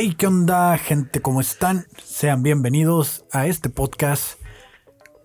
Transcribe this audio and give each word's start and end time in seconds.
Hey, 0.00 0.14
¿qué 0.16 0.28
onda, 0.28 0.78
gente? 0.78 1.20
¿Cómo 1.20 1.40
están? 1.40 1.86
Sean 2.00 2.44
bienvenidos 2.44 3.24
a 3.32 3.48
este 3.48 3.68
podcast 3.68 4.40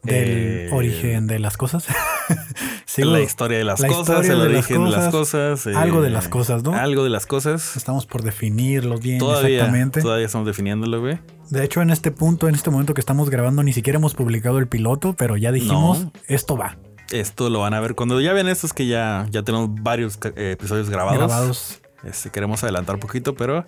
del 0.02 0.23
Eh, 0.27 0.70
origen 0.73 1.27
de 1.27 1.38
las 1.38 1.57
cosas. 1.57 1.86
Sigo- 2.88 3.11
la 3.11 3.20
historia 3.21 3.59
de 3.59 3.65
las 3.65 3.79
la 3.82 3.88
cosas, 3.88 4.25
el 4.25 4.39
de 4.39 4.50
las 4.50 4.65
origen 4.68 4.83
de 4.86 4.89
las 4.89 5.09
cosas. 5.11 5.68
eh, 5.68 5.73
algo 5.75 6.01
de 6.01 6.09
las 6.09 6.28
cosas, 6.28 6.64
¿no? 6.64 6.73
Algo 6.73 7.04
de 7.04 7.11
las 7.11 7.28
cosas. 7.28 7.78
Estamos 7.78 8.07
por 8.07 8.23
definirlo 8.23 8.97
bien 8.97 9.20
Todavía, 9.20 9.57
exactamente. 9.57 10.01
todavía 10.01 10.25
estamos 10.25 10.47
definiéndolo, 10.47 11.01
güey. 11.01 11.19
De 11.51 11.64
hecho, 11.64 11.83
en 11.83 11.92
este 11.92 12.10
punto, 12.10 12.47
en 12.50 12.55
este 12.55 12.71
momento 12.71 12.96
que 12.96 13.01
estamos 13.01 13.29
grabando, 13.29 13.61
ni 13.61 13.74
siquiera 13.74 13.97
hemos 14.00 14.15
publicado 14.15 14.57
el 14.57 14.68
piloto, 14.68 15.14
pero 15.14 15.37
ya 15.37 15.51
dijimos, 15.51 16.05
No. 16.05 16.11
esto 16.28 16.57
va. 16.57 16.79
Esto 17.11 17.51
lo 17.51 17.60
van 17.60 17.75
a 17.75 17.79
ver 17.79 17.93
cuando 17.93 18.19
ya 18.19 18.33
vean 18.33 18.47
esto, 18.47 18.65
es 18.65 18.74
que 18.74 18.87
ya, 18.87 19.28
ya 19.29 19.43
tenemos 19.43 19.69
varios 19.83 20.18
eh, 20.36 20.54
episodios 20.54 20.89
grabados. 20.89 21.19
Grabados. 21.19 21.82
Este, 22.04 22.32
queremos 22.32 22.64
adelantar 22.64 22.96
un 22.96 23.01
poquito, 23.01 23.36
pero 23.36 23.68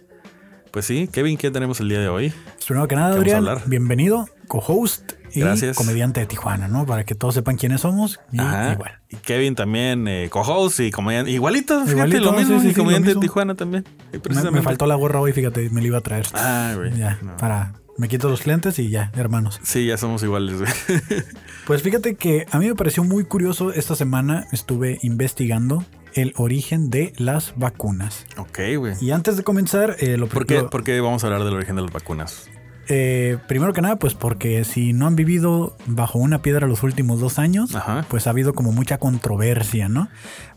pues 0.76 0.86
sí, 0.88 1.08
Kevin, 1.10 1.38
¿qué 1.38 1.52
tenemos 1.52 1.80
el 1.80 1.88
día 1.88 2.02
de 2.02 2.10
hoy? 2.10 2.34
Pues 2.56 2.66
primero 2.66 2.86
que 2.90 2.96
nada, 2.98 3.12
¿Qué 3.14 3.32
vamos 3.32 3.34
a 3.34 3.38
Adrián, 3.54 3.70
bienvenido, 3.70 4.28
co-host 4.50 5.14
y 5.34 5.40
Gracias. 5.40 5.78
comediante 5.78 6.20
de 6.20 6.26
Tijuana, 6.26 6.68
¿no? 6.68 6.86
Para 6.86 7.06
que 7.06 7.16
todos 7.16 7.34
sepan 7.34 7.56
quiénes 7.56 7.80
somos. 7.80 8.20
Y 8.34 8.42
Ajá. 8.42 8.74
igual. 8.74 9.00
Y 9.10 9.16
Kevin 9.16 9.56
también, 9.56 10.06
eh, 10.10 10.28
co-host 10.30 10.82
y 10.82 10.92
comediante. 10.92 11.32
Igualito, 11.32 11.76
fíjate, 11.86 11.92
Igualito, 12.18 12.20
lo 12.26 12.34
mismo. 12.34 12.60
sí, 12.60 12.66
sí, 12.66 12.72
y 12.72 12.74
comediante 12.74 13.14
de. 13.14 13.22
Tijuana 13.22 13.56
también. 13.56 13.86
eh, 14.12 14.20
Me, 14.30 14.52
me 14.52 14.62
faltó 14.62 14.86
la 14.86 14.96
gorra 14.96 15.22
hoy, 15.22 15.32
fíjate, 15.32 15.70
me 15.70 15.80
la 15.80 15.88
iba 15.88 15.98
a 16.00 16.02
traer. 16.02 16.26
Ah, 16.34 16.74
güey. 16.76 16.94
ya, 16.98 17.20
no. 17.22 17.38
para. 17.38 17.74
Me 17.98 18.10
quito 18.10 18.28
los 18.28 18.46
lentes 18.46 18.78
y 18.78 18.90
ya, 18.90 19.14
hermanos. 19.16 19.62
Sí, 19.64 19.86
ya 19.86 19.96
somos 19.98 20.22
iguales, 20.24 20.60
güey. 20.60 20.72
Pues 21.66 21.82
fíjate 21.84 22.16
que 22.16 22.46
a 22.52 22.60
mí 22.60 22.68
me 22.68 22.76
pareció 22.76 23.06
muy 23.06 23.24
curioso 23.24 23.72
esta 23.72 23.96
semana, 23.96 24.46
estuve 24.52 25.00
investigando 25.04 25.86
el 26.16 26.34
origen 26.38 26.90
de 26.90 27.14
las 27.18 27.54
vacunas. 27.56 28.26
ok, 28.38 28.60
güey. 28.78 28.96
Y 29.02 29.12
antes 29.12 29.38
de 29.38 29.44
comenzar, 29.44 29.96
eh, 30.00 30.18
lo 30.18 30.28
¿Por 30.28 30.44
qué, 30.44 30.56
primero, 30.56 30.70
por 30.72 30.84
qué 30.84 31.00
vamos 31.02 31.24
a 31.24 31.28
hablar 31.28 31.44
del 31.44 31.54
origen 31.54 31.76
de 31.76 31.84
las 31.84 31.92
vacunas? 31.92 32.50
eh, 32.88 33.38
primero 33.48 33.74
que 33.74 33.82
nada, 33.82 33.96
pues 33.98 34.14
porque 34.14 34.64
si 34.64 34.94
no 34.94 35.08
han 35.08 35.16
vivido 35.16 35.76
bajo 35.88 36.20
una 36.20 36.42
piedra 36.42 36.68
los 36.68 36.84
últimos 36.84 37.20
dos 37.20 37.40
años, 37.40 37.74
Ajá. 37.76 38.06
pues 38.10 38.28
ha 38.28 38.30
habido 38.32 38.54
como 38.54 38.72
mucha 38.72 38.98
controversia, 38.98 39.90
¿no? 39.90 40.08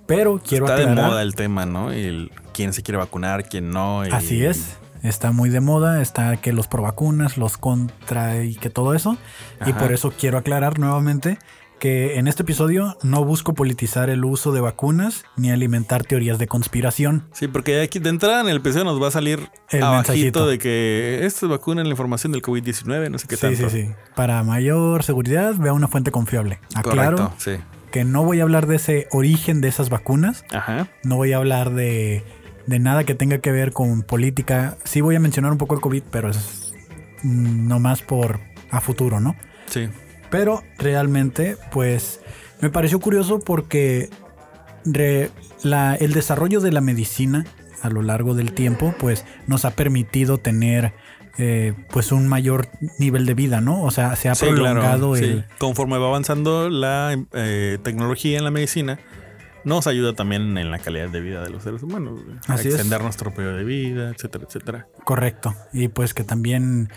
Pero 0.07 0.41
quiero 0.47 0.67
Está 0.67 0.77
de 0.79 0.87
moda 0.95 1.23
el 1.23 1.35
tema, 1.35 1.67
¿no? 1.67 1.93
Y 1.95 2.01
el, 2.05 2.33
quién 2.55 2.73
se 2.73 2.83
quiere 2.83 2.99
vacunar, 2.99 3.49
quién 3.49 3.71
no. 3.71 4.07
y- 4.07 4.11
así 4.11 4.45
es. 4.45 4.77
Está 5.03 5.31
muy 5.31 5.49
de 5.49 5.61
moda, 5.61 6.03
está 6.03 6.37
que 6.39 6.53
los 6.53 6.67
pro 6.67 6.83
vacunas, 6.83 7.37
los 7.39 7.57
contra 7.57 8.43
y 8.43 8.57
que 8.57 8.69
todo 8.69 8.95
eso. 8.95 9.17
Y 9.65 9.73
por 9.73 9.93
eso 9.93 10.13
quiero 10.19 10.39
aclarar 10.39 10.79
nuevamente 10.81 11.39
que 11.79 12.19
en 12.19 12.27
este 12.29 12.43
episodio 12.43 12.97
no 13.03 13.25
busco 13.25 13.55
politizar 13.55 14.11
el 14.11 14.25
uso 14.25 14.53
de 14.53 14.61
vacunas 14.61 15.25
ni 15.37 15.51
alimentar 15.51 16.03
teorías 16.05 16.39
de 16.39 16.47
conspiración. 16.47 17.29
Sí, 17.33 17.49
porque 17.49 17.81
aquí 17.81 17.99
de 17.99 18.11
entrada 18.11 18.41
en 18.41 18.49
el 18.49 18.57
episodio 18.59 18.85
nos 18.85 19.01
va 19.03 19.09
a 19.09 19.11
salir 19.13 19.49
El 19.71 19.83
abajito 19.83 20.13
mensajito. 20.13 20.47
de 20.49 20.59
que 20.59 21.21
esto 21.25 21.47
es 21.47 21.51
vacuna 21.51 21.83
la 21.85 21.91
información 21.91 22.33
del 22.33 22.43
COVID-19, 22.43 23.11
no 23.11 23.19
sé 23.19 23.29
qué 23.29 23.37
Sí, 23.37 23.43
tanto. 23.43 23.71
sí, 23.71 23.83
sí. 23.87 23.91
Para 24.17 24.43
mayor 24.43 25.03
seguridad, 25.05 25.55
vea 25.57 25.73
una 25.73 25.89
fuente 25.89 26.11
confiable. 26.11 26.59
Aclaro 26.75 27.17
Correcto, 27.17 27.35
sí. 27.39 27.53
que 27.93 28.05
no 28.05 28.25
voy 28.25 28.41
a 28.41 28.43
hablar 28.43 28.67
de 28.67 28.77
ese 28.77 29.07
origen 29.13 29.61
de 29.61 29.69
esas 29.69 29.89
vacunas. 29.91 30.45
Ajá. 30.53 30.89
No 31.05 31.17
voy 31.17 31.33
a 31.33 31.37
hablar 31.37 31.73
de, 31.75 32.25
de 32.67 32.79
nada 32.81 33.05
que 33.05 33.15
tenga 33.15 33.39
que 33.39 33.53
ver 33.53 33.73
con 33.73 34.03
política. 34.03 34.77
Sí 34.85 35.01
voy 35.01 35.15
a 35.17 35.21
mencionar 35.21 35.53
un 35.53 35.59
poco 35.59 35.75
el 35.75 35.81
COVID, 35.81 36.03
pero 36.11 36.31
es 36.31 36.75
mm, 37.23 37.69
nomás 37.69 38.03
por 38.03 38.41
a 38.71 38.81
futuro, 38.81 39.21
¿no? 39.21 39.37
Sí. 39.67 39.89
Pero 40.31 40.63
realmente, 40.79 41.57
pues, 41.73 42.21
me 42.61 42.71
pareció 42.71 43.01
curioso 43.01 43.41
porque 43.41 44.11
re- 44.85 45.31
la- 45.63 45.95
el 45.95 46.13
desarrollo 46.13 46.61
de 46.61 46.73
la 46.73 46.81
medicina 46.81 47.45
a 47.83 47.91
lo 47.91 48.03
largo 48.03 48.35
del 48.35 48.53
tiempo, 48.53 48.95
pues, 48.99 49.25
nos 49.47 49.65
ha 49.65 49.71
permitido 49.71 50.39
tener, 50.39 50.93
eh, 51.39 51.75
pues, 51.91 52.11
un 52.13 52.27
mayor 52.27 52.69
nivel 52.99 53.25
de 53.25 53.35
vida, 53.35 53.61
¿no? 53.61 53.83
O 53.83 53.91
sea, 53.91 54.17
se 54.17 54.29
ha 54.29 54.35
Sí, 54.35 54.47
prolongado 54.47 55.13
claro, 55.13 55.17
sí. 55.17 55.25
el... 55.25 55.45
Conforme 55.59 55.97
va 55.99 56.09
avanzando 56.09 56.69
la 56.69 57.17
eh, 57.33 57.79
tecnología 57.85 58.37
en 58.39 58.45
la 58.45 58.51
medicina, 58.51 58.99
nos 59.65 59.87
ayuda 59.87 60.15
también 60.15 60.59
en 60.59 60.71
la 60.71 60.79
calidad 60.81 61.09
de 61.09 61.21
vida 61.21 61.43
de 61.43 61.51
los 61.51 61.63
seres 61.63 61.83
humanos. 61.83 62.21
A 62.49 62.55
Así 62.55 62.69
es. 62.69 62.75
extender 62.75 63.03
nuestro 63.03 63.33
periodo 63.33 63.57
de 63.57 63.65
vida, 63.65 64.11
etcétera, 64.11 64.45
etcétera. 64.49 64.87
Correcto. 65.05 65.55
Y 65.73 65.89
pues 65.89 66.15
que 66.15 66.25
también, 66.25 66.89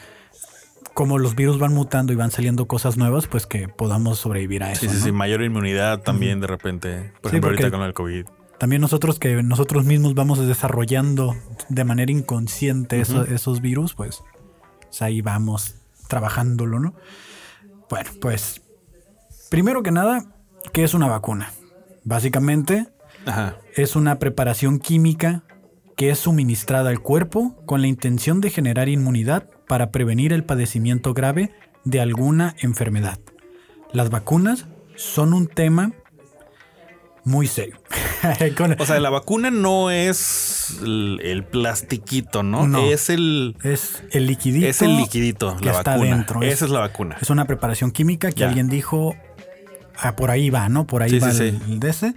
como 0.93 1.17
los 1.17 1.35
virus 1.35 1.57
van 1.59 1.73
mutando 1.73 2.13
y 2.13 2.15
van 2.15 2.31
saliendo 2.31 2.65
cosas 2.67 2.97
nuevas, 2.97 3.27
pues 3.27 3.45
que 3.45 3.67
podamos 3.67 4.19
sobrevivir 4.19 4.63
a 4.63 4.71
eso. 4.71 4.81
Sí, 4.81 4.89
sí, 4.89 4.95
¿no? 4.97 5.03
sí. 5.05 5.11
Mayor 5.11 5.41
inmunidad 5.41 6.01
también 6.01 6.39
de 6.39 6.47
repente. 6.47 7.13
Por 7.21 7.31
Sí, 7.31 7.37
ejemplo, 7.37 7.49
ahorita 7.51 7.71
con 7.71 7.81
el 7.81 7.93
COVID. 7.93 8.25
También 8.59 8.81
nosotros 8.81 9.17
que 9.17 9.41
nosotros 9.41 9.85
mismos 9.85 10.13
vamos 10.13 10.45
desarrollando 10.45 11.35
de 11.69 11.83
manera 11.83 12.11
inconsciente 12.11 13.01
esos 13.01 13.61
virus, 13.61 13.95
pues, 13.95 14.21
pues 14.81 15.01
ahí 15.01 15.21
vamos 15.21 15.75
trabajándolo, 16.07 16.79
¿no? 16.79 16.93
Bueno, 17.89 18.09
pues 18.21 18.61
primero 19.49 19.81
que 19.81 19.91
nada, 19.91 20.25
¿qué 20.73 20.83
es 20.83 20.93
una 20.93 21.07
vacuna? 21.07 21.51
Básicamente 22.03 22.87
Ajá. 23.25 23.57
es 23.75 23.95
una 23.95 24.19
preparación 24.19 24.77
química 24.79 25.43
que 25.95 26.09
es 26.11 26.19
suministrada 26.19 26.89
al 26.89 26.99
cuerpo 26.99 27.55
con 27.65 27.81
la 27.81 27.87
intención 27.87 28.41
de 28.41 28.49
generar 28.49 28.89
inmunidad 28.89 29.49
para 29.71 29.89
prevenir 29.89 30.33
el 30.33 30.43
padecimiento 30.43 31.13
grave 31.13 31.53
de 31.85 32.01
alguna 32.01 32.57
enfermedad. 32.59 33.19
Las 33.93 34.09
vacunas 34.09 34.65
son 34.97 35.31
un 35.33 35.47
tema 35.47 35.93
muy 37.23 37.47
serio. 37.47 37.77
Con- 38.57 38.75
O 38.81 38.85
sea, 38.85 38.99
la 38.99 39.09
vacuna 39.09 39.49
no 39.49 39.89
es 39.89 40.77
el, 40.83 41.21
el 41.23 41.45
plastiquito, 41.45 42.43
¿no? 42.43 42.67
No. 42.67 42.79
Es 42.81 43.09
el 43.09 43.55
es 43.63 44.03
el 44.11 44.25
liquidito. 44.27 44.67
es 44.67 44.81
el 44.81 44.97
liquidito, 44.97 45.55
que 45.55 45.63
la 45.67 45.71
está 45.77 45.91
vacuna. 45.91 46.15
dentro. 46.17 46.41
Esa 46.41 46.65
Es- 46.65 46.71
la 46.71 46.79
vacuna. 46.81 47.15
Es 47.21 47.29
una 47.29 47.45
preparación 47.45 47.91
química 47.91 48.29
que 48.33 48.41
Ya. 48.41 48.49
alguien 48.49 48.67
dijo, 48.67 49.15
ah, 49.97 50.17
por 50.17 50.31
ahí 50.31 50.49
va, 50.49 50.67
¿no? 50.67 50.85
Por 50.85 51.01
ahí 51.01 51.11
Sí, 51.11 51.19
va 51.19 51.31
sí, 51.31 51.43
el, 51.43 51.61
sí. 51.65 51.77
de 51.79 51.89
ese. 51.89 52.13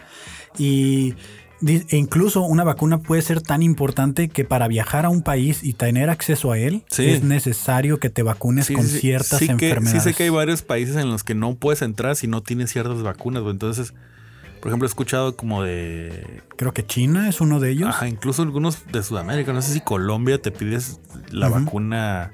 Y 0.59 1.15
e 1.67 1.97
incluso 1.97 2.43
una 2.43 2.65
vacuna 2.65 2.99
puede 2.99 3.23
ser 3.23 3.41
tan 3.41 3.63
importante 3.63 4.29
que 4.29 4.45
para 4.45 4.69
viajar 4.69 5.05
a 5.05 5.09
un 5.09 5.23
país 5.23 5.63
y 5.63 5.73
tener 5.73 6.11
acceso 6.11 6.53
a 6.53 6.59
él 6.59 6.83
Sí. 6.89 7.07
es 7.11 7.23
necesario 7.23 7.99
que 7.99 8.11
te 8.11 8.23
vacunes 8.23 8.67
Sí, 8.67 8.75
con 8.75 8.87
sí, 8.87 8.99
ciertas 8.99 9.39
Sí 9.39 9.47
que, 9.47 9.47
sí 9.47 9.53
enfermedades. 9.67 10.03
sé 10.03 10.15
que 10.15 10.25
hay 10.25 10.31
varios 10.31 10.63
países 10.63 10.97
en 10.97 11.11
los 11.11 11.25
que 11.25 11.35
no 11.35 11.55
puedes 11.55 11.83
entrar 11.83 12.17
si 12.17 12.27
no 12.27 12.43
tienes 12.43 12.71
ciertas 12.71 13.03
vacunas. 13.03 13.43
Entonces, 13.49 13.95
por 14.61 14.69
ejemplo, 14.71 14.87
he 14.87 14.89
escuchado 14.89 15.37
como 15.37 15.63
de... 15.63 16.43
Creo 16.57 16.73
que 16.73 16.87
China 16.87 17.29
es 17.29 17.41
uno 17.41 17.61
de 17.61 17.71
ellos. 17.71 17.89
Ajá, 17.91 18.09
incluso 18.09 18.43
algunos 18.43 18.87
de 18.91 19.03
Sudamérica. 19.03 19.53
No 19.53 19.61
sé 19.63 19.73
si 19.75 19.81
Colombia 19.81 20.41
te 20.41 20.51
pides 20.51 21.01
la 21.31 21.49
vacuna... 21.49 22.33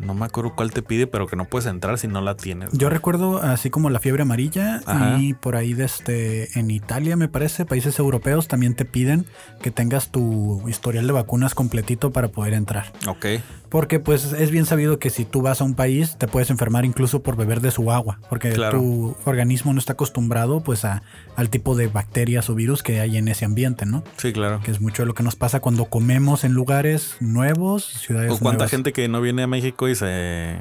No 0.00 0.14
me 0.14 0.24
acuerdo 0.26 0.54
cuál 0.54 0.70
te 0.72 0.82
pide, 0.82 1.06
pero 1.06 1.26
que 1.26 1.36
no 1.36 1.44
puedes 1.46 1.66
entrar 1.66 1.98
si 1.98 2.06
no 2.08 2.20
la 2.20 2.36
tienes. 2.36 2.70
Yo 2.72 2.88
recuerdo 2.88 3.42
así 3.42 3.70
como 3.70 3.90
la 3.90 3.98
fiebre 4.00 4.22
amarilla 4.22 4.80
Ajá. 4.86 5.18
y 5.18 5.34
por 5.34 5.56
ahí 5.56 5.74
desde 5.74 6.58
en 6.58 6.70
Italia 6.70 7.16
me 7.16 7.28
parece, 7.28 7.64
países 7.64 7.98
europeos 7.98 8.48
también 8.48 8.74
te 8.74 8.84
piden 8.84 9.26
que 9.60 9.70
tengas 9.70 10.10
tu 10.10 10.68
historial 10.68 11.06
de 11.06 11.12
vacunas 11.12 11.54
completito 11.54 12.10
para 12.12 12.28
poder 12.28 12.54
entrar. 12.54 12.92
Ok. 13.06 13.26
Porque 13.68 14.00
pues 14.00 14.32
es 14.32 14.50
bien 14.50 14.64
sabido 14.64 14.98
que 14.98 15.10
si 15.10 15.24
tú 15.26 15.42
vas 15.42 15.60
a 15.60 15.64
un 15.64 15.74
país 15.74 16.16
te 16.16 16.26
puedes 16.26 16.48
enfermar 16.50 16.84
incluso 16.86 17.22
por 17.22 17.36
beber 17.36 17.60
de 17.60 17.70
su 17.70 17.90
agua, 17.92 18.18
porque 18.30 18.50
Claro. 18.52 18.78
tu 18.78 19.16
organismo 19.26 19.72
no 19.74 19.78
está 19.78 19.92
acostumbrado 19.92 20.62
pues 20.62 20.84
a, 20.86 21.02
al 21.36 21.50
tipo 21.50 21.74
de 21.76 21.88
bacterias 21.88 22.48
o 22.48 22.54
virus 22.54 22.82
que 22.82 23.00
hay 23.00 23.16
en 23.18 23.28
ese 23.28 23.44
ambiente, 23.44 23.84
¿no? 23.84 24.04
Sí, 24.16 24.32
claro. 24.32 24.60
Que 24.64 24.70
es 24.70 24.80
mucho 24.80 25.02
de 25.02 25.06
lo 25.06 25.14
que 25.14 25.22
nos 25.22 25.36
pasa 25.36 25.60
cuando 25.60 25.84
comemos 25.86 26.44
en 26.44 26.52
lugares 26.54 27.16
nuevos, 27.20 27.84
ciudades 27.84 28.32
O 28.32 28.38
cuánta 28.38 28.58
nuevas. 28.58 28.70
gente 28.70 28.92
que 28.92 29.08
no 29.08 29.20
viene 29.20 29.42
a 29.42 29.46
México 29.46 29.87
y 29.88 29.94
se, 29.94 30.58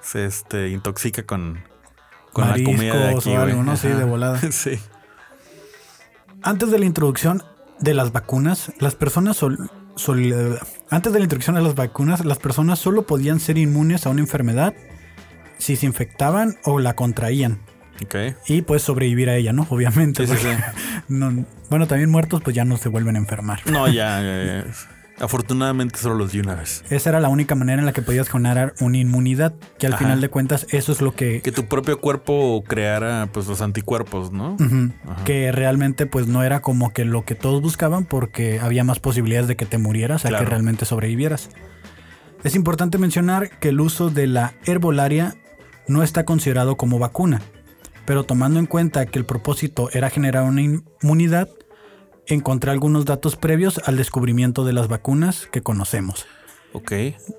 se 0.00 0.24
este, 0.26 0.68
intoxica 0.68 1.24
con, 1.24 1.60
con 2.32 2.48
la 2.48 2.54
comida 2.54 2.94
de 2.96 3.14
aquí, 3.16 3.30
o 3.36 3.40
algo. 3.40 3.62
¿no? 3.62 3.76
Sí, 3.76 3.88
de 3.88 4.04
volada. 4.04 4.40
sí. 4.50 4.78
Antes 6.42 6.70
de 6.70 6.78
la 6.78 6.84
introducción 6.86 7.42
de 7.80 7.94
las 7.94 8.12
vacunas, 8.12 8.72
las 8.78 8.94
personas 8.94 9.36
sol- 9.36 9.70
sol- 9.96 10.58
antes 10.90 11.12
de 11.12 11.18
la 11.18 11.24
introducción 11.24 11.56
de 11.56 11.62
las 11.62 11.74
vacunas, 11.74 12.24
las 12.24 12.38
personas 12.38 12.78
solo 12.78 13.02
podían 13.06 13.40
ser 13.40 13.58
inmunes 13.58 14.06
a 14.06 14.10
una 14.10 14.20
enfermedad 14.20 14.74
si 15.58 15.76
se 15.76 15.86
infectaban 15.86 16.56
o 16.64 16.78
la 16.78 16.94
contraían 16.94 17.58
y 18.46 18.62
pues 18.62 18.82
sobrevivir 18.82 19.28
a 19.28 19.34
ella, 19.34 19.52
¿no? 19.52 19.66
Obviamente. 19.70 20.24
Sí, 20.26 20.32
sí, 20.36 20.46
porque 20.46 20.56
sí. 20.56 21.02
no- 21.08 21.44
bueno, 21.68 21.86
también 21.86 22.10
muertos 22.10 22.40
pues 22.42 22.54
ya 22.54 22.64
no 22.64 22.76
se 22.76 22.88
vuelven 22.88 23.16
a 23.16 23.18
enfermar. 23.18 23.60
No, 23.70 23.88
ya. 23.88 24.20
eh, 24.22 24.64
afortunadamente 25.20 25.98
solo 25.98 26.14
los 26.14 26.32
di 26.32 26.40
una 26.40 26.54
vez. 26.54 26.84
Esa 26.90 27.10
era 27.10 27.20
la 27.20 27.28
única 27.28 27.54
manera 27.54 27.80
en 27.80 27.86
la 27.86 27.92
que 27.92 28.02
podías 28.02 28.28
generar 28.28 28.74
una 28.80 28.98
inmunidad, 28.98 29.54
que 29.78 29.86
al 29.86 29.94
Ajá. 29.94 30.04
final 30.04 30.20
de 30.20 30.28
cuentas 30.28 30.66
eso 30.70 30.92
es 30.92 31.00
lo 31.00 31.14
que 31.14 31.40
Que 31.42 31.52
tu 31.52 31.66
propio 31.66 32.00
cuerpo 32.00 32.62
creara 32.66 33.28
pues 33.32 33.46
los 33.46 33.60
anticuerpos, 33.60 34.32
¿no? 34.32 34.56
Que 35.24 35.52
realmente 35.52 36.06
pues 36.06 36.26
no 36.26 36.42
era 36.42 36.60
como 36.60 36.92
que 36.92 37.04
lo 37.04 37.24
que 37.24 37.34
todos 37.34 37.60
buscaban 37.62 38.04
porque 38.04 38.60
había 38.60 38.84
más 38.84 39.00
posibilidades 39.00 39.48
de 39.48 39.56
que 39.56 39.66
te 39.66 39.78
murieras 39.78 40.24
a 40.24 40.28
Claro. 40.28 40.44
que 40.44 40.50
realmente 40.50 40.84
sobrevivieras. 40.84 41.50
Es 42.44 42.54
importante 42.54 42.98
mencionar 42.98 43.50
que 43.58 43.70
el 43.70 43.80
uso 43.80 44.10
de 44.10 44.26
la 44.28 44.54
herbolaria 44.64 45.34
no 45.88 46.02
está 46.02 46.24
considerado 46.24 46.76
como 46.76 46.98
vacuna, 46.98 47.40
pero 48.04 48.24
tomando 48.24 48.60
en 48.60 48.66
cuenta 48.66 49.06
que 49.06 49.18
el 49.18 49.24
propósito 49.24 49.88
era 49.92 50.08
generar 50.10 50.44
una 50.44 50.62
inmunidad, 50.62 51.48
encontré 52.28 52.70
algunos 52.70 53.04
datos 53.04 53.36
previos 53.36 53.80
al 53.84 53.96
descubrimiento 53.96 54.64
de 54.64 54.72
las 54.72 54.88
vacunas 54.88 55.48
que 55.50 55.62
conocemos. 55.62 56.26
Ok. 56.72 56.92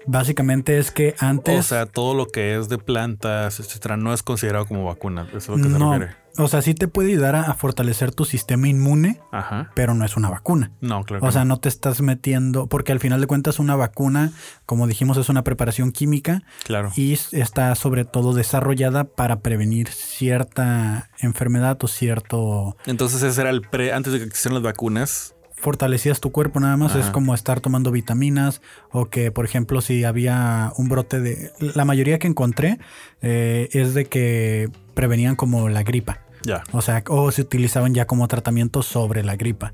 Básicamente 0.08 0.80
es 0.80 0.92
que 0.92 1.16
antes... 1.20 1.60
O 1.60 1.64
sea, 1.64 1.86
todo 1.86 2.14
lo 2.16 2.26
que 2.28 2.58
es 2.58 2.68
de 2.70 2.78
plantas, 2.78 3.60
etcétera, 3.60 3.96
no 3.98 4.14
es 4.14 4.24
considerado 4.24 4.66
como 4.66 4.86
vacuna. 4.86 5.28
Eso 5.30 5.38
es 5.38 5.48
lo 5.50 5.56
que 5.58 5.64
se 5.74 5.80
no, 5.80 5.92
refiere. 5.94 6.16
o 6.38 6.48
sea, 6.48 6.62
sí 6.64 6.74
te 6.74 6.88
puede 6.88 7.10
ayudar 7.12 7.36
a, 7.36 7.44
a 7.44 7.54
fortalecer 7.54 8.12
tu 8.12 8.26
sistema 8.26 8.68
inmune, 8.68 9.20
Ajá. 9.32 9.72
pero 9.76 9.94
no 9.94 10.04
es 10.04 10.18
una 10.18 10.30
vacuna. 10.30 10.72
No, 10.82 11.04
claro. 11.04 11.26
O 11.26 11.32
sea, 11.32 11.46
no. 11.46 11.56
no 11.56 11.60
te 11.60 11.70
estás 11.70 12.02
metiendo, 12.02 12.68
porque 12.68 12.92
al 12.92 13.00
final 13.00 13.22
de 13.22 13.28
cuentas 13.28 13.60
una 13.60 13.76
vacuna, 13.76 14.32
como 14.66 14.88
dijimos, 14.88 15.18
es 15.18 15.30
una 15.30 15.44
preparación 15.44 15.92
química 15.92 16.42
Claro. 16.64 16.92
y 16.96 17.14
está 17.32 17.74
sobre 17.76 18.06
todo 18.06 18.34
desarrollada 18.34 19.04
para 19.04 19.42
prevenir 19.42 19.90
cierta 19.90 21.10
enfermedad 21.20 21.78
o 21.84 21.88
cierto... 21.88 22.78
Entonces 22.86 23.22
ese 23.24 23.42
era 23.42 23.50
el 23.52 23.62
pre, 23.62 23.94
antes 23.94 24.12
de 24.14 24.20
que 24.20 24.26
existieran 24.26 24.56
las 24.56 24.64
vacunas. 24.64 25.36
Fortalecías 25.62 26.20
tu 26.20 26.32
cuerpo 26.32 26.60
nada 26.60 26.78
más, 26.78 26.96
es 26.96 27.08
como 27.08 27.34
estar 27.34 27.60
tomando 27.60 27.92
vitaminas 27.92 28.62
o 28.92 29.10
que, 29.10 29.32
por 29.32 29.46
ejemplo, 29.46 29.82
si 29.82 30.06
había 30.06 30.72
un 30.78 30.88
brote 30.88 31.20
de... 31.20 31.52
La 31.60 31.84
mayoría 31.84 32.18
que 32.18 32.28
encontré 32.28 32.80
eh, 33.22 33.68
es 33.74 33.94
de 33.94 34.06
que 34.06 34.70
prevenían 34.94 35.36
como 35.36 35.68
la 35.68 35.84
gripa. 35.84 36.20
Ya. 36.44 36.64
O 36.72 36.82
sea, 36.82 37.04
o 37.08 37.32
se 37.32 37.42
utilizaban 37.42 37.94
ya 37.94 38.08
como 38.08 38.28
tratamiento 38.28 38.84
sobre 38.84 39.24
la 39.24 39.36
gripa. 39.36 39.74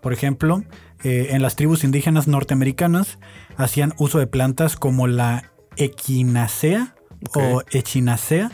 Por 0.00 0.12
ejemplo, 0.12 0.62
eh, 1.02 1.28
en 1.30 1.42
las 1.42 1.56
tribus 1.56 1.84
indígenas 1.84 2.28
norteamericanas 2.28 3.18
hacían 3.56 3.94
uso 3.98 4.18
de 4.18 4.26
plantas 4.26 4.76
como 4.76 5.06
la 5.06 5.50
equinacea 5.76 6.94
o 7.34 7.62
echinacea. 7.72 8.52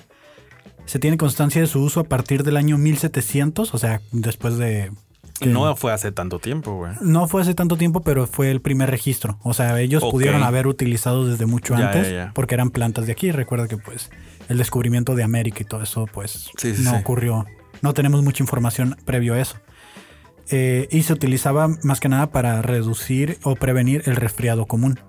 Se 0.86 0.98
tiene 0.98 1.16
constancia 1.16 1.60
de 1.60 1.66
su 1.66 1.82
uso 1.82 2.00
a 2.00 2.04
partir 2.04 2.42
del 2.42 2.56
año 2.56 2.78
1700, 2.78 3.74
o 3.74 3.78
sea, 3.78 4.00
después 4.12 4.58
de... 4.58 4.92
que- 5.40 5.46
No 5.46 5.74
fue 5.76 5.92
hace 5.92 6.12
tanto 6.12 6.38
tiempo, 6.38 6.76
güey. 6.76 6.92
no 7.00 7.26
fue 7.28 7.42
hace 7.42 7.54
tanto 7.54 7.76
tiempo, 7.76 8.02
pero 8.02 8.26
fue 8.26 8.50
el 8.50 8.60
primer 8.60 8.90
registro. 8.90 9.38
O 9.42 9.52
sea, 9.54 9.80
ellos 9.80 10.02
pudieron 10.02 10.42
haber 10.42 10.66
utilizado 10.66 11.26
desde 11.26 11.46
mucho 11.46 11.76
Ya, 11.76 11.86
antes 11.86 12.08
ya, 12.08 12.14
ya. 12.26 12.32
porque 12.34 12.54
eran 12.54 12.70
plantas 12.70 13.06
de 13.06 13.12
aquí. 13.12 13.32
Recuerda 13.32 13.66
que 13.68 13.76
pues 13.76 14.10
el 14.48 14.58
descubrimiento 14.58 15.14
de 15.14 15.22
América 15.24 15.58
y 15.60 15.64
todo 15.64 15.82
eso 15.82 16.06
pues 16.12 16.50
Sí, 16.56 16.74
sí, 16.76 16.82
no 16.82 16.90
sí. 16.92 16.96
ocurrió. 16.96 17.46
No 17.82 17.92
tenemos 17.94 18.22
mucha 18.22 18.42
información 18.42 18.96
previo 19.04 19.34
a 19.34 19.40
eso. 19.40 19.56
Eh, 20.50 20.88
y 20.90 21.02
se 21.02 21.12
utilizaba 21.14 21.68
más 21.82 22.00
que 22.00 22.08
nada 22.08 22.30
para 22.30 22.60
reducir 22.62 23.38
o 23.44 23.54
prevenir 23.56 24.02
el 24.06 24.16
resfriado 24.16 24.66
común. 24.66 25.00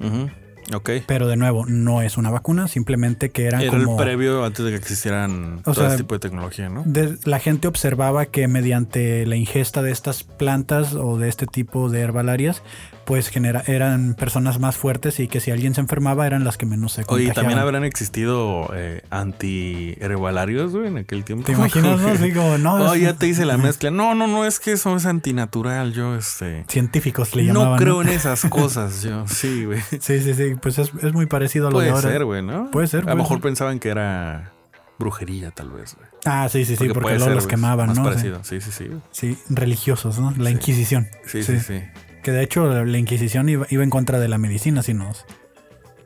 Ujú. 0.00 0.28
Ok. 0.74 0.90
Pero 1.06 1.28
de 1.28 1.36
nuevo, 1.36 1.64
no 1.66 2.02
es 2.02 2.16
una 2.16 2.30
vacuna, 2.30 2.66
simplemente 2.68 3.30
que 3.30 3.44
eran 3.46 3.60
Era 3.60 3.70
como... 3.70 3.92
el 3.98 4.04
previo 4.04 4.44
antes 4.44 4.64
de 4.64 4.72
que 4.72 4.76
existieran 4.76 5.60
todo 5.64 5.74
sea, 5.74 5.86
este 5.86 5.98
tipo 5.98 6.14
de 6.14 6.18
tecnología, 6.20 6.68
¿no? 6.68 6.82
de- 6.84 7.16
la 7.24 7.38
gente 7.38 7.68
observaba 7.68 8.26
que 8.26 8.48
mediante 8.48 9.24
la 9.26 9.36
ingesta 9.36 9.82
de 9.82 9.92
estas 9.92 10.24
plantas 10.24 10.94
o 10.94 11.18
de 11.18 11.28
este 11.28 11.46
tipo 11.46 11.88
de 11.88 12.00
herbalarias, 12.00 12.62
pues 13.04 13.28
genera, 13.28 13.62
eran 13.68 14.14
personas 14.14 14.58
más 14.58 14.76
fuertes 14.76 15.20
y 15.20 15.28
que 15.28 15.38
si 15.38 15.52
alguien 15.52 15.74
se 15.76 15.80
enfermaba 15.80 16.26
eran 16.26 16.42
las 16.42 16.56
que 16.58 16.66
menos 16.66 16.90
se 16.92 17.02
Oye, 17.02 17.06
contagiaban. 17.06 17.34
también 17.34 17.58
habrán 17.60 17.84
existido 17.84 18.68
eh, 18.74 19.02
anti-herbalarios, 19.10 20.72
güey, 20.72 20.88
en 20.88 20.98
aquel 20.98 21.24
tiempo. 21.24 21.44
¿Te 21.46 21.52
imaginas? 21.52 22.00
no? 22.00 22.08
Así 22.08 22.32
como, 22.32 22.58
no, 22.58 22.74
Oh, 22.90 22.94
es- 22.94 23.02
ya 23.02 23.12
te 23.14 23.28
hice 23.28 23.44
la 23.44 23.56
mezcla. 23.58 23.90
No, 23.92 24.14
no, 24.16 24.26
no, 24.26 24.44
es 24.44 24.58
que 24.58 24.72
eso 24.72 24.96
es 24.96 25.06
antinatural. 25.06 25.92
Yo, 25.92 26.16
este. 26.16 26.64
Científicos 26.68 27.34
le 27.36 27.44
No 27.44 27.60
llamaban. 27.60 27.78
creo 27.78 28.02
en 28.02 28.08
esas 28.10 28.42
cosas. 28.46 29.02
Yo, 29.02 29.26
sí, 29.28 29.64
güey. 29.64 29.80
Sí, 30.00 30.20
sí, 30.20 30.34
sí, 30.34 30.55
pues 30.60 30.78
es, 30.78 30.92
es 31.02 31.12
muy 31.12 31.26
parecido 31.26 31.68
a 31.68 31.70
lo 31.70 31.78
de 31.80 31.86
Puede 31.90 31.96
ahora. 31.96 32.10
ser, 32.10 32.24
güey, 32.24 32.42
¿no? 32.42 32.70
Puede 32.70 32.86
ser, 32.86 33.00
A 33.00 33.02
puede 33.04 33.16
lo 33.16 33.22
mejor 33.22 33.36
ser. 33.38 33.42
pensaban 33.42 33.78
que 33.78 33.88
era 33.90 34.52
brujería, 34.98 35.50
tal 35.50 35.70
vez, 35.70 35.94
güey. 35.94 36.08
Ah, 36.24 36.48
sí, 36.50 36.64
sí, 36.64 36.76
sí, 36.76 36.88
porque, 36.88 37.00
puede 37.00 37.16
luego 37.16 37.30
ser, 37.30 37.34
los 37.36 37.46
quemaban, 37.46 37.88
Más 37.88 37.98
¿no? 37.98 38.04
Parecido. 38.04 38.42
Sí, 38.44 38.60
sí, 38.60 38.70
sí. 38.72 38.90
Sí, 39.10 39.38
religiosos, 39.50 40.18
¿no? 40.18 40.32
La 40.38 40.50
Sí. 40.50 40.56
Inquisición. 40.56 41.08
Sí, 41.26 41.42
sí, 41.42 41.60
sí. 41.60 41.82
Que 42.22 42.32
de 42.32 42.42
hecho 42.42 42.84
la 42.84 42.98
Inquisición 42.98 43.48
iba, 43.48 43.66
iba 43.70 43.84
en 43.84 43.90
contra 43.90 44.18
de 44.18 44.28
la 44.28 44.38
medicina, 44.38 44.82
si 44.82 44.94
nos... 44.94 45.24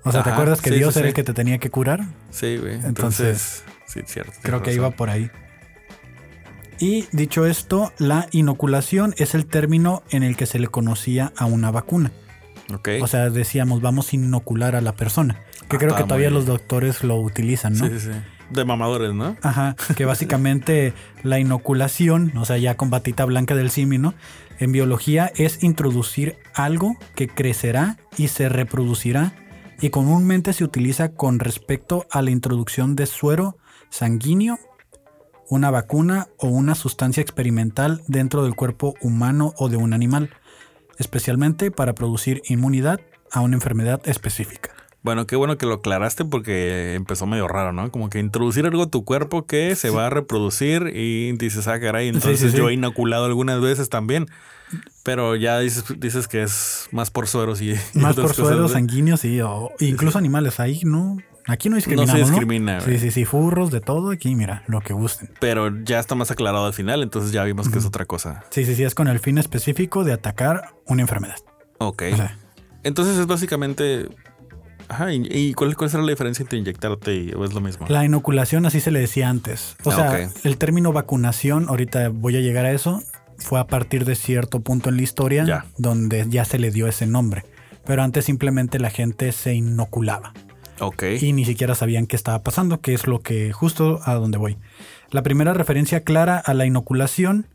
O 0.02 0.12
sea, 0.12 0.22
¿te 0.22 0.30
acuerdas 0.30 0.60
que 0.62 0.70
sí, 0.70 0.76
Dios 0.76 0.94
sí, 0.94 1.00
era 1.00 1.08
el 1.08 1.14
que 1.14 1.22
te 1.24 1.34
tenía 1.34 1.58
que 1.58 1.68
curar? 1.70 2.00
Sí, 2.30 2.56
güey. 2.56 2.74
Entonces, 2.74 3.62
Entonces, 3.62 3.64
sí, 3.86 4.00
cierto. 4.06 4.32
Creo 4.42 4.62
que 4.62 4.72
iba 4.74 4.90
por 4.90 5.10
ahí. 5.10 5.30
Y 6.78 7.06
dicho 7.12 7.44
esto, 7.44 7.92
la 7.98 8.26
inoculación 8.30 9.14
es 9.18 9.34
el 9.34 9.44
término 9.44 10.02
en 10.10 10.22
el 10.22 10.36
que 10.36 10.46
se 10.46 10.58
le 10.58 10.68
conocía 10.68 11.32
a 11.36 11.44
una 11.44 11.70
vacuna. 11.70 12.10
O 13.02 13.06
sea, 13.06 13.30
decíamos, 13.30 13.80
vamos 13.80 14.12
a 14.12 14.16
inocular 14.16 14.76
a 14.76 14.80
la 14.80 14.94
persona. 14.94 15.40
Que 15.68 15.76
Ah, 15.76 15.78
creo 15.78 15.96
que 15.96 16.04
todavía 16.04 16.30
los 16.30 16.46
doctores 16.46 17.04
lo 17.04 17.16
utilizan, 17.20 17.74
¿no? 17.74 17.86
Sí, 17.86 17.98
sí, 17.98 18.12
sí. 18.12 18.18
De 18.50 18.64
mamadores, 18.64 19.14
¿no? 19.14 19.36
Ajá, 19.42 19.76
que 19.96 20.04
básicamente 20.04 20.92
la 21.22 21.38
inoculación, 21.38 22.32
o 22.36 22.44
sea, 22.44 22.58
ya 22.58 22.76
con 22.76 22.90
batita 22.90 23.24
blanca 23.24 23.54
del 23.54 23.70
simio, 23.70 23.98
¿no? 24.00 24.14
En 24.58 24.72
biología 24.72 25.32
es 25.36 25.62
introducir 25.62 26.36
algo 26.54 26.96
que 27.14 27.28
crecerá 27.28 27.96
y 28.16 28.28
se 28.28 28.48
reproducirá 28.48 29.32
y 29.80 29.90
comúnmente 29.90 30.52
se 30.52 30.64
utiliza 30.64 31.12
con 31.12 31.38
respecto 31.38 32.06
a 32.10 32.22
la 32.22 32.30
introducción 32.30 32.96
de 32.96 33.06
suero 33.06 33.56
sanguíneo, 33.88 34.58
una 35.48 35.70
vacuna 35.70 36.28
o 36.36 36.48
una 36.48 36.74
sustancia 36.74 37.22
experimental 37.22 38.02
dentro 38.06 38.44
del 38.44 38.54
cuerpo 38.54 38.94
humano 39.00 39.54
o 39.56 39.68
de 39.68 39.76
un 39.76 39.92
animal, 39.92 40.30
especialmente 41.00 41.70
para 41.72 41.94
producir 41.94 42.42
inmunidad 42.48 43.00
a 43.32 43.40
una 43.40 43.56
enfermedad 43.56 44.00
específica. 44.04 44.70
Bueno, 45.02 45.26
qué 45.26 45.34
bueno 45.34 45.56
que 45.56 45.64
lo 45.64 45.76
aclaraste 45.76 46.26
porque 46.26 46.94
empezó 46.94 47.26
medio 47.26 47.48
raro, 47.48 47.72
¿no? 47.72 47.90
Como 47.90 48.10
que 48.10 48.18
introducir 48.18 48.66
algo 48.66 48.82
a 48.82 48.90
tu 48.90 49.04
cuerpo 49.04 49.46
que 49.46 49.74
se 49.74 49.88
va 49.88 50.06
a 50.06 50.10
reproducir 50.10 50.92
y 50.94 51.32
dices, 51.32 51.66
ah, 51.68 51.80
caray, 51.80 52.08
entonces 52.08 52.38
sí, 52.40 52.50
sí. 52.50 52.56
yo 52.56 52.68
he 52.68 52.74
inoculado 52.74 53.24
algunas 53.24 53.62
veces 53.62 53.88
también. 53.88 54.26
Pero 55.02 55.36
ya 55.36 55.58
dices, 55.58 55.84
dices 55.98 56.28
que 56.28 56.42
es 56.42 56.88
más 56.92 57.10
por 57.10 57.26
sueros 57.26 57.62
y, 57.62 57.74
Más 57.94 58.14
por 58.14 58.38
¿no? 58.38 58.68
sanguíneos 58.68 59.24
y 59.24 59.40
o 59.40 59.70
incluso 59.80 60.18
animales. 60.18 60.60
Ahí 60.60 60.82
no. 60.84 61.16
Aquí 61.46 61.68
no 61.68 61.76
discriminamos. 61.76 62.18
No 62.20 62.26
se 62.26 62.30
discrimina, 62.32 62.80
Sí, 62.80 62.98
sí, 62.98 63.10
sí. 63.10 63.24
Furros, 63.24 63.70
de 63.70 63.80
todo. 63.80 64.10
Aquí, 64.10 64.34
mira, 64.34 64.62
lo 64.66 64.80
que 64.80 64.92
gusten. 64.92 65.30
Pero 65.40 65.82
ya 65.84 65.98
está 65.98 66.14
más 66.14 66.30
aclarado 66.30 66.66
al 66.66 66.74
final, 66.74 67.02
entonces 67.02 67.32
ya 67.32 67.42
vimos 67.44 67.68
que 67.68 67.78
es 67.78 67.84
otra 67.86 68.04
cosa. 68.04 68.44
Sí, 68.50 68.64
sí, 68.64 68.74
sí. 68.74 68.84
Es 68.84 68.94
con 68.94 69.08
el 69.08 69.18
fin 69.20 69.38
específico 69.38 70.04
de 70.04 70.12
atacar 70.12 70.74
una 70.86 71.02
enfermedad. 71.02 71.36
Ok. 71.78 72.02
O 72.12 72.16
sea, 72.16 72.36
Entonces 72.82 73.18
es 73.18 73.26
básicamente. 73.26 74.08
Ajá, 74.88 75.12
¿y, 75.12 75.54
cuál, 75.54 75.76
cuál 75.76 75.88
será 75.88 76.02
la 76.02 76.10
diferencia 76.10 76.42
entre 76.42 76.58
inyectarte 76.58 77.14
y 77.14 77.28
es 77.30 77.52
lo 77.54 77.60
mismo? 77.60 77.86
la 77.88 78.04
inoculación, 78.04 78.66
así 78.66 78.80
se 78.80 78.90
le 78.90 78.98
decía 78.98 79.28
antes. 79.28 79.76
O 79.84 79.90
Ah, 79.92 79.94
sea, 79.94 80.28
el 80.42 80.58
término 80.58 80.92
vacunación, 80.92 81.68
ahorita 81.68 82.08
voy 82.08 82.36
a 82.36 82.40
llegar 82.40 82.64
a 82.66 82.72
eso, 82.72 83.00
fue 83.38 83.60
a 83.60 83.68
partir 83.68 84.04
de 84.04 84.16
cierto 84.16 84.58
punto 84.60 84.88
en 84.88 84.96
la 84.96 85.02
historia 85.02 85.44
Ya. 85.44 85.64
donde 85.78 86.26
ya 86.28 86.44
se 86.44 86.58
le 86.58 86.72
dio 86.72 86.88
ese 86.88 87.06
nombre. 87.06 87.44
Pero 87.86 88.02
antes 88.02 88.24
simplemente 88.24 88.80
la 88.80 88.90
gente 88.90 89.30
se 89.30 89.54
inoculaba. 89.54 90.32
Y 91.20 91.32
ni 91.32 91.44
siquiera 91.44 91.74
sabían 91.74 92.06
qué 92.06 92.16
estaba 92.16 92.42
pasando, 92.42 92.80
que 92.80 92.94
es 92.94 93.06
lo 93.06 93.20
que 93.20 93.52
justo 93.52 94.00
a 94.04 94.14
donde 94.14 94.38
voy. 94.38 94.58
La 95.10 95.22
primera 95.22 95.52
referencia 95.54 96.02
clara 96.04 96.38
a 96.38 96.54
la 96.54 96.66
inoculación 96.66 97.46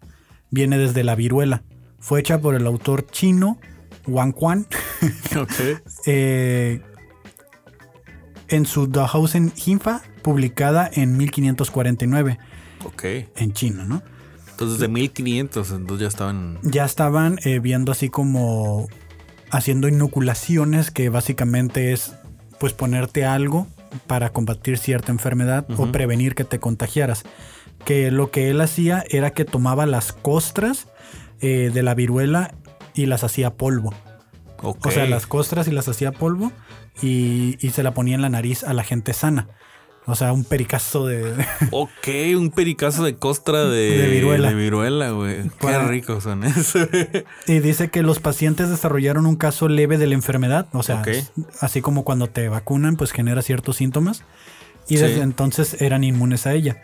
viene 0.52 0.78
desde 0.78 1.04
la 1.04 1.16
viruela. 1.16 1.64
Fue 2.00 2.20
hecha 2.20 2.40
por 2.40 2.56
el 2.56 2.68
autor 2.68 3.08
chino 3.10 3.58
Wang 4.08 4.34
Quan 4.34 4.68
ok. 5.38 5.52
eh, 6.06 6.82
en 8.48 8.66
su 8.66 8.88
Dahausen 8.88 9.52
Hinfa, 9.66 10.02
publicada 10.22 10.90
en 10.94 11.18
1549 11.18 12.38
Ok. 12.86 13.04
en 13.36 13.54
China, 13.54 13.86
¿no? 13.86 14.04
Entonces 14.52 14.80
de 14.80 14.88
1500, 14.88 15.72
entonces 15.72 16.02
ya 16.04 16.08
estaban. 16.08 16.60
Ya 16.64 16.86
estaban 16.86 17.40
eh, 17.44 17.60
viendo 17.60 17.92
así 17.92 18.10
como 18.10 18.88
haciendo 19.52 19.88
inoculaciones, 19.88 20.92
que 20.92 21.10
básicamente 21.10 21.92
es 21.92 22.14
pues 22.60 22.74
ponerte 22.74 23.26
algo 23.26 23.68
para 24.08 24.32
combatir 24.32 24.78
cierta 24.78 25.12
enfermedad 25.12 25.66
o 25.78 25.92
prevenir 25.92 26.36
que 26.36 26.44
te 26.44 26.60
contagiaras. 26.60 27.24
Que 27.86 28.12
lo 28.12 28.32
que 28.32 28.50
él 28.50 28.62
hacía 28.62 29.04
era 29.10 29.32
que 29.32 29.46
tomaba 29.46 29.86
las 29.86 30.14
costras 30.14 30.88
eh, 31.42 31.72
de 31.74 31.84
la 31.84 31.94
viruela 31.94 32.54
y 32.94 33.06
las 33.06 33.24
hacía 33.24 33.54
polvo. 33.54 33.94
O 34.62 34.92
sea, 34.92 35.06
las 35.06 35.28
costras 35.28 35.68
y 35.68 35.72
las 35.72 35.88
hacía 35.88 36.12
polvo 36.12 36.52
y, 37.02 37.58
y 37.60 37.70
se 37.72 37.84
la 37.84 37.94
ponía 37.94 38.16
en 38.16 38.22
la 38.22 38.30
nariz 38.30 38.64
a 38.64 38.74
la 38.74 38.84
gente 38.84 39.14
sana. 39.14 39.48
O 40.08 40.14
sea, 40.16 40.34
un 40.34 40.44
pericazo 40.44 41.08
de... 41.08 41.34
Ok, 41.72 42.08
un 42.38 42.52
pericazo 42.52 43.04
de 43.04 43.16
costra 43.16 43.66
de, 43.66 43.98
De 43.98 44.08
viruela. 44.08 44.50
De 44.50 44.56
viruela, 44.56 45.10
güey. 45.12 45.50
Qué 45.60 45.80
ricos 45.80 46.24
son 46.24 46.44
esos. 46.44 46.88
Y 47.48 47.60
dice 47.60 47.90
que 47.90 48.04
los 48.04 48.20
pacientes 48.20 48.70
desarrollaron 48.70 49.26
un 49.26 49.36
caso 49.36 49.68
leve 49.68 49.98
de 49.98 50.06
la 50.08 50.14
enfermedad, 50.14 50.68
o 50.74 50.84
sea, 50.84 51.02
así 51.60 51.82
como 51.82 52.04
cuando 52.04 52.28
te 52.28 52.48
vacunan, 52.50 52.98
pues 52.98 53.12
genera 53.12 53.42
ciertos 53.42 53.78
síntomas. 53.78 54.24
Y 54.88 54.98
Sí. 54.98 55.04
desde 55.04 55.22
entonces 55.22 55.82
eran 55.82 56.04
inmunes 56.04 56.46
a 56.46 56.54
ella. 56.54 56.84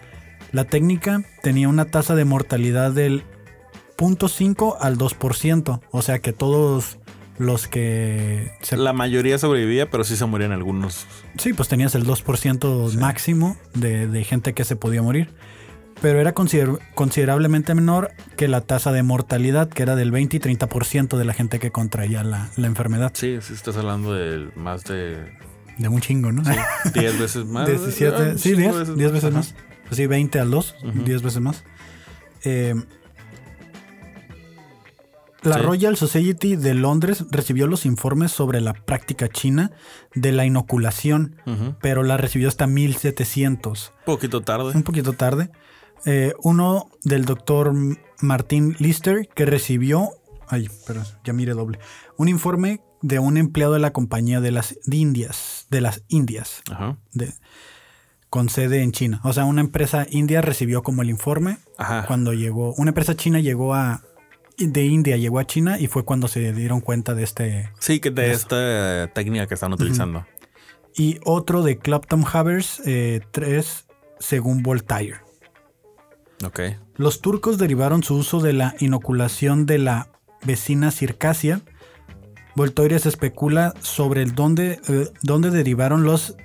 La 0.51 0.63
técnica 0.65 1.23
tenía 1.43 1.69
una 1.69 1.85
tasa 1.85 2.15
de 2.15 2.25
mortalidad 2.25 2.91
del 2.91 3.23
0.5 3.97 4.77
al 4.79 4.97
2%, 4.97 5.79
o 5.91 6.01
sea 6.01 6.19
que 6.19 6.33
todos 6.33 6.97
los 7.41 7.67
que 7.67 8.51
se 8.61 8.77
La 8.77 8.93
mayoría 8.93 9.37
sobrevivía, 9.37 9.89
pero 9.89 10.03
sí 10.03 10.15
se 10.15 10.25
morían 10.25 10.51
algunos. 10.51 11.05
Sí, 11.37 11.53
pues 11.53 11.67
tenías 11.69 11.95
el 11.95 12.05
2% 12.05 12.93
máximo 12.99 13.57
de, 13.73 14.07
de 14.07 14.23
gente 14.23 14.53
que 14.53 14.63
se 14.63 14.75
podía 14.75 15.01
morir. 15.01 15.29
pero 16.01 16.19
era 16.19 16.33
consider- 16.33 16.79
considerablemente 16.95 17.75
menor 17.75 18.11
que 18.37 18.47
la 18.47 18.61
tasa 18.61 18.91
de 18.91 19.03
mortalidad, 19.03 19.69
que 19.69 19.83
era 19.83 19.95
del 19.95 20.09
20 20.11 20.37
y 20.37 20.39
30% 20.39 21.17
de 21.17 21.25
la 21.25 21.33
gente 21.33 21.59
que 21.59 21.69
contraía 21.71 22.23
la, 22.23 22.49
la 22.57 22.67
enfermedad. 22.67 23.11
Sí, 23.13 23.37
sí, 23.41 23.53
estás 23.53 23.77
hablando 23.77 24.13
de 24.13 24.49
más 24.55 24.83
de 24.85 25.17
De 25.77 25.87
un 25.87 26.01
chingo, 26.01 26.31
¿no? 26.31 26.41
10 26.93 27.19
veces 27.19 27.45
más. 27.45 27.67
17, 27.67 28.15
Ah, 28.17 28.33
sí, 28.37 28.55
cinco 28.55 28.77
10, 28.77 28.95
10 28.97 29.11
veces 29.11 29.25
Ajá. 29.29 29.37
más. 29.37 29.55
Pues 29.87 29.97
sí, 29.97 30.07
20 30.07 30.39
al 30.39 30.49
2, 30.49 30.75
Ujú. 30.83 31.03
10 31.03 31.21
veces 31.21 31.41
más. 31.41 31.63
Eh, 32.45 32.73
la 35.43 35.55
Sí. 35.55 35.61
Royal 35.61 35.97
Society 35.97 36.55
de 36.55 36.73
Londres 36.73 37.25
recibió 37.31 37.67
los 37.67 37.85
informes 37.85 38.31
sobre 38.31 38.61
la 38.61 38.73
práctica 38.73 39.27
china 39.27 39.71
de 40.13 40.31
la 40.31 40.45
inoculación, 40.45 41.35
pero 41.81 42.03
la 42.03 42.17
recibió 42.17 42.47
hasta 42.47 42.67
1700, 42.67 43.93
Poquito 44.05 44.41
tarde. 44.41 44.71
un 44.75 44.83
poquito 44.83 45.13
tarde. 45.13 45.49
Eh, 46.05 46.33
uno 46.43 46.89
del 47.03 47.25
doctor 47.25 47.73
Martin 48.21 48.75
Lister 48.79 49.27
que 49.35 49.45
recibió, 49.45 50.09
ay, 50.47 50.69
pero 50.87 51.03
ya 51.23 51.33
mire 51.33 51.53
doble, 51.53 51.79
un 52.17 52.27
informe 52.27 52.81
de 53.01 53.19
un 53.19 53.37
empleado 53.37 53.73
de 53.73 53.79
la 53.79 53.93
compañía 53.93 54.41
de 54.41 54.51
las 54.51 54.77
Indias, 54.91 55.65
de 55.69 55.81
las 55.81 56.03
Indias 56.07 56.61
Ajá. 56.71 56.97
de, 57.13 57.33
con 58.29 58.49
sede 58.49 58.81
en 58.83 58.91
China. 58.91 59.21
O 59.23 59.33
sea, 59.33 59.45
una 59.45 59.61
empresa 59.61 60.05
india 60.09 60.41
recibió 60.41 60.83
como 60.83 61.01
el 61.01 61.09
informe 61.09 61.57
Ajá. 61.77 62.05
cuando 62.07 62.33
llegó, 62.33 62.73
una 62.75 62.91
empresa 62.91 63.15
china 63.15 63.39
llegó 63.39 63.73
a, 63.73 64.03
de 64.67 64.85
India 64.85 65.17
llegó 65.17 65.39
a 65.39 65.45
China 65.45 65.79
y 65.79 65.87
fue 65.87 66.03
cuando 66.05 66.27
se 66.27 66.53
dieron 66.53 66.81
cuenta 66.81 67.15
de 67.15 67.23
este. 67.23 67.69
Sí, 67.79 67.99
que 67.99 68.11
de 68.11 68.31
esta 68.31 69.07
técnica 69.13 69.47
que 69.47 69.53
están 69.53 69.73
utilizando. 69.73 70.25
Y 70.95 71.19
otro 71.23 71.63
de 71.63 71.77
Clapton 71.77 72.25
Havers 72.31 72.81
eh, 72.85 73.21
3 73.31 73.85
según 74.19 74.63
Voltaire. 74.63 75.21
Ok. 76.45 76.59
Los 76.95 77.21
turcos 77.21 77.57
derivaron 77.57 78.03
su 78.03 78.15
uso 78.15 78.39
de 78.39 78.53
la 78.53 78.75
inoculación 78.79 79.65
de 79.65 79.77
la 79.77 80.09
vecina 80.43 80.91
circasia. 80.91 81.61
Voltaire 82.55 82.99
se 82.99 83.09
especula 83.09 83.73
sobre 83.81 84.21
el 84.21 84.35
dónde, 84.35 84.79
eh, 84.87 85.09
dónde 85.23 85.49
derivaron 85.49 86.03
los... 86.03 86.35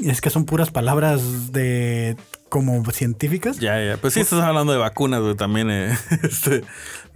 Es 0.00 0.20
que 0.20 0.30
son 0.30 0.44
puras 0.44 0.70
palabras 0.70 1.52
de 1.52 2.16
como 2.48 2.84
científicas. 2.90 3.58
Ya, 3.58 3.82
ya. 3.82 3.96
Pues 3.96 4.14
sí, 4.14 4.20
estás 4.20 4.42
hablando 4.42 4.72
de 4.72 4.78
vacunas, 4.78 5.20
güey. 5.20 5.34
También 5.34 5.70
eh, 5.70 5.96
este, 6.22 6.64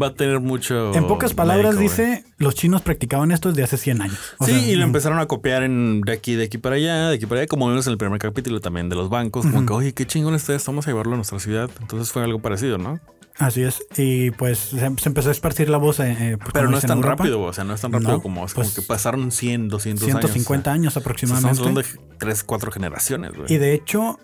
va 0.01 0.09
a 0.09 0.15
tener 0.15 0.41
mucho. 0.41 0.95
En 0.95 1.07
pocas 1.07 1.35
palabras 1.35 1.79
dice, 1.79 2.25
los 2.39 2.55
chinos 2.55 2.83
practicaban 2.83 3.31
esto 3.31 3.49
desde 3.51 3.65
hace 3.65 3.77
100 3.77 4.03
años. 4.03 4.19
O 4.39 4.47
sí, 4.47 4.53
sea, 4.53 4.69
y 4.69 4.77
lo 4.77 4.85
empezaron 4.85 5.19
a 5.19 5.27
copiar 5.27 5.63
en, 5.63 6.01
de 6.03 6.13
aquí, 6.13 6.35
de 6.35 6.45
aquí 6.45 6.59
para 6.59 6.77
allá, 6.77 7.09
de 7.09 7.17
aquí 7.17 7.27
para 7.27 7.41
allá, 7.41 7.49
como 7.49 7.69
vimos 7.69 7.87
en 7.87 7.93
el 7.93 7.99
primer 7.99 8.19
capítulo 8.19 8.61
también 8.61 8.89
de 8.89 8.97
los 8.97 9.09
bancos, 9.09 9.47
como 9.47 9.67
que, 9.67 9.73
oye, 9.73 9.93
qué 9.93 10.07
chingón 10.07 10.35
esto, 10.35 10.53
vamos 10.67 10.87
a 10.87 10.91
llevarlo 10.91 11.15
a 11.15 11.17
nuestra 11.17 11.39
ciudad. 11.39 11.71
Entonces 11.81 12.13
fue 12.13 12.23
algo 12.23 12.41
parecido, 12.41 12.79
¿no? 12.79 13.01
Así 13.39 13.63
es. 13.63 13.83
Y 13.97 14.31
pues 14.33 14.59
se, 14.59 14.85
empezó 14.85 15.29
a 15.31 15.33
esparcir 15.33 15.69
la 15.69 15.79
voz. 15.79 16.01
eh, 16.01 16.17
eh, 16.19 16.37
pues, 16.39 16.51
Pero 16.53 16.71
no 16.71 16.77
es 16.77 16.85
tan 16.85 16.99
Europa, 16.99 17.23
rápido, 17.25 17.41
o 17.41 17.53
sea, 17.53 17.65
no 17.65 17.75
es 17.75 17.81
tan 17.81 17.93
rápido 17.93 18.13
No, 18.13 18.21
como, 18.21 18.45
es 18.45 18.53
pues, 18.53 18.69
como 18.69 18.75
que 18.75 18.83
pasaron 18.83 19.31
100, 19.31 19.69
200 19.69 20.05
150 20.05 20.71
años. 20.71 20.81
años 20.81 20.93
o 20.93 20.95
sea, 20.95 21.01
aproximadamente. 21.01 21.53
Estamos 21.53 21.83
hablando 21.87 22.09
de 22.09 22.19
3, 22.19 22.45
4 22.45 22.73
generaciones, 22.73 23.33
güey. 23.33 23.53
Y 23.53 23.57
de 23.57 23.75
hecho, 23.75 24.19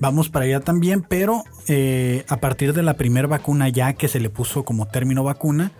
vamos 0.00 0.28
para 0.28 0.44
allá 0.44 0.60
también, 0.60 1.02
pero 1.02 1.44
eh, 1.68 2.24
a 2.28 2.36
partir 2.38 2.72
de 2.72 2.82
la 2.82 2.94
primera 2.94 3.26
vacuna 3.28 3.68
ya 3.68 3.92
que 3.94 4.08
se 4.08 4.20
le 4.20 4.30
puso 4.30 4.64
como 4.64 4.86
término 4.86 5.24
vacuna, 5.24 5.72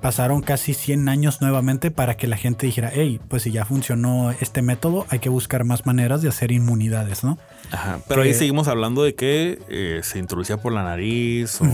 pasaron 0.00 0.42
casi 0.42 0.74
100 0.74 1.08
años 1.08 1.40
nuevamente 1.40 1.90
para 1.90 2.16
que 2.16 2.26
la 2.26 2.36
gente 2.36 2.66
dijera, 2.66 2.90
hey, 2.94 3.18
pues 3.28 3.42
si 3.42 3.50
ya 3.50 3.64
funcionó 3.64 4.30
este 4.30 4.62
método, 4.62 5.06
hay 5.08 5.18
que 5.18 5.28
buscar 5.30 5.64
más 5.64 5.86
maneras 5.86 6.22
de 6.22 6.28
hacer 6.28 6.52
inmunidades, 6.52 7.24
¿no? 7.24 7.38
Ajá. 7.72 7.98
Pero 8.06 8.22
que- 8.22 8.28
ahí 8.28 8.34
seguimos 8.34 8.68
hablando 8.68 9.02
de 9.02 9.14
que 9.14 9.58
eh, 9.68 10.00
se 10.04 10.18
introducía 10.18 10.58
por 10.58 10.72
la 10.72 10.84
nariz 10.84 11.60
o. 11.60 11.64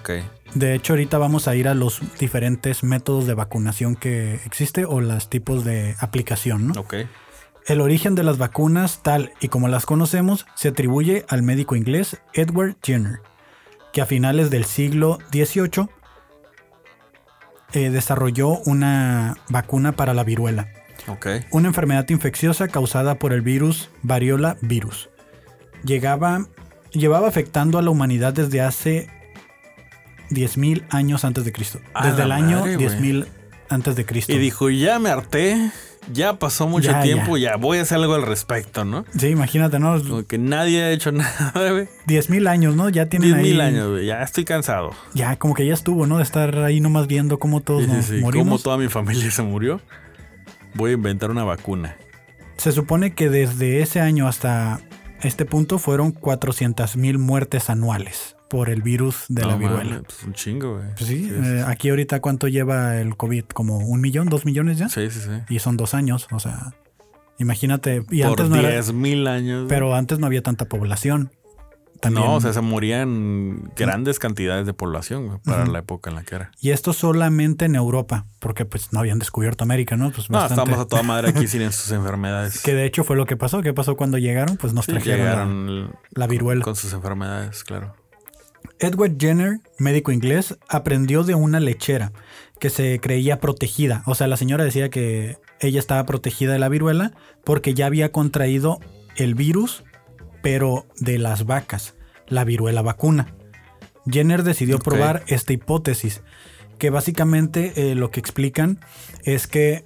Ok. 0.00 0.10
De 0.54 0.74
hecho, 0.74 0.94
ahorita 0.94 1.18
vamos 1.18 1.46
a 1.46 1.54
ir 1.56 1.68
a 1.68 1.74
los 1.74 2.00
diferentes 2.18 2.82
métodos 2.82 3.26
de 3.26 3.34
vacunación 3.34 3.96
que 3.96 4.34
existe 4.46 4.84
o 4.84 5.00
los 5.00 5.28
tipos 5.30 5.64
de 5.64 5.94
aplicación, 6.00 6.68
¿no? 6.68 6.80
Ok. 6.80 6.94
El 7.68 7.80
origen 7.82 8.14
de 8.14 8.22
las 8.22 8.38
vacunas, 8.38 9.02
tal 9.02 9.32
y 9.40 9.48
como 9.48 9.68
las 9.68 9.84
conocemos, 9.84 10.46
se 10.54 10.68
atribuye 10.68 11.24
al 11.28 11.42
médico 11.42 11.76
inglés 11.76 12.16
Edward 12.32 12.76
Jenner, 12.82 13.20
que 13.92 14.00
a 14.00 14.06
finales 14.06 14.48
del 14.48 14.64
siglo 14.64 15.18
XVIII 15.30 15.88
eh, 17.74 17.90
desarrolló 17.90 18.58
una 18.60 19.36
vacuna 19.50 19.92
para 19.92 20.14
la 20.14 20.24
viruela, 20.24 20.68
Ok. 21.08 21.26
una 21.50 21.68
enfermedad 21.68 22.08
infecciosa 22.08 22.68
causada 22.68 23.18
por 23.18 23.34
el 23.34 23.42
virus 23.42 23.90
variola 24.02 24.56
virus. 24.62 25.10
Llegaba, 25.84 26.46
llevaba 26.92 27.28
afectando 27.28 27.78
a 27.78 27.82
la 27.82 27.90
humanidad 27.90 28.32
desde 28.32 28.62
hace 28.62 29.10
10.000 30.30 30.86
años 30.88 31.22
antes 31.24 31.44
de 31.44 31.52
Cristo. 31.52 31.80
Desde 32.02 32.22
el 32.22 32.32
año 32.32 32.60
madre, 32.60 32.76
güey. 32.76 32.88
10.000 32.88 33.26
antes 33.68 33.94
de 33.94 34.06
Cristo. 34.06 34.32
Y 34.32 34.38
dijo, 34.38 34.70
ya 34.70 34.98
me 34.98 35.10
harté, 35.10 35.70
ya 36.12 36.34
pasó 36.38 36.66
mucho 36.68 36.90
Ya, 36.90 37.02
tiempo, 37.02 37.36
ya. 37.36 37.56
voy 37.56 37.78
a 37.78 37.82
hacer 37.82 37.98
algo 37.98 38.14
al 38.14 38.22
respecto, 38.22 38.84
¿no? 38.84 39.04
Sí, 39.16 39.28
imagínate, 39.28 39.78
¿no? 39.78 40.00
Como 40.02 40.26
que 40.26 40.38
nadie 40.38 40.82
ha 40.82 40.90
hecho 40.90 41.12
nada, 41.12 41.70
güey. 41.70 41.88
10.000 42.06 42.48
años, 42.48 42.74
¿no? 42.76 42.88
Ya 42.88 43.06
tienen 43.06 43.30
10 43.34 43.42
mil 43.42 43.60
ahí- 43.60 43.68
años, 43.68 43.90
güey. 43.90 44.06
Ya 44.06 44.22
estoy 44.22 44.44
cansado. 44.44 44.90
Ya, 45.14 45.36
como 45.36 45.54
que 45.54 45.66
ya 45.66 45.74
estuvo, 45.74 46.06
¿no? 46.06 46.18
De 46.18 46.22
estar 46.22 46.56
ahí 46.58 46.80
nomás 46.80 47.06
viendo 47.06 47.38
cómo 47.38 47.60
todos 47.60 47.84
Sí, 47.84 47.90
nos 47.90 48.04
sí. 48.06 48.14
Morimos. 48.20 48.62
toda 48.62 48.78
mi 48.78 48.88
familia 48.88 49.30
se 49.30 49.42
murió, 49.42 49.80
voy 50.74 50.90
a 50.92 50.94
inventar 50.94 51.30
una 51.30 51.44
vacuna. 51.44 51.96
Se 52.56 52.72
supone 52.72 53.14
que 53.14 53.28
desde 53.30 53.82
ese 53.82 54.00
año 54.00 54.26
hasta 54.26 54.80
este 55.22 55.44
punto 55.44 55.78
fueron 55.78 56.12
400.000 56.14 57.18
muertes 57.18 57.70
anuales 57.70 58.36
por 58.48 58.70
el 58.70 58.82
virus 58.82 59.24
de 59.28 59.44
la 59.44 59.56
viruela. 59.56 60.02
pues 60.02 60.22
un 60.24 60.32
chingo, 60.32 60.74
güey. 60.76 60.88
Pues 60.96 61.06
sí, 61.06 61.24
sí, 61.24 61.32
eh, 61.34 61.64
aquí 61.66 61.90
ahorita 61.90 62.20
cuánto 62.20 62.48
lleva 62.48 62.96
el 63.00 63.16
COVID, 63.16 63.44
como 63.46 63.78
un 63.78 64.00
millón, 64.00 64.28
dos 64.28 64.44
millones 64.44 64.78
ya. 64.78 64.88
sí, 64.88 65.10
sí, 65.10 65.20
sí. 65.20 65.30
Y 65.54 65.58
son 65.58 65.76
dos 65.76 65.94
años, 65.94 66.26
o 66.30 66.40
sea, 66.40 66.74
imagínate. 67.38 68.04
Y 68.10 68.22
Por 68.22 68.30
antes 68.30 68.48
no 68.48 68.56
era- 68.56 68.70
10 68.70 68.92
mil 68.92 69.26
años. 69.26 69.66
pero 69.68 69.94
antes 69.94 70.18
no 70.18 70.26
había 70.26 70.42
tanta 70.42 70.64
población. 70.66 71.30
También, 72.00 72.26
No, 72.26 72.34
o 72.36 72.40
sea, 72.40 72.52
se 72.52 72.60
morían 72.60 73.72
grandes 73.74 74.20
cantidades 74.20 74.64
de 74.66 74.72
población 74.72 75.26
güey, 75.26 75.38
para 75.40 75.66
la 75.66 75.80
época 75.80 76.10
en 76.10 76.14
la 76.16 76.22
que 76.22 76.36
era. 76.36 76.52
Y 76.60 76.70
esto 76.70 76.92
solamente 76.92 77.64
en 77.64 77.74
Europa, 77.74 78.24
porque 78.38 78.64
pues 78.64 78.92
no 78.92 79.00
habían 79.00 79.18
descubierto 79.18 79.64
América, 79.64 79.96
¿no? 79.96 80.12
Pues 80.12 80.30
No, 80.30 80.38
bastante- 80.38 80.62
estamos 80.62 80.86
a 80.86 80.88
toda 80.88 81.02
madre 81.02 81.30
aquí 81.30 81.46
sin 81.48 81.72
sus 81.72 81.90
enfermedades. 81.90 82.62
Que 82.62 82.72
de 82.72 82.84
hecho 82.86 83.02
fue 83.02 83.16
lo 83.16 83.26
que 83.26 83.36
pasó. 83.36 83.62
¿Qué 83.62 83.74
pasó 83.74 83.96
cuando 83.96 84.16
llegaron? 84.16 84.56
Pues 84.58 84.72
nos 84.74 84.84
Sí, 84.84 84.92
trajeron 84.92 85.90
la 86.12 86.26
viruela. 86.28 86.62
con 86.64 86.76
sus 86.76 86.92
enfermedades, 86.92 87.64
claro. 87.64 87.96
Edward 88.78 89.16
Jenner, 89.18 89.60
médico 89.78 90.12
inglés, 90.12 90.56
aprendió 90.68 91.24
de 91.24 91.34
una 91.34 91.60
lechera 91.60 92.12
que 92.60 92.70
se 92.70 93.00
creía 93.00 93.40
protegida. 93.40 94.02
O 94.06 94.14
sea, 94.14 94.26
la 94.26 94.36
señora 94.36 94.64
decía 94.64 94.88
que 94.88 95.38
ella 95.60 95.78
estaba 95.78 96.04
protegida 96.06 96.52
de 96.52 96.58
la 96.58 96.68
viruela 96.68 97.12
porque 97.44 97.74
ya 97.74 97.86
había 97.86 98.12
contraído 98.12 98.80
el 99.16 99.34
virus, 99.34 99.84
pero 100.42 100.86
de 100.98 101.18
las 101.18 101.44
vacas, 101.44 101.94
la 102.28 102.44
viruela 102.44 102.82
vacuna. 102.82 103.34
Jenner 104.10 104.42
decidió 104.42 104.78
probar 104.78 105.24
esta 105.26 105.52
hipótesis, 105.52 106.22
que 106.78 106.90
básicamente 106.90 107.90
eh, 107.90 107.94
lo 107.94 108.10
que 108.10 108.20
explican 108.20 108.80
es 109.24 109.46
que 109.46 109.84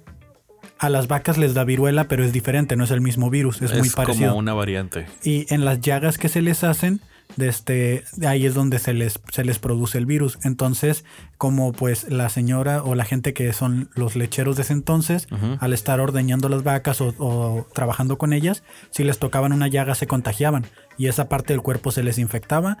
a 0.77 0.89
las 0.89 1.07
vacas 1.07 1.37
les 1.37 1.53
da 1.53 1.63
viruela, 1.63 2.07
pero 2.07 2.23
es 2.23 2.33
diferente, 2.33 2.75
no 2.75 2.83
es 2.83 2.91
el 2.91 3.01
mismo 3.01 3.29
virus, 3.29 3.61
es, 3.61 3.73
muy 3.77 3.89
parecido. 3.89 4.29
como 4.29 4.39
una 4.39 4.53
variante. 4.53 5.05
Y 5.23 5.51
en 5.53 5.65
las 5.65 5.81
llagas 5.81 6.17
que 6.17 6.29
se 6.29 6.41
les 6.41 6.63
hacen, 6.63 7.01
de 7.35 7.47
este, 7.47 8.03
ahí 8.27 8.45
es 8.45 8.53
donde 8.53 8.79
se 8.79 8.93
les, 8.93 9.19
se 9.31 9.43
les 9.43 9.59
produce 9.59 9.97
el 9.97 10.05
virus. 10.05 10.39
Entonces, 10.43 11.05
como 11.37 11.71
pues 11.71 12.09
la 12.09 12.29
señora 12.29 12.83
o 12.83 12.95
la 12.95 13.05
gente 13.05 13.33
que 13.33 13.51
son 13.53 13.89
los 13.95 14.15
lecheros 14.15 14.55
de 14.55 14.63
ese 14.63 14.73
entonces, 14.73 15.27
al 15.59 15.73
estar 15.73 15.99
ordeñando 15.99 16.49
las 16.49 16.63
vacas 16.63 17.01
o, 17.01 17.13
o 17.17 17.67
trabajando 17.73 18.17
con 18.17 18.33
ellas, 18.33 18.63
si 18.91 19.03
les 19.03 19.19
tocaban 19.19 19.53
una 19.53 19.67
llaga 19.67 19.95
se 19.95 20.07
contagiaban 20.07 20.65
y 20.97 21.07
esa 21.07 21.29
parte 21.29 21.53
del 21.53 21.61
cuerpo 21.61 21.91
se 21.91 22.03
les 22.03 22.17
infectaba, 22.17 22.77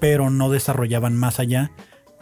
pero 0.00 0.30
no 0.30 0.50
desarrollaban 0.50 1.16
más 1.16 1.40
allá 1.40 1.72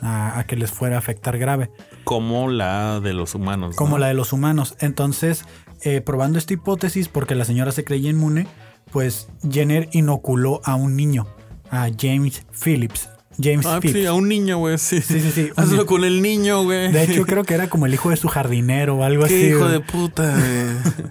a, 0.00 0.38
a 0.38 0.46
que 0.46 0.56
les 0.56 0.70
fuera 0.70 0.96
a 0.96 0.98
afectar 0.98 1.38
grave 1.38 1.70
Como 2.04 2.48
la 2.50 3.00
de 3.00 3.12
los 3.12 3.34
humanos. 3.34 3.76
como 3.76 3.92
¿no? 3.92 3.98
la 3.98 4.08
de 4.08 4.14
los 4.14 4.32
humanos. 4.32 4.76
Entonces, 4.80 5.44
eh, 5.82 6.00
probando 6.00 6.38
esta 6.38 6.54
hipótesis, 6.54 7.08
porque 7.08 7.34
la 7.34 7.44
señora 7.44 7.72
se 7.72 7.84
creía 7.84 8.10
inmune, 8.10 8.46
pues 8.92 9.28
Jenner 9.48 9.88
inoculó 9.92 10.60
a 10.64 10.74
un 10.74 10.96
niño, 10.96 11.26
a 11.72 11.88
James 11.98 12.42
Phillips. 12.52 13.08
James 13.42 13.64
Ah, 13.66 13.80
Phillips. 13.80 13.98
sí, 14.00 14.06
a 14.06 14.12
un 14.12 14.28
niño, 14.28 14.58
güey. 14.58 14.76
Sí, 14.78 15.00
Sí, 15.00 15.18
sí, 15.20 15.30
sí. 15.32 15.48
Hazlo 15.56 15.86
con 15.86 16.04
el 16.04 16.20
niño, 16.22 16.62
güey. 16.64 16.92
De 16.92 17.02
hecho, 17.02 17.24
creo 17.24 17.42
que 17.44 17.54
era 17.54 17.68
como 17.68 17.86
el 17.86 17.94
hijo 17.94 18.10
de 18.10 18.16
su 18.16 18.28
jardinero 18.28 18.98
o 18.98 19.04
algo 19.04 19.24
Qué 19.24 19.34
así. 19.34 19.46
hijo 19.48 19.60
güey. 19.60 19.72
de 19.72 19.80
puta, 19.80 20.36
güey. 20.36 21.02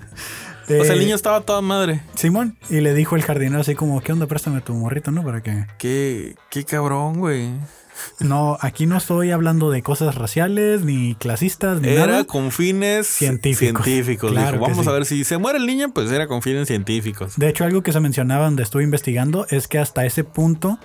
O 0.80 0.86
sea, 0.86 0.94
el 0.94 1.00
niño 1.02 1.16
estaba 1.16 1.42
toda 1.42 1.60
madre. 1.60 2.00
Simón. 2.16 2.56
Y 2.70 2.80
le 2.80 2.94
dijo 2.94 3.18
el 3.18 3.24
jardinero 3.24 3.60
así 3.60 3.76
como, 3.76 4.00
¿qué 4.00 4.14
onda? 4.14 4.26
Préstame 4.28 4.62
tu 4.62 4.74
morrito, 4.74 5.12
¿no? 5.12 5.22
Para 5.22 5.42
que... 5.42 5.66
Qué, 5.78 6.36
qué 6.50 6.64
cabrón, 6.64 7.20
güey. 7.20 7.50
No, 8.20 8.58
aquí 8.62 8.86
no 8.86 8.98
estoy 8.98 9.32
hablando 9.32 9.70
de 9.72 9.82
cosas 9.84 10.16
raciales, 10.16 10.84
ni 10.84 11.16
clasistas, 11.16 11.82
ni 11.82 11.90
Era 11.90 12.08
nada. 12.08 12.24
con 12.26 12.52
fines 12.52 13.08
Científicos. 13.08 13.84
científicos. 13.86 14.32
Claro 14.32 14.58
Dijo, 14.58 14.62
vamos 14.70 14.86
sí. 14.86 14.90
a 14.90 14.94
ver 14.94 15.06
si 15.06 15.24
se 15.24 15.38
muere 15.38 15.60
el 15.60 15.66
niño, 15.66 15.92
pues 15.94 16.12
era 16.12 16.28
con 16.28 16.42
fines 16.42 16.68
científicos. 16.68 17.34
De 17.38 17.50
hecho, 17.50 17.64
algo 17.64 17.84
que 17.84 17.92
se 17.94 18.00
mencionaba 18.00 18.46
donde 18.46 18.64
estuve 18.64 18.84
investigando 18.84 19.46
es 19.50 19.68
que 19.68 19.78
hasta 19.80 20.06
ese 20.06 20.24
punto 20.24 20.80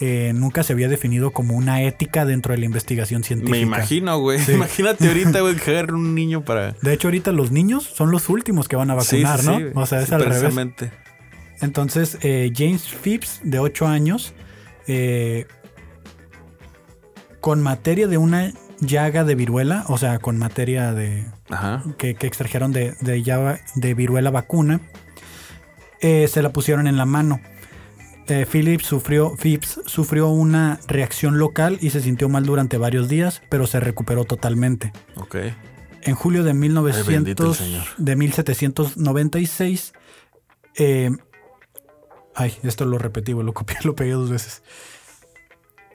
eh, 0.00 0.32
nunca 0.34 0.62
se 0.62 0.72
había 0.72 0.88
definido 0.88 1.30
como 1.32 1.54
una 1.54 1.82
ética 1.82 2.24
dentro 2.24 2.52
de 2.54 2.58
la 2.60 2.64
investigación 2.64 3.22
científica. 3.24 3.56
Me 3.56 3.60
imagino, 3.62 4.18
güey. 4.18 4.38
Imagínate 4.52 5.06
ahorita, 5.08 5.40
güey, 5.40 5.56
que 5.56 5.82
un 5.92 6.14
niño 6.14 6.42
para. 6.44 6.72
De 6.80 6.92
hecho, 6.94 7.08
ahorita 7.08 7.32
los 7.32 7.50
niños 7.50 7.84
son 7.84 8.10
los 8.10 8.28
últimos 8.28 8.68
que 8.68 8.76
van 8.76 8.90
a 8.90 8.94
vacunar, 8.94 9.38
Sí, 9.40 9.44
sí, 9.44 9.50
¿no? 9.50 9.58
sí, 9.58 9.64
o 9.74 9.86
sea, 9.86 10.00
es 10.00 10.12
al 10.12 10.24
revés. 10.24 10.54
Entonces, 11.60 12.18
eh, 12.22 12.50
James 12.56 12.82
Phipps, 13.02 13.40
de 13.44 13.58
8 13.58 13.86
años, 13.86 14.32
eh, 14.88 15.46
con 17.42 17.60
materia 17.60 18.06
de 18.08 18.16
una 18.16 18.52
llaga 18.80 19.24
de 19.24 19.34
viruela, 19.34 19.84
o 19.88 19.98
sea, 19.98 20.18
con 20.18 20.38
materia 20.38 20.92
de 20.94 21.26
Ajá. 21.50 21.82
que, 21.98 22.14
que 22.14 22.26
extrajeron 22.26 22.72
de, 22.72 22.94
de, 23.02 23.22
llaga- 23.22 23.60
de 23.74 23.92
viruela 23.94 24.30
vacuna, 24.30 24.80
eh, 26.00 26.26
se 26.28 26.40
la 26.40 26.52
pusieron 26.54 26.86
en 26.86 26.96
la 26.96 27.04
mano. 27.04 27.40
Eh, 28.28 28.46
Phillips 28.50 28.86
sufrió, 28.86 29.34
Phipps 29.36 29.80
sufrió 29.86 30.28
una 30.28 30.78
reacción 30.86 31.38
local 31.38 31.76
y 31.80 31.90
se 31.90 32.00
sintió 32.00 32.28
mal 32.28 32.44
durante 32.46 32.78
varios 32.78 33.08
días, 33.08 33.42
pero 33.50 33.66
se 33.66 33.78
recuperó 33.80 34.24
totalmente. 34.24 34.92
Ok. 35.16 35.36
En 36.02 36.14
julio 36.14 36.42
de 36.44 36.50
Ay, 36.52 36.56
bendito 36.58 37.42
el 37.44 37.50
1900, 37.50 37.56
Señor. 37.56 37.82
de 37.98 38.16
1796, 38.16 39.92
eh, 40.76 41.10
ay, 42.34 42.54
esto 42.62 42.84
lo 42.84 42.98
repetí, 42.98 43.32
lo 43.32 43.52
copié, 43.52 43.76
lo 43.84 43.94
pegué 43.94 44.12
dos 44.12 44.30
veces. 44.30 44.62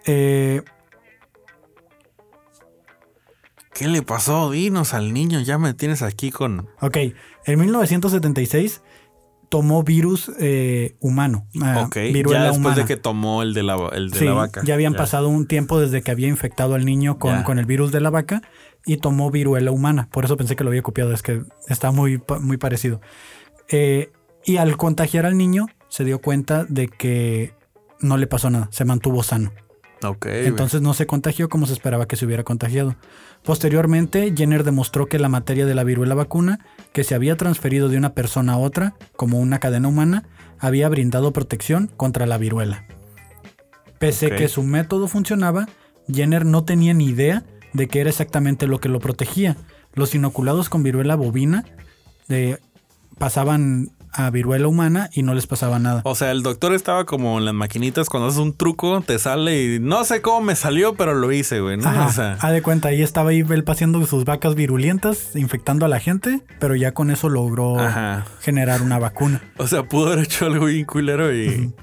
Eh, 0.06 0.62
¿Qué 3.78 3.88
le 3.88 4.02
pasó? 4.02 4.50
Dinos 4.52 4.94
al 4.94 5.14
niño, 5.14 5.40
ya 5.42 5.58
me 5.58 5.74
tienes 5.74 6.02
aquí 6.02 6.32
con. 6.32 6.68
ok, 6.82 6.98
en 7.46 7.60
1976 7.60 8.82
tomó 9.50 9.84
virus 9.84 10.32
eh, 10.40 10.96
humano, 11.00 11.48
ah, 11.62 11.84
ok. 11.88 11.96
viruela 12.12 12.40
Ya 12.40 12.44
después 12.46 12.58
humana. 12.60 12.76
de 12.76 12.86
que 12.86 12.98
tomó 12.98 13.44
el 13.44 13.54
de 13.54 13.64
la, 13.64 13.78
el 13.94 14.10
de 14.10 14.20
Sí, 14.20 14.26
la 14.26 14.34
vaca. 14.34 14.62
ya 14.66 14.74
habían 14.74 14.94
pasado 14.94 15.30
un 15.30 15.46
tiempo 15.48 15.80
desde 15.80 16.02
que 16.02 16.12
había 16.12 16.28
infectado 16.28 16.76
al 16.76 16.84
niño 16.86 17.18
con, 17.18 17.44
con 17.44 17.60
el 17.60 17.66
virus 17.66 17.92
de 17.92 18.02
la 18.02 18.10
vaca 18.10 18.42
y 18.86 18.98
tomó 18.98 19.32
viruela 19.32 19.72
humana. 19.72 20.10
Por 20.12 20.26
eso 20.26 20.36
pensé 20.38 20.56
que 20.56 20.64
lo 20.64 20.72
había 20.72 20.82
copiado, 20.82 21.14
es 21.14 21.22
que 21.22 21.44
está 21.68 21.92
muy, 21.92 22.22
muy 22.42 22.58
parecido. 22.58 23.00
Eh, 23.70 24.12
y 24.44 24.58
al 24.58 24.76
contagiar 24.76 25.26
al 25.26 25.38
niño, 25.38 25.68
se 25.88 26.04
dio 26.04 26.20
cuenta 26.20 26.66
de 26.66 26.88
que 26.88 27.54
no 28.00 28.18
le 28.18 28.28
pasó 28.28 28.50
nada, 28.50 28.68
se 28.72 28.86
mantuvo 28.86 29.24
sano. 29.24 29.52
Ok. 30.04 30.26
güey. 30.26 30.46
Entonces 30.48 30.82
no 30.82 30.94
se 30.94 31.08
contagió 31.08 31.48
como 31.50 31.66
se 31.68 31.74
esperaba 31.74 32.06
que 32.08 32.16
se 32.18 32.26
hubiera 32.26 32.44
contagiado. 32.44 32.96
Posteriormente, 33.48 34.34
Jenner 34.36 34.66
demostró 34.66 35.06
que 35.06 35.20
la 35.20 35.30
materia 35.30 35.66
de 35.66 35.74
la 35.74 35.86
viruela 35.86 36.16
vacuna, 36.16 36.60
que 36.92 37.06
se 37.06 37.16
había 37.16 37.38
transferido 37.38 37.88
de 37.88 37.98
una 37.98 38.14
persona 38.14 38.54
a 38.54 38.58
otra, 38.58 38.96
como 39.16 39.40
una 39.40 39.60
cadena 39.60 39.88
humana, 39.88 40.26
había 40.60 40.90
brindado 40.90 41.32
protección 41.32 41.90
contra 41.96 42.26
la 42.26 42.38
viruela. 42.38 42.84
Pese 44.00 44.28
Ok. 44.28 44.36
que 44.36 44.48
su 44.50 44.64
método 44.64 45.08
funcionaba, 45.08 45.70
Jenner 46.14 46.46
no 46.46 46.66
tenía 46.66 46.94
ni 46.94 47.06
idea 47.06 47.46
de 47.72 47.88
qué 47.88 48.02
era 48.02 48.10
exactamente 48.10 48.68
lo 48.68 48.82
que 48.82 48.90
lo 48.90 49.00
protegía. 49.00 49.56
Los 49.94 50.14
inoculados 50.14 50.68
con 50.68 50.84
viruela 50.84 51.16
bovina 51.16 51.64
eh, 52.28 52.58
pasaban 53.18 53.92
a 54.18 54.30
viruela 54.32 54.68
humana 54.68 55.10
y 55.14 55.22
no 55.22 55.34
les 55.36 55.46
pasaba 55.48 55.78
nada. 55.80 56.02
O 56.04 56.16
sea, 56.16 56.32
el 56.32 56.42
doctor 56.42 56.74
estaba 56.74 57.06
como 57.06 57.38
en 57.38 57.46
las 57.46 57.54
maquinitas 57.54 58.10
cuando 58.10 58.28
haces 58.30 58.40
un 58.40 58.54
truco, 58.58 59.02
te 59.02 59.20
sale 59.20 59.76
y 59.76 59.80
no 59.80 60.04
sé 60.04 60.22
cómo 60.22 60.42
me 60.42 60.56
salió, 60.56 60.96
pero 60.96 61.14
lo 61.14 61.32
hice, 61.32 61.60
güey. 61.62 61.78
¿no? 61.78 61.88
Ajá, 61.88 62.08
O 62.08 62.12
sea, 62.12 62.34
haz 62.34 62.52
de 62.52 62.62
cuenta, 62.64 62.88
ahí 62.90 63.04
estaba 63.04 63.30
ahí 63.30 63.46
él 63.48 63.64
paseando 63.64 64.04
sus 64.08 64.26
vacas 64.26 64.56
virulentas, 64.56 65.36
infectando 65.36 65.86
a 65.86 65.90
la 65.90 66.00
gente, 66.00 66.42
pero 66.60 66.76
ya 66.76 66.94
con 66.94 67.12
eso 67.12 67.30
logró 67.30 67.80
Ajá. 67.80 68.26
generar 68.42 68.82
una 68.82 68.98
vacuna. 69.00 69.42
o 69.58 69.68
sea, 69.68 69.84
pudo 69.84 70.08
haber 70.08 70.26
hecho 70.26 70.46
algo 70.48 70.66
bien 70.66 70.86
culero 70.86 71.34
y. 71.34 71.74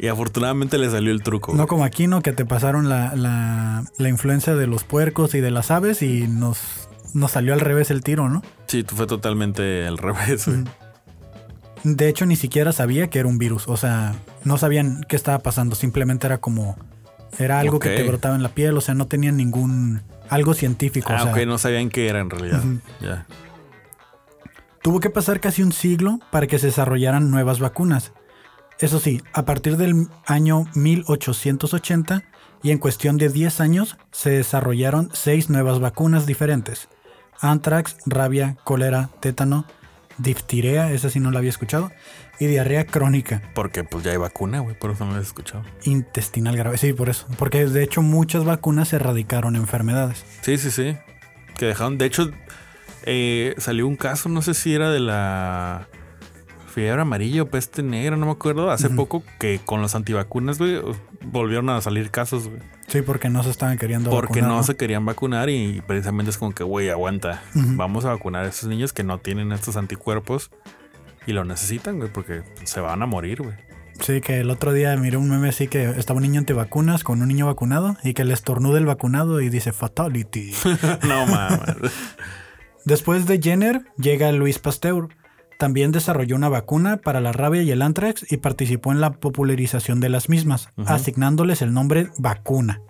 Y 0.00 0.06
afortunadamente 0.06 0.78
le 0.78 0.88
salió 0.90 1.10
el 1.10 1.22
truco. 1.24 1.54
No 1.54 1.66
como 1.66 1.82
aquí, 1.84 2.06
¿no? 2.06 2.20
Que 2.22 2.32
te 2.32 2.44
pasaron 2.44 2.88
la, 2.88 3.16
la, 3.16 3.82
la 3.98 4.08
influencia 4.08 4.54
de 4.54 4.68
los 4.68 4.84
puercos 4.84 5.34
y 5.34 5.40
de 5.40 5.50
las 5.50 5.72
aves 5.72 6.02
y 6.02 6.28
nos, 6.28 6.88
nos 7.14 7.32
salió 7.32 7.52
al 7.52 7.58
revés 7.58 7.90
el 7.90 8.04
tiro, 8.04 8.28
¿no? 8.28 8.42
Sí, 8.68 8.84
fue 8.86 9.08
totalmente 9.08 9.88
al 9.88 9.98
revés, 9.98 10.46
güey. 10.46 10.62
De 11.96 12.08
hecho, 12.08 12.26
ni 12.26 12.36
siquiera 12.36 12.72
sabía 12.72 13.08
que 13.08 13.18
era 13.18 13.28
un 13.28 13.38
virus. 13.38 13.68
O 13.68 13.76
sea, 13.76 14.14
no 14.44 14.58
sabían 14.58 15.04
qué 15.08 15.16
estaba 15.16 15.38
pasando. 15.40 15.74
Simplemente 15.74 16.26
era 16.26 16.38
como... 16.38 16.76
Era 17.38 17.60
algo 17.60 17.78
que 17.78 17.90
te 17.90 18.02
brotaba 18.02 18.34
en 18.34 18.42
la 18.42 18.50
piel. 18.50 18.76
O 18.76 18.80
sea, 18.80 18.94
no 18.94 19.06
tenían 19.06 19.36
ningún... 19.36 20.02
Algo 20.28 20.54
científico. 20.54 21.08
Ah, 21.10 21.20
o 21.20 21.22
sea, 21.22 21.32
ok, 21.32 21.46
no 21.46 21.58
sabían 21.58 21.88
qué 21.88 22.08
era 22.08 22.20
en 22.20 22.30
realidad. 22.30 22.62
Ya. 23.00 23.26
Tuvo 24.82 25.00
que 25.00 25.10
pasar 25.10 25.40
casi 25.40 25.62
un 25.62 25.72
siglo 25.72 26.20
para 26.30 26.46
que 26.46 26.58
se 26.58 26.66
desarrollaran 26.66 27.30
nuevas 27.30 27.60
vacunas. 27.60 28.12
Eso 28.78 29.00
sí, 29.00 29.22
a 29.32 29.44
partir 29.44 29.76
del 29.76 30.06
año 30.26 30.66
1880 30.74 32.22
y 32.62 32.70
en 32.70 32.78
cuestión 32.78 33.16
de 33.16 33.28
10 33.28 33.60
años 33.60 33.96
se 34.12 34.30
desarrollaron 34.30 35.10
seis 35.12 35.50
nuevas 35.50 35.80
vacunas 35.80 36.26
diferentes. 36.26 36.88
Antrax, 37.40 37.96
rabia, 38.06 38.56
cólera, 38.64 39.10
tétano, 39.20 39.64
diftirea, 40.18 40.92
esa 40.92 41.10
sí 41.10 41.20
no 41.20 41.30
la 41.30 41.38
había 41.38 41.50
escuchado, 41.50 41.90
y 42.40 42.46
diarrea 42.46 42.84
crónica, 42.86 43.42
Porque 43.54 43.82
pues 43.84 44.04
ya 44.04 44.12
hay 44.12 44.16
vacuna, 44.16 44.60
güey, 44.60 44.78
por 44.78 44.90
eso 44.92 45.04
no 45.04 45.12
lo 45.12 45.18
he 45.18 45.22
escuchado. 45.22 45.64
intestinal 45.84 46.56
grave. 46.56 46.78
Sí, 46.78 46.92
por 46.92 47.08
eso. 47.08 47.26
Porque 47.38 47.66
de 47.66 47.82
hecho 47.82 48.02
muchas 48.02 48.44
vacunas 48.44 48.92
erradicaron 48.92 49.56
enfermedades. 49.56 50.24
Sí, 50.42 50.56
sí, 50.58 50.70
sí. 50.70 50.96
Que 51.56 51.66
dejaron. 51.66 51.98
De 51.98 52.06
hecho, 52.06 52.30
eh, 53.04 53.54
salió 53.58 53.86
un 53.88 53.96
caso, 53.96 54.28
no 54.28 54.42
sé 54.42 54.54
si 54.54 54.72
era 54.74 54.90
de 54.90 55.00
la 55.00 55.88
fiebre 56.72 57.00
amarilla 57.02 57.42
o 57.42 57.46
peste 57.46 57.82
negra, 57.82 58.16
no 58.16 58.26
me 58.26 58.32
acuerdo. 58.32 58.70
Hace 58.70 58.90
poco 58.90 59.24
que 59.40 59.60
con 59.64 59.82
los 59.82 59.96
antivacunas, 59.96 60.58
güey, 60.58 60.80
volvieron 61.22 61.70
a 61.70 61.80
salir 61.80 62.10
casos, 62.12 62.48
güey. 62.48 62.60
Sí, 62.88 63.02
porque 63.02 63.28
no 63.28 63.42
se 63.42 63.50
estaban 63.50 63.76
queriendo 63.76 64.10
Porque 64.10 64.40
vacunar, 64.40 64.56
no 64.56 64.62
se 64.62 64.76
querían 64.76 65.04
vacunar 65.04 65.50
y 65.50 65.82
precisamente 65.86 66.30
es 66.30 66.38
como 66.38 66.54
que, 66.54 66.64
güey, 66.64 66.88
aguanta. 66.88 67.42
Vamos 67.54 68.04
a 68.06 68.08
vacunar 68.08 68.46
a 68.46 68.48
esos 68.48 68.68
niños 68.68 68.92
que 68.92 69.04
no 69.04 69.18
tienen 69.18 69.52
estos 69.52 69.76
anticuerpos 69.76 70.50
y 71.26 71.32
lo 71.32 71.44
necesitan, 71.44 71.98
güey, 71.98 72.10
porque 72.10 72.42
se 72.64 72.80
van 72.80 73.02
a 73.02 73.06
morir, 73.06 73.42
güey. 73.42 73.54
Sí, 74.00 74.20
que 74.20 74.40
el 74.40 74.50
otro 74.50 74.72
día 74.72 74.96
miré 74.96 75.16
un 75.16 75.28
meme 75.28 75.48
así 75.48 75.66
que 75.66 75.90
estaba 75.90 76.18
un 76.18 76.22
niño 76.22 76.38
antivacunas 76.38 77.04
con 77.04 77.20
un 77.20 77.28
niño 77.28 77.46
vacunado 77.46 77.96
y 78.04 78.14
que 78.14 78.24
le 78.24 78.32
estornuda 78.32 78.78
el 78.78 78.86
vacunado 78.86 79.40
y 79.40 79.48
dice 79.48 79.72
fatality. 79.72 80.52
no 81.08 81.26
mames. 81.26 81.92
Después 82.84 83.26
de 83.26 83.40
Jenner 83.42 83.82
llega 83.96 84.32
Luis 84.32 84.58
Pasteur. 84.58 85.08
También 85.58 85.90
desarrolló 85.90 86.36
una 86.36 86.48
vacuna 86.48 86.98
para 86.98 87.20
la 87.20 87.32
rabia 87.32 87.62
y 87.62 87.70
el 87.72 87.82
anthrax 87.82 88.24
y 88.30 88.36
participó 88.36 88.92
en 88.92 89.00
la 89.00 89.14
popularización 89.14 89.98
de 89.98 90.08
las 90.08 90.28
mismas, 90.28 90.70
asignándoles 90.86 91.62
el 91.62 91.74
nombre 91.74 92.10
vacuna. 92.16 92.80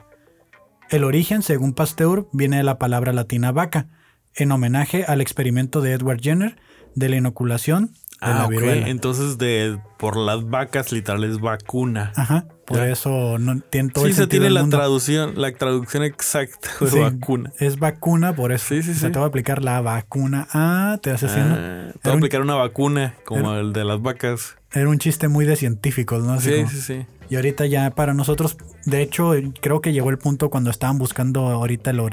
El 0.91 1.05
origen, 1.05 1.41
según 1.41 1.73
Pasteur, 1.73 2.29
viene 2.33 2.59
de 2.59 2.63
la 2.63 2.79
palabra 2.79 3.15
latina 3.15 3.53
vaca, 3.53 3.89
en 4.35 4.53
homenaje 4.53 5.05
al 5.05 5.23
experimento 5.23 5.81
de 5.81 5.93
Edward 5.93 6.21
Jenner 6.21 6.57
de 6.95 7.09
la 7.09 7.17
inoculación 7.17 7.93
de 8.21 8.27
Ah, 8.27 8.49
la. 8.51 8.89
Entonces, 8.89 9.39
de 9.39 9.79
por 9.99 10.17
las 10.17 10.49
vacas, 10.49 10.93
literal 10.93 11.25
es 11.25 11.41
vacuna. 11.41 12.13
Ajá, 12.17 12.47
por 12.67 12.79
Ya. 12.79 12.89
eso 12.91 13.39
no 13.39 13.61
tiene 13.61 13.91
todo 13.91 14.05
sí, 14.05 14.11
el 14.11 14.15
se 14.15 14.23
sentido 14.23 14.29
tiene 14.31 14.45
del 14.47 14.55
la 14.55 14.61
mundo. 14.63 14.77
traducción, 14.77 15.33
la 15.41 15.53
traducción 15.53 16.03
exacta 16.05 16.69
de 16.81 16.91
Sí, 16.91 16.99
vacuna. 16.99 17.53
Es 17.59 17.79
vacuna, 17.79 18.35
por 18.35 18.53
eso. 18.53 18.67
Sí, 18.69 18.83
sí, 18.83 18.95
Se 18.95 19.07
sí. 19.07 19.13
te 19.13 19.19
va 19.19 19.25
a 19.25 19.29
aplicar 19.29 19.63
la 19.63 19.81
vacuna. 19.81 20.47
Ah, 20.53 20.99
te 21.03 21.11
hace 21.11 21.27
haciendo. 21.27 21.55
Ah, 21.59 21.93
te 21.93 21.99
voy 22.05 22.11
a 22.11 22.13
un- 22.13 22.19
aplicar 22.19 22.41
una 22.43 22.55
vacuna 22.55 23.15
como 23.25 23.55
el 23.55 23.73
de 23.73 23.85
las 23.85 24.01
vacas. 24.03 24.57
Era 24.73 24.89
un 24.89 24.99
chiste 24.99 25.29
muy 25.29 25.45
de 25.47 25.57
científicos, 25.57 26.23
¿no? 26.25 26.35
Así 26.35 26.51
Sí, 26.51 26.57
como- 26.57 26.71
sí, 26.71 26.81
sí. 26.81 27.07
Y 27.31 27.37
ahorita 27.37 27.67
ya 27.67 27.91
para 27.91 28.15
nosotros, 28.15 28.57
de 28.87 29.03
hecho, 29.03 29.33
creo 29.61 29.81
que 29.83 29.93
llegó 29.93 30.09
el 30.11 30.17
punto 30.19 30.49
cuando 30.49 30.71
estaban 30.71 30.97
buscando 30.99 31.47
ahorita 31.49 31.93
lo- 31.93 32.09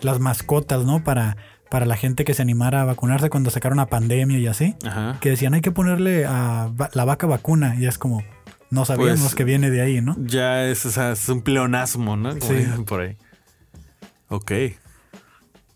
las 0.00 0.20
mascotas, 0.20 0.84
¿no? 0.84 1.04
Para, 1.04 1.36
para 1.70 1.86
la 1.86 1.96
gente 1.96 2.24
que 2.24 2.34
se 2.34 2.42
animara 2.42 2.82
a 2.82 2.84
vacunarse 2.84 3.30
cuando 3.30 3.50
sacaron 3.50 3.78
la 3.78 3.86
pandemia 3.86 4.38
y 4.38 4.46
así. 4.46 4.74
Ajá. 4.86 5.18
Que 5.20 5.30
decían, 5.30 5.54
hay 5.54 5.60
que 5.60 5.70
ponerle 5.72 6.24
a 6.26 6.70
la 6.92 7.04
vaca 7.04 7.26
vacuna. 7.26 7.76
Y 7.78 7.86
es 7.86 7.98
como, 7.98 8.22
no 8.70 8.84
sabíamos 8.84 9.20
Pues, 9.20 9.34
que 9.34 9.44
viene 9.44 9.70
de 9.70 9.80
ahí, 9.80 10.00
¿no? 10.00 10.16
Ya 10.18 10.64
es, 10.66 10.84
o 10.86 10.90
sea, 10.90 11.12
es 11.12 11.28
un 11.28 11.42
pleonasmo, 11.42 12.16
¿no? 12.16 12.30
Como 12.38 12.52
Sí. 12.52 12.64
por 12.86 13.00
ahí. 13.00 13.16
Ok. 14.28 14.52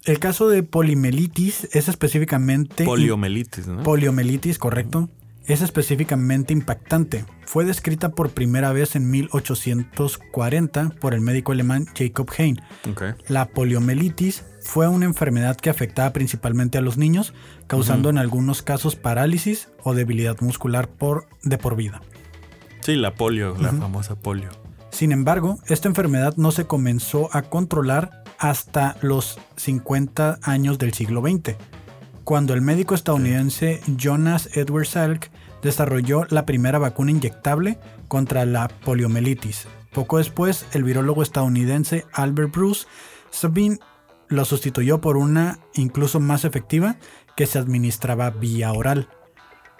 El 0.04 0.18
caso 0.20 0.48
de 0.48 0.62
polimelitis 0.62 1.68
es 1.72 1.88
específicamente... 1.88 2.84
Poliomelitis, 2.84 3.66
¿no? 3.66 3.82
Poliomielitis, 3.82 4.58
correcto. 4.58 5.10
Es 5.46 5.60
específicamente 5.62 6.52
impactante. 6.52 7.24
Fue 7.44 7.64
descrita 7.64 8.10
por 8.10 8.30
primera 8.30 8.72
vez 8.72 8.96
en 8.96 9.10
1840 9.10 10.90
por 11.00 11.14
el 11.14 11.20
médico 11.20 11.52
alemán 11.52 11.86
Jacob 11.96 12.30
Hein. 12.36 12.60
ok. 12.90 13.02
La 13.28 13.46
poliomielitis 13.46 14.44
fue 14.60 14.88
una 14.88 15.04
enfermedad 15.04 15.56
que 15.56 15.70
afectaba 15.70 16.12
principalmente 16.12 16.78
a 16.78 16.80
los 16.80 16.96
niños, 16.96 17.34
causando 17.66 18.10
en 18.10 18.18
algunos 18.18 18.62
casos 18.62 18.96
parálisis 18.96 19.68
o 19.82 19.94
debilidad 19.94 20.40
muscular 20.40 20.88
por, 20.88 21.26
de 21.42 21.58
por 21.58 21.76
vida. 21.76 22.00
Sí, 22.80 22.96
la 22.96 23.14
polio, 23.14 23.56
la 23.58 23.72
famosa 23.72 24.14
polio. 24.14 24.50
Sin 24.90 25.12
embargo, 25.12 25.58
esta 25.66 25.88
enfermedad 25.88 26.34
no 26.36 26.50
se 26.50 26.66
comenzó 26.66 27.28
a 27.32 27.42
controlar 27.42 28.24
hasta 28.38 28.96
los 29.02 29.38
50 29.56 30.38
años 30.42 30.78
del 30.78 30.92
siglo 30.94 31.20
XX, 31.20 31.56
cuando 32.24 32.54
el 32.54 32.62
médico 32.62 32.94
estadounidense 32.94 33.80
Jonas 33.96 34.48
Edward 34.56 34.86
Salk 34.86 35.30
desarrolló 35.62 36.24
la 36.30 36.46
primera 36.46 36.78
vacuna 36.78 37.10
inyectable 37.10 37.78
contra 38.06 38.44
la 38.44 38.68
poliomielitis. 38.68 39.66
Poco 39.92 40.18
después, 40.18 40.66
el 40.72 40.84
virólogo 40.84 41.22
estadounidense 41.22 42.04
Albert 42.12 42.52
Bruce 42.52 42.86
Sabine 43.30 43.78
lo 44.28 44.44
sustituyó 44.44 45.00
por 45.00 45.16
una 45.16 45.58
incluso 45.74 46.20
más 46.20 46.44
efectiva 46.44 46.96
que 47.36 47.46
se 47.46 47.58
administraba 47.58 48.30
vía 48.30 48.72
oral. 48.72 49.08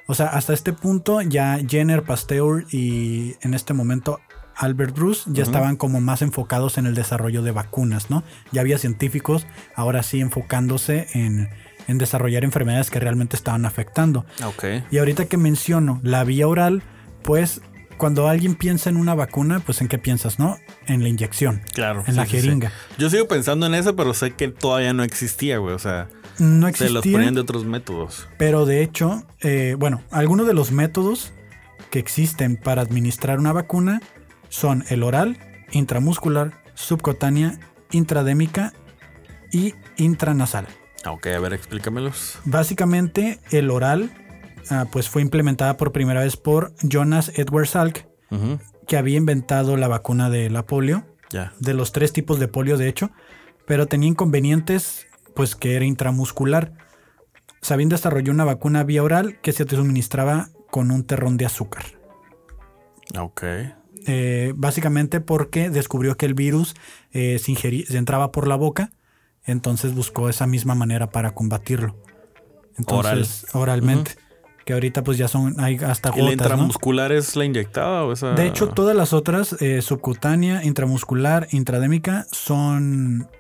O 0.07 0.15
sea, 0.15 0.27
hasta 0.29 0.55
este 0.55 0.73
punto 0.73 1.21
ya 1.21 1.59
Jenner, 1.67 2.03
Pasteur 2.03 2.65
y 2.71 3.35
en 3.43 3.53
este 3.53 3.75
momento 3.75 4.21
Albert 4.57 4.97
Bruce 4.97 5.31
ya 5.33 5.43
estaban 5.43 5.77
como 5.77 6.01
más 6.01 6.23
enfocados 6.23 6.79
en 6.79 6.87
el 6.87 6.95
desarrollo 6.95 7.43
de 7.43 7.53
vacunas, 7.53 8.11
¿no? 8.11 8.25
Ya 8.51 8.63
había 8.63 8.79
científicos 8.79 9.47
ahora 9.77 10.03
sí 10.03 10.21
enfocándose 10.21 11.07
en, 11.13 11.49
en 11.87 11.99
desarrollar 11.99 12.43
enfermedades 12.43 12.91
que 12.91 12.99
realmente 12.99 13.37
estaban 13.37 13.65
afectando. 13.67 14.25
Ok. 14.45 14.65
Y 14.91 14.99
ahorita 14.99 15.27
que 15.27 15.37
menciono 15.37 16.01
la 16.03 16.25
vía 16.25 16.49
oral, 16.49 16.83
pues 17.23 17.61
cuando 17.99 18.29
alguien 18.29 18.55
piensa 18.55 18.89
en 18.89 18.97
una 18.97 19.15
vacuna, 19.15 19.61
pues 19.61 19.81
en 19.83 19.89
qué 19.89 19.99
piensas, 19.99 20.39
¿no? 20.39 20.57
En 20.87 21.03
la 21.03 21.09
inyección. 21.09 21.61
Claro. 21.75 22.03
En 22.07 22.17
la 22.17 22.25
sí, 22.25 22.33
jeringa. 22.33 22.73
Yo 22.99 23.11
sigo 23.11 23.29
pensando 23.29 23.67
en 23.67 23.75
eso, 23.75 23.95
pero 23.97 24.15
sé 24.15 24.33
que 24.33 24.49
todavía 24.49 24.93
no 24.95 25.03
existía, 25.03 25.59
güey. 25.59 25.75
O 25.75 25.79
sea, 25.79 26.09
No 26.39 26.67
se 26.67 26.71
existía. 26.71 26.95
los 26.95 27.07
ponían 27.07 27.35
de 27.35 27.41
otros 27.43 27.65
métodos. 27.67 28.29
Pero 28.39 28.65
de 28.65 28.83
hecho, 28.83 29.25
eh, 29.41 29.77
bueno, 29.79 30.03
algunos 30.11 30.47
de 30.47 30.55
los 30.55 30.71
métodos 30.73 31.33
que 31.91 31.99
existen 31.99 32.57
para 32.57 32.81
administrar 32.83 33.39
una 33.39 33.53
vacuna 33.53 34.01
son 34.49 34.85
el 34.89 35.03
oral, 35.03 35.37
intramuscular, 35.73 36.63
subcutánea, 36.75 37.59
intradémica 37.91 38.73
y 39.53 39.75
intranasal. 39.97 40.67
Ah, 41.05 41.13
Ok, 41.13 41.27
a 41.29 41.39
ver, 41.39 41.53
explícamelos. 41.53 42.39
Básicamente, 42.45 43.41
el 43.51 43.71
oral 43.71 44.11
ah, 44.71 44.87
pues 44.91 45.09
fue 45.09 45.23
implementada 45.23 45.77
por 45.77 45.93
primera 45.93 46.21
vez 46.23 46.37
por 46.37 46.73
Jonas 46.83 47.33
Edward 47.37 47.67
Salk, 47.67 48.07
que 48.87 48.97
había 48.97 49.17
inventado 49.17 49.77
la 49.77 49.89
vacuna 49.89 50.31
de 50.31 50.51
la 50.51 50.65
polio, 50.67 51.05
de 51.61 51.75
los 51.75 51.93
tres 51.93 52.13
tipos 52.13 52.39
de 52.41 52.49
polio 52.49 52.77
de 52.77 52.89
hecho, 52.89 53.11
pero 53.67 53.87
tenía 53.87 54.09
inconvenientes 54.09 55.07
pues 55.35 55.55
que 55.57 55.77
era 55.77 55.85
intramuscular. 55.85 56.73
Sabin 57.61 57.89
desarrolló 57.89 58.33
una 58.33 58.45
vacuna 58.45 58.85
vía 58.85 59.03
oral 59.03 59.41
que 59.41 59.53
se 59.53 59.65
te 59.65 59.77
suministraba 59.77 60.49
con 60.71 60.91
un 60.91 61.05
terrón 61.05 61.37
de 61.37 61.47
azúcar. 61.47 61.85
Ok. 63.19 63.43
Eh, 64.07 64.53
básicamente 64.57 65.21
porque 65.21 65.71
descubrió 65.71 66.17
que 66.17 66.27
el 66.27 66.35
virus 66.35 66.75
eh, 67.13 67.39
se, 67.39 67.53
ingeri- 67.53 67.85
se 67.87 67.99
entraba 67.99 68.31
por 68.33 68.47
la 68.47 68.57
boca, 68.57 68.91
entonces 69.45 69.95
buscó 69.95 70.29
esa 70.29 70.47
misma 70.47 70.75
manera 70.75 71.11
para 71.11 71.33
combatirlo. 71.33 71.97
Entonces, 72.77 73.47
oralmente. 73.55 74.13
Que 74.69 74.75
ahorita 74.75 75.03
pues 75.03 75.17
ya 75.17 75.29
son, 75.29 75.59
hay 75.61 75.77
hasta 75.77 76.11
¿Y 76.11 76.19
la 76.21 76.25
gotas, 76.25 76.27
¿no? 76.27 76.33
intramuscular 76.33 77.11
es 77.11 77.37
la 77.37 77.47
inyectada 77.47 78.05
o 78.05 78.13
esa? 78.13 78.33
De 78.33 78.47
hecho, 78.47 78.69
todas 78.69 78.95
las 78.95 79.15
otras, 79.15 79.55
eh, 79.63 79.81
subcutánea, 79.81 80.63
intramuscular, 80.63 81.49
intradémica, 81.53 82.27
son 82.33 83.31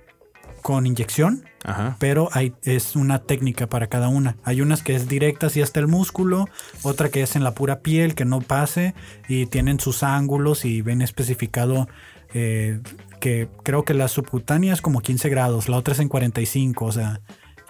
con 0.62 0.86
inyección, 0.86 1.44
Ajá. 1.64 1.96
pero 1.98 2.30
hay, 2.32 2.54
es 2.62 2.96
una 2.96 3.18
técnica 3.18 3.66
para 3.66 3.88
cada 3.88 4.08
una. 4.08 4.38
Hay 4.42 4.62
unas 4.62 4.82
que 4.82 4.94
es 4.94 5.06
directa 5.06 5.48
así 5.48 5.60
hasta 5.60 5.80
el 5.80 5.86
músculo, 5.86 6.48
otra 6.82 7.10
que 7.10 7.20
es 7.20 7.36
en 7.36 7.44
la 7.44 7.52
pura 7.52 7.80
piel, 7.80 8.14
que 8.14 8.24
no 8.24 8.40
pase, 8.40 8.94
y 9.28 9.44
tienen 9.44 9.80
sus 9.80 10.02
ángulos 10.02 10.64
y 10.64 10.80
ven 10.80 11.02
especificado 11.02 11.88
eh, 12.32 12.80
que 13.20 13.50
creo 13.64 13.84
que 13.84 13.92
la 13.92 14.08
subcutánea 14.08 14.72
es 14.72 14.80
como 14.80 15.00
15 15.00 15.28
grados, 15.28 15.68
la 15.68 15.76
otra 15.76 15.92
es 15.92 16.00
en 16.00 16.08
45, 16.08 16.86
o 16.86 16.92
sea, 16.92 17.20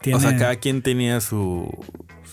tiene... 0.02 0.18
O 0.18 0.20
sea, 0.20 0.37
cada 0.37 0.56
quien 0.56 0.82
tenía 0.82 1.20
su, 1.20 1.68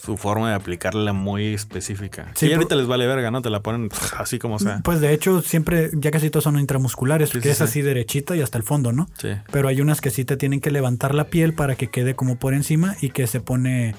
su 0.03 0.17
forma 0.17 0.49
de 0.49 0.55
aplicarla 0.55 1.13
muy 1.13 1.53
específica. 1.53 2.31
Sí, 2.35 2.47
y 2.47 2.53
ahorita 2.53 2.75
les 2.75 2.87
vale 2.87 3.07
verga, 3.07 3.31
¿no? 3.31 3.41
Te 3.41 3.49
la 3.49 3.61
ponen 3.61 3.89
así 4.17 4.39
como 4.39 4.59
sea. 4.59 4.81
Pues 4.83 5.01
de 5.01 5.13
hecho, 5.13 5.41
siempre, 5.41 5.89
ya 5.93 6.11
casi 6.11 6.29
todos 6.29 6.43
son 6.43 6.59
intramusculares, 6.59 7.29
Sí, 7.29 7.39
que 7.39 7.43
sí, 7.43 7.49
es 7.49 7.57
sí. 7.57 7.63
así 7.63 7.81
derechita 7.81 8.35
y 8.35 8.41
hasta 8.41 8.57
el 8.57 8.63
fondo, 8.63 8.91
¿no? 8.91 9.09
Sí. 9.17 9.29
Pero 9.51 9.67
hay 9.67 9.81
unas 9.81 10.01
que 10.01 10.09
sí 10.11 10.25
te 10.25 10.37
tienen 10.37 10.61
que 10.61 10.71
levantar 10.71 11.15
la 11.15 11.25
piel 11.25 11.53
para 11.53 11.75
que 11.75 11.89
quede 11.89 12.15
como 12.15 12.37
por 12.37 12.53
encima 12.53 12.95
y 13.01 13.09
que 13.09 13.27
se 13.27 13.39
pone 13.39 13.95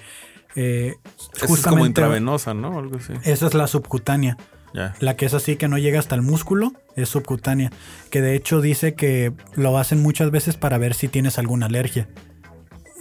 eh, 0.54 0.94
Esa 1.34 1.52
es 1.52 1.62
como 1.62 1.86
intravenosa, 1.86 2.54
¿no? 2.54 2.78
Algo 2.78 2.96
así. 2.96 3.12
Esa 3.24 3.46
es 3.46 3.54
la 3.54 3.66
subcutánea. 3.66 4.36
La 5.00 5.16
que 5.16 5.24
es 5.24 5.32
así 5.32 5.56
que 5.56 5.68
no 5.68 5.78
llega 5.78 5.98
hasta 5.98 6.14
el 6.14 6.20
músculo 6.22 6.72
es 6.96 7.08
subcutánea. 7.08 7.70
Que 8.10 8.20
de 8.20 8.34
hecho 8.36 8.60
dice 8.60 8.94
que 8.94 9.32
lo 9.54 9.78
hacen 9.78 10.02
muchas 10.02 10.30
veces 10.30 10.56
para 10.58 10.76
ver 10.76 10.92
si 10.92 11.08
tienes 11.08 11.38
alguna 11.38 11.64
alergia. 11.66 12.08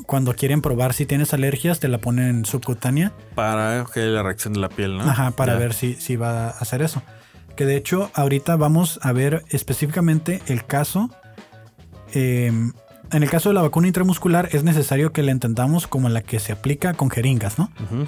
Cuando 0.06 0.34
quieren 0.36 0.62
probar 0.62 0.94
si 0.94 1.06
tienes 1.06 1.34
alergias, 1.34 1.80
te 1.80 1.88
la 1.88 1.98
ponen 1.98 2.46
subcutánea. 2.46 3.12
Para 3.34 3.86
que 3.94 4.02
la 4.02 4.22
reacción 4.24 4.54
de 4.54 4.60
la 4.60 4.70
piel, 4.70 4.98
¿no? 4.98 5.04
Ajá, 5.04 5.32
para 5.32 5.54
Ya. 5.54 5.60
ver 5.60 5.74
si, 5.74 5.96
si 5.96 6.16
va 6.16 6.48
a 6.48 6.50
hacer 6.50 6.82
eso. 6.82 7.02
Que 7.56 7.66
de 7.66 7.76
hecho, 7.78 8.12
ahorita 8.14 8.56
vamos 8.58 9.00
a 9.02 9.12
ver 9.14 9.44
específicamente 9.50 10.42
el 10.48 10.66
caso. 10.66 11.10
eh, 12.14 12.52
en 13.12 13.24
el 13.24 13.30
caso 13.30 13.50
de 13.50 13.56
la 13.56 13.62
vacuna 13.62 13.88
intramuscular, 13.88 14.50
es 14.52 14.64
necesario 14.64 15.12
que 15.14 15.22
la 15.22 15.32
entendamos 15.32 15.86
como 15.88 16.10
la 16.10 16.22
que 16.22 16.40
se 16.40 16.52
aplica 16.54 16.94
con 16.94 17.10
jeringas, 17.10 17.58
¿no? 17.60 17.72
Ujú. 17.84 18.08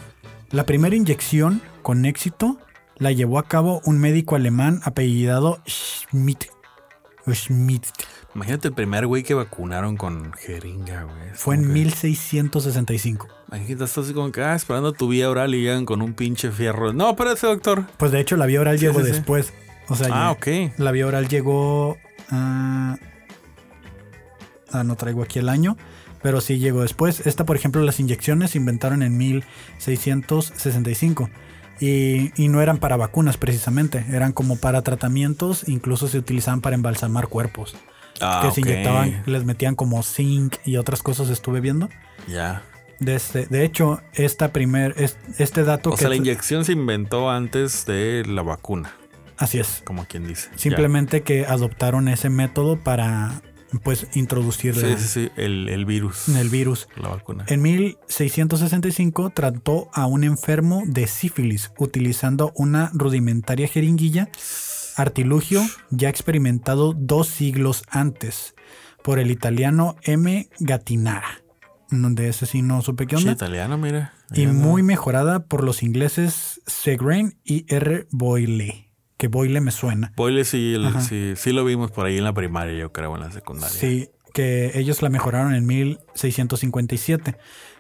La 0.51 0.65
primera 0.65 0.95
inyección, 0.95 1.61
con 1.83 2.05
éxito, 2.05 2.57
la 2.97 3.11
llevó 3.11 3.37
a 3.37 3.47
cabo 3.47 3.81
un 3.85 3.99
médico 3.99 4.35
alemán 4.35 4.81
apellidado 4.83 5.59
Schmidt. 5.67 6.45
Schmidt. 7.31 7.85
Imagínate 8.35 8.67
el 8.67 8.73
primer 8.73 9.07
güey 9.07 9.23
que 9.23 9.33
vacunaron 9.33 9.97
con 9.97 10.31
jeringa, 10.33 11.03
güey. 11.03 11.29
Fue 11.33 11.55
en 11.55 11.61
que- 11.63 11.67
1665. 11.69 13.27
Imagínate, 13.49 13.85
estás 13.85 14.05
así 14.05 14.13
como 14.13 14.31
que, 14.31 14.43
ah, 14.43 14.55
esperando 14.55 14.91
tu 14.93 15.07
vía 15.07 15.29
oral 15.29 15.55
y 15.55 15.61
llegan 15.61 15.85
con 15.85 16.01
un 16.01 16.13
pinche 16.13 16.51
fierro. 16.51 16.93
No, 16.93 17.09
espérate, 17.11 17.47
doctor. 17.47 17.85
Pues 17.97 18.11
de 18.11 18.19
hecho, 18.19 18.35
la 18.37 18.45
vía 18.45 18.61
oral 18.61 18.77
Sí, 18.77 18.85
llegó 18.85 18.99
sí, 18.99 19.05
sí. 19.07 19.11
después. 19.13 19.53
O 19.87 19.95
sea, 19.95 20.09
Ah, 20.11 20.31
ok. 20.31 20.47
La 20.77 20.91
vía 20.91 21.07
oral 21.07 21.27
llegó. 21.29 21.97
ah, 22.29 22.97
ah, 24.71 24.83
no 24.83 24.95
traigo 24.97 25.23
aquí 25.23 25.39
el 25.39 25.49
año. 25.49 25.77
Pero 26.21 26.41
sí 26.41 26.57
llegó 26.59 26.81
después. 26.81 27.25
Esta, 27.25 27.45
por 27.45 27.55
ejemplo, 27.55 27.81
las 27.83 27.99
inyecciones 27.99 28.51
se 28.51 28.57
inventaron 28.57 29.01
en 29.03 29.17
1665. 29.17 31.29
Y, 31.79 32.31
y 32.35 32.49
no 32.49 32.61
eran 32.61 32.79
para 32.79 32.97
vacunas 32.97 33.37
precisamente. 33.37 34.03
Eran 34.11 34.33
como 34.33 34.57
para 34.57 34.81
tratamientos. 34.81 35.67
Incluso 35.69 36.07
se 36.07 36.17
utilizaban 36.17 36.59
para 36.61 36.75
embalsamar 36.75 37.27
cuerpos. 37.27 37.75
Ah, 38.21 38.41
que 38.43 38.51
se 38.51 38.61
inyectaban, 38.61 39.23
les 39.25 39.43
metían 39.45 39.75
como 39.75 40.01
zinc 40.03 40.55
y 40.65 40.77
otras 40.77 41.01
cosas 41.03 41.29
estuve 41.29 41.61
viendo. 41.61 41.89
Ya. 42.27 42.63
De, 42.99 43.15
este- 43.15 43.45
de 43.45 43.63
hecho, 43.63 44.01
esta 44.13 44.51
primer, 44.51 44.95
es- 44.97 45.17
este 45.37 45.63
dato 45.63 45.89
O 45.89 45.93
que... 45.93 45.99
sea, 45.99 46.09
la 46.09 46.15
inyección 46.15 46.65
se 46.65 46.71
inventó 46.71 47.29
antes 47.29 47.85
de 47.85 48.23
la 48.27 48.41
vacuna, 48.41 48.91
Así 49.37 49.59
es. 49.59 49.81
como 49.85 50.05
quien 50.05 50.27
dice. 50.27 50.49
Simplemente 50.55 51.21
que 51.21 51.45
adoptaron 51.45 52.07
ese 52.07 52.29
método 52.29 52.77
para 52.79 53.41
pues 53.83 54.07
introducir 54.15 54.73
Sí, 54.75 54.95
sí, 54.97 55.07
sí. 55.07 55.29
El, 55.35 55.67
el 55.69 55.85
virus. 55.85 56.29
el 56.29 56.49
virus. 56.49 56.87
La 56.95 57.09
vacuna. 57.09 57.43
En 57.47 57.61
1665 57.61 59.29
trató 59.31 59.89
a 59.93 60.05
un 60.07 60.23
enfermo 60.23 60.83
de 60.85 61.05
sífilis 61.07 61.71
utilizando 61.77 62.51
una 62.55 62.89
rudimentaria 62.93 63.67
jeringuilla, 63.67 64.29
artilugio 64.97 65.61
ya 65.89 66.09
experimentado 66.09 66.93
dos 66.93 67.27
siglos 67.27 67.83
antes 67.89 68.55
por 69.03 69.19
el 69.19 69.31
italiano 69.31 69.95
M. 70.03 70.49
Gattinara. 70.59 71.41
De 71.89 72.27
ese 72.27 72.45
sí 72.45 72.61
no 72.61 72.81
supe 72.81 73.07
qué 73.07 73.15
onda. 73.15 73.31
italiano, 73.31 73.77
mira. 73.77 74.13
Y 74.33 74.45
muy 74.47 74.83
mejorada 74.83 75.45
por 75.45 75.63
los 75.63 75.83
ingleses 75.83 76.59
Segren 76.67 77.37
y 77.45 77.65
R. 77.73 78.07
Boyle. 78.11 78.89
Que 79.15 79.29
Boyle 79.29 79.61
me 79.61 79.71
suena. 79.71 80.11
Boyle 80.17 80.43
sí, 80.43 80.73
el- 80.75 81.01
sí, 81.01 81.33
sí 81.37 81.53
lo 81.53 81.63
vimos 81.63 81.91
por 81.91 82.05
ahí 82.05 82.17
en 82.17 82.25
la 82.25 82.33
primaria, 82.33 82.77
yo 82.77 82.91
creo, 82.91 83.15
en 83.15 83.21
la 83.21 83.31
secundaria. 83.31 83.75
Sí, 83.79 84.09
que 84.33 84.77
ellos 84.77 85.01
la 85.01 85.09
mejoraron 85.09 85.55
en 85.55 85.65
1657. 85.65 87.37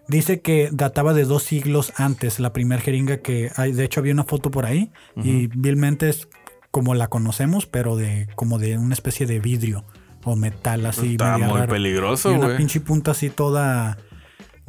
Dice 0.07 0.39
que 0.41 0.69
databa 0.71 1.13
de 1.13 1.25
dos 1.25 1.43
siglos 1.43 1.91
antes 1.97 2.39
la 2.39 2.53
primera 2.53 2.81
jeringa 2.81 3.17
que 3.17 3.51
hay. 3.57 3.73
De 3.73 3.83
hecho, 3.83 3.99
había 3.99 4.13
una 4.13 4.23
foto 4.23 4.49
por 4.51 4.65
ahí 4.65 4.89
y 5.21 5.47
vilmente 5.47 6.07
es 6.09 6.29
como 6.77 6.93
la 6.93 7.07
conocemos, 7.07 7.65
pero 7.65 7.95
de 7.95 8.27
como 8.35 8.59
de 8.59 8.77
una 8.77 8.93
especie 8.93 9.25
de 9.25 9.39
vidrio 9.39 9.83
o 10.23 10.35
metal 10.35 10.85
así. 10.85 11.13
Está 11.13 11.39
muy 11.39 11.59
raro. 11.59 11.73
peligroso, 11.73 12.31
Y 12.31 12.35
una 12.35 12.45
güey. 12.45 12.57
pinche 12.57 12.79
punta 12.81 13.11
así 13.11 13.31
toda. 13.31 13.97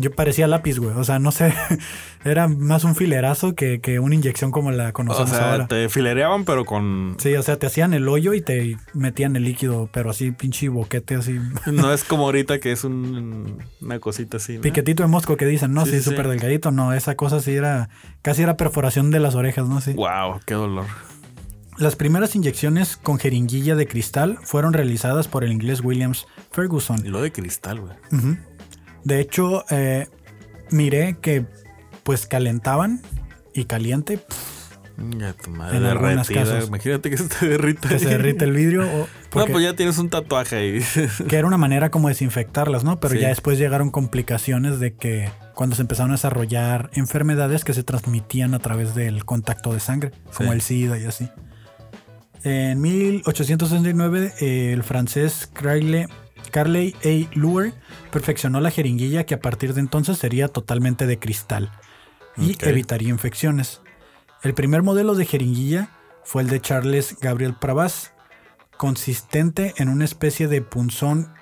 Yo 0.00 0.12
parecía 0.12 0.46
lápiz, 0.46 0.78
güey. 0.78 0.92
O 0.96 1.04
sea, 1.04 1.18
no 1.18 1.32
sé. 1.32 1.52
Era 2.24 2.46
más 2.48 2.84
un 2.84 2.94
filerazo 2.94 3.54
que, 3.54 3.80
que 3.80 3.98
una 3.98 4.14
inyección 4.14 4.50
como 4.52 4.70
la 4.70 4.90
O 4.90 4.92
conocemos 4.92 5.30
sea, 5.30 5.52
ahora. 5.52 5.66
te 5.66 5.88
filereaban, 5.88 6.44
pero 6.46 6.64
con. 6.64 7.16
Sí, 7.18 7.34
o 7.34 7.42
sea, 7.42 7.58
te 7.58 7.66
hacían 7.66 7.92
el 7.94 8.08
hoyo 8.08 8.32
y 8.32 8.40
te 8.40 8.76
metían 8.94 9.36
el 9.36 9.42
líquido, 9.44 9.90
pero 9.92 10.10
así, 10.10 10.30
pinche 10.30 10.68
boquete, 10.70 11.16
así. 11.16 11.38
No 11.66 11.92
es 11.92 12.04
como 12.04 12.24
ahorita 12.24 12.58
que 12.60 12.72
es 12.72 12.84
un- 12.84 13.58
una 13.82 13.98
cosita 13.98 14.36
así. 14.38 14.54
¿no? 14.56 14.60
Piquetito 14.62 15.02
de 15.02 15.08
mosco 15.08 15.36
que 15.36 15.44
dicen, 15.46 15.74
no, 15.74 15.84
sí, 15.84 16.00
súper 16.00 16.24
sí. 16.26 16.30
delgadito. 16.30 16.70
No, 16.70 16.92
esa 16.94 17.14
cosa 17.16 17.40
sí 17.40 17.54
era. 17.54 17.88
Casi 18.22 18.42
era 18.42 18.56
perforación 18.56 19.10
de 19.10 19.18
las 19.20 19.34
orejas, 19.34 19.68
¿no? 19.68 19.80
Sí. 19.80 19.92
Wow, 19.94 20.40
qué 20.46 20.54
dolor. 20.54 20.86
Las 21.78 21.94
primeras 21.96 22.34
inyecciones 22.34 22.96
con 22.96 23.18
jeringuilla 23.18 23.76
de 23.76 23.86
cristal 23.86 24.38
fueron 24.42 24.72
realizadas 24.72 25.28
por 25.28 25.44
el 25.44 25.52
inglés 25.52 25.80
Williams 25.82 26.26
Ferguson. 26.50 27.04
Y 27.04 27.08
lo 27.08 27.22
de 27.22 27.30
cristal, 27.32 27.80
güey. 27.80 27.92
De 29.04 29.20
hecho, 29.20 29.64
eh, 29.70 30.08
miré 30.70 31.16
que 31.20 31.46
pues 32.02 32.26
calentaban 32.26 33.00
y 33.54 33.64
caliente 33.66 34.18
pff, 34.18 34.76
Ya 35.18 35.32
tu 35.34 35.50
madre 35.50 35.76
En 35.76 35.84
algunos 35.84 36.28
casos. 36.28 36.66
Imagínate 36.68 37.10
que 37.10 37.16
se 37.16 37.28
te 37.28 37.46
derrita. 37.48 37.88
Que 37.88 37.98
se 38.00 38.08
derrite 38.08 38.44
el 38.44 38.52
vidrio. 38.52 38.82
O, 38.82 39.06
No, 39.38 39.46
pues 39.46 39.62
ya 39.62 39.74
tienes 39.76 39.98
un 39.98 40.10
tatuaje 40.10 40.56
ahí. 40.56 40.80
que 41.28 41.36
era 41.36 41.46
una 41.46 41.58
manera 41.58 41.90
como 41.90 42.08
desinfectarlas, 42.08 42.82
¿no? 42.82 42.98
Pero 42.98 43.14
Sí. 43.14 43.20
ya 43.20 43.28
después 43.28 43.56
llegaron 43.58 43.90
complicaciones 43.90 44.80
de 44.80 44.94
que 44.94 45.30
cuando 45.54 45.76
se 45.76 45.82
empezaron 45.82 46.10
a 46.10 46.14
desarrollar 46.14 46.90
enfermedades 46.94 47.62
que 47.64 47.72
se 47.74 47.84
transmitían 47.84 48.54
a 48.54 48.58
través 48.58 48.96
del 48.96 49.24
contacto 49.24 49.72
de 49.72 49.78
sangre, 49.80 50.10
como 50.36 50.50
Sí. 50.50 50.54
el 50.56 50.60
SIDA 50.62 50.98
y 50.98 51.04
así. 51.04 51.28
En 52.44 52.80
1869, 52.80 54.32
eh, 54.40 54.72
el 54.72 54.82
francés 54.82 55.50
Carle- 55.52 56.08
Carley 56.50 56.94
A. 57.04 57.34
Luer 57.36 57.74
perfeccionó 58.10 58.60
la 58.60 58.70
jeringuilla 58.70 59.24
que 59.26 59.34
a 59.34 59.40
partir 59.40 59.74
de 59.74 59.80
entonces 59.80 60.18
sería 60.18 60.48
totalmente 60.48 61.06
de 61.06 61.18
cristal 61.18 61.70
y 62.36 62.56
evitaría 62.64 63.08
infecciones. 63.10 63.82
El 64.42 64.54
primer 64.54 64.82
modelo 64.82 65.14
de 65.14 65.26
jeringuilla 65.26 65.90
fue 66.24 66.42
el 66.42 66.48
de 66.48 66.60
Charles 66.60 67.16
Gabriel 67.20 67.54
Pravas, 67.54 68.12
consistente 68.76 69.74
en 69.78 69.88
una 69.88 70.04
especie 70.04 70.46
de 70.46 70.62
punzón 70.62 71.32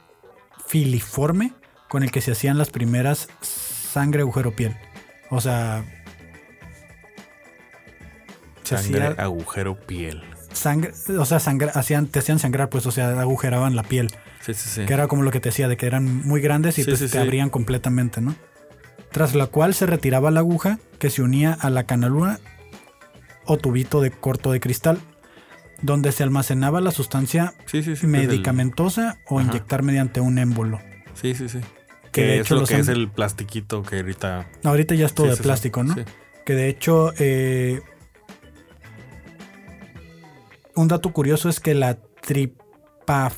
filiforme 0.66 1.52
con 1.88 2.02
el 2.02 2.10
que 2.10 2.22
se 2.22 2.32
hacían 2.32 2.56
las 2.58 2.70
primeras 2.70 3.28
sangre 3.42 4.22
agujero 4.22 4.56
piel. 4.56 4.76
O 5.30 5.40
sea, 5.40 5.84
se 8.64 8.76
Sangre, 8.78 9.06
hacía 9.08 9.22
agujero, 9.22 9.76
piel. 9.78 10.22
Sangre, 10.56 10.92
o 11.18 11.24
sea, 11.24 11.38
sangre, 11.40 11.70
hacían, 11.74 12.06
te 12.06 12.18
hacían 12.18 12.38
sangrar, 12.38 12.68
pues, 12.68 12.86
o 12.86 12.90
sea, 12.90 13.20
agujeraban 13.20 13.76
la 13.76 13.82
piel, 13.82 14.08
Sí, 14.40 14.54
sí, 14.54 14.68
sí. 14.68 14.84
que 14.86 14.92
era 14.94 15.06
como 15.08 15.22
lo 15.22 15.30
que 15.30 15.40
te 15.40 15.50
decía, 15.50 15.68
de 15.68 15.76
que 15.76 15.86
eran 15.86 16.26
muy 16.26 16.40
grandes 16.40 16.78
y 16.78 16.82
Sí, 16.82 16.88
pues 16.90 16.98
sí, 17.00 17.04
te 17.06 17.12
sí. 17.12 17.18
abrían 17.18 17.50
completamente, 17.50 18.20
¿no? 18.20 18.34
Tras 19.12 19.34
la 19.34 19.46
cual 19.46 19.74
se 19.74 19.86
retiraba 19.86 20.30
la 20.30 20.40
aguja 20.40 20.78
que 20.98 21.10
se 21.10 21.22
unía 21.22 21.52
a 21.52 21.70
la 21.70 21.84
canalura 21.84 22.38
o 23.44 23.56
tubito 23.58 24.00
de 24.00 24.10
corto 24.10 24.50
de 24.52 24.60
cristal, 24.60 24.98
donde 25.82 26.10
se 26.12 26.22
almacenaba 26.22 26.80
la 26.80 26.90
sustancia 26.90 27.54
el- 27.72 28.08
medicamentosa 28.08 29.18
o 29.28 29.38
Ajá. 29.38 29.48
inyectar 29.48 29.82
mediante 29.82 30.20
un 30.20 30.38
émbolo. 30.38 30.80
Sí, 31.14 31.34
sí, 31.34 31.48
sí. 31.48 31.60
Que 32.12 32.22
Que 32.22 32.22
de 32.22 32.34
es 32.36 32.40
hecho 32.46 32.54
lo 32.56 32.66
que 32.66 32.78
es 32.78 32.88
el 32.88 33.08
plastiquito 33.10 33.82
que 33.82 33.96
ahorita. 33.96 34.48
Ahorita 34.64 34.94
ya 34.94 35.06
es 35.06 35.14
todo 35.14 35.26
de 35.28 35.36
plástico, 35.36 35.82
¿no? 35.84 35.94
Sí. 35.94 36.02
Que 36.44 36.54
de 36.54 36.68
hecho, 36.68 37.12
eh, 37.18 37.80
un 40.76 40.88
dato 40.88 41.12
curioso 41.12 41.48
es 41.48 41.58
que 41.60 41.74
la 41.74 41.96
tripa, 42.20 43.32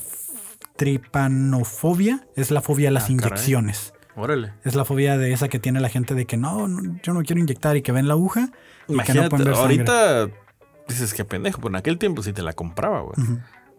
tripanofobia 0.75 2.27
es 2.35 2.51
la 2.51 2.61
fobia 2.61 2.89
a 2.89 2.91
las 2.91 3.03
Ah, 3.03 3.07
caray. 3.07 3.19
inyecciones. 3.29 3.93
Órale. 4.15 4.53
Es 4.65 4.75
la 4.75 4.85
fobia 4.85 5.17
de 5.17 5.31
esa 5.33 5.47
que 5.47 5.59
tiene 5.59 5.79
la 5.79 5.89
gente 5.89 6.13
de 6.13 6.25
que 6.25 6.35
no, 6.37 6.67
no, 6.67 6.99
yo 7.03 7.13
no 7.13 7.21
quiero 7.23 7.39
inyectar 7.39 7.77
y 7.77 7.81
que 7.81 7.91
ven 7.91 8.07
la 8.07 8.13
aguja 8.15 8.41
y 8.41 8.45
que 8.45 8.53
no 8.87 8.93
Imagínate, 8.95 9.29
pueden 9.29 9.45
ver 9.45 9.55
sangre. 9.55 9.75
ahorita 9.77 10.29
dices 10.87 11.13
que 11.13 11.23
pendejo, 11.25 11.57
pero 11.59 11.69
en 11.69 11.75
aquel 11.77 11.97
tiempo 11.97 12.21
sí 12.23 12.33
te 12.33 12.41
la 12.41 12.53
compraba, 12.53 13.01
güey. 13.01 13.15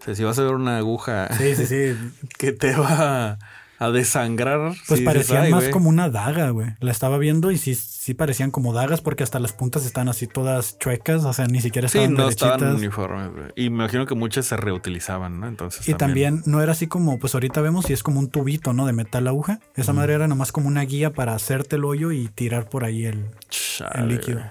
O 0.00 0.02
sea, 0.04 0.14
si 0.14 0.24
vas 0.24 0.38
a 0.38 0.42
ver 0.44 0.54
una 0.54 0.78
aguja 0.78 1.28
Sí, 1.36 1.54
sí, 1.56 1.66
sí. 1.66 2.12
que 2.38 2.52
te 2.52 2.74
va 2.74 3.38
a 3.80 3.90
desangrar. 3.90 4.60
Pues 4.60 4.76
sí 4.86 4.92
dices, 4.94 5.04
parecían 5.06 5.42
"Ay, 5.44 5.50
más 5.50 5.62
güey". 5.62 5.72
como 5.72 5.88
una 5.88 6.08
daga, 6.10 6.50
güey. 6.50 6.68
La 6.80 6.92
estaba 6.92 7.16
viendo 7.18 7.50
y 7.50 7.56
sí, 7.58 7.74
sí 7.74 8.14
parecían 8.14 8.50
como 8.50 8.72
dagas 8.74 9.00
porque 9.00 9.22
hasta 9.24 9.38
las 9.40 9.52
puntas 9.54 9.86
están 9.86 10.08
así 10.08 10.26
todas 10.26 10.78
chuecas, 10.78 11.24
o 11.24 11.32
sea, 11.32 11.46
ni 11.46 11.60
siquiera 11.62 11.88
Sí, 11.88 11.96
estaban 11.98 12.14
no 12.14 12.24
derechitas. 12.24 12.52
estaban 12.52 12.74
uniformes, 12.76 13.30
güey. 13.32 13.44
Y 13.56 13.70
me 13.70 13.76
imagino 13.84 14.04
que 14.06 14.14
muchas 14.14 14.44
se 14.46 14.56
reutilizaban, 14.58 15.40
¿no? 15.40 15.48
Entonces. 15.48 15.88
Y 15.88 15.94
también 15.94 16.42
no 16.46 16.62
era 16.62 16.72
así 16.72 16.86
como, 16.86 17.18
pues 17.18 17.34
ahorita 17.34 17.60
vemos 17.62 17.88
y 17.90 17.94
es 17.94 18.02
como 18.02 18.20
un 18.20 18.28
tubito, 18.28 18.72
¿no? 18.74 18.84
De 18.86 18.92
metal 18.92 19.26
aguja. 19.26 19.60
Esa 19.74 19.92
madre 19.94 20.12
era 20.12 20.28
nomás 20.28 20.52
como 20.52 20.68
una 20.68 20.82
guía 20.82 21.12
para 21.14 21.34
hacerte 21.34 21.76
el 21.76 21.84
hoyo 21.86 22.12
y 22.12 22.28
tirar 22.28 22.68
por 22.68 22.84
ahí 22.84 23.06
el, 23.06 23.30
Chale, 23.48 24.02
el 24.02 24.08
líquido. 24.08 24.42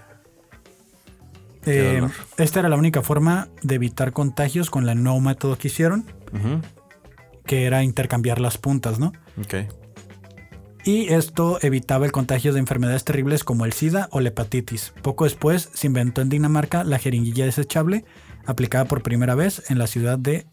Eh, 1.66 2.02
esta 2.38 2.60
era 2.62 2.70
la 2.70 2.78
única 2.78 3.02
forma 3.04 3.48
de 3.62 3.76
evitar 3.76 4.12
contagios 4.14 4.70
con 4.70 4.88
el 4.90 5.04
nuevo 5.04 5.20
método 5.20 5.58
que 5.58 5.68
hicieron. 5.68 6.06
Que 7.50 7.66
era 7.66 7.84
intercambiar 7.84 8.40
las 8.40 8.60
puntas, 8.60 9.00
¿no? 9.00 9.12
Ok. 9.42 9.56
Y 10.86 11.12
esto 11.12 11.58
evitaba 11.64 12.06
el 12.06 12.12
contagio 12.12 12.54
de 12.54 12.60
enfermedades 12.60 13.06
terribles 13.06 13.44
como 13.44 13.66
el 13.66 13.74
SIDA 13.74 14.08
o 14.12 14.20
la 14.20 14.30
hepatitis. 14.30 14.94
Poco 15.02 15.24
después 15.24 15.72
se 15.74 15.88
inventó 15.88 16.22
en 16.22 16.30
Dinamarca 16.30 16.84
la 16.84 17.00
jeringuilla 17.00 17.46
desechable, 17.46 18.06
aplicada 18.46 18.86
por 18.86 19.02
primera 19.02 19.34
vez 19.34 19.64
en 19.72 19.80
la 19.80 19.88
ciudad 19.88 20.20
de 20.20 20.46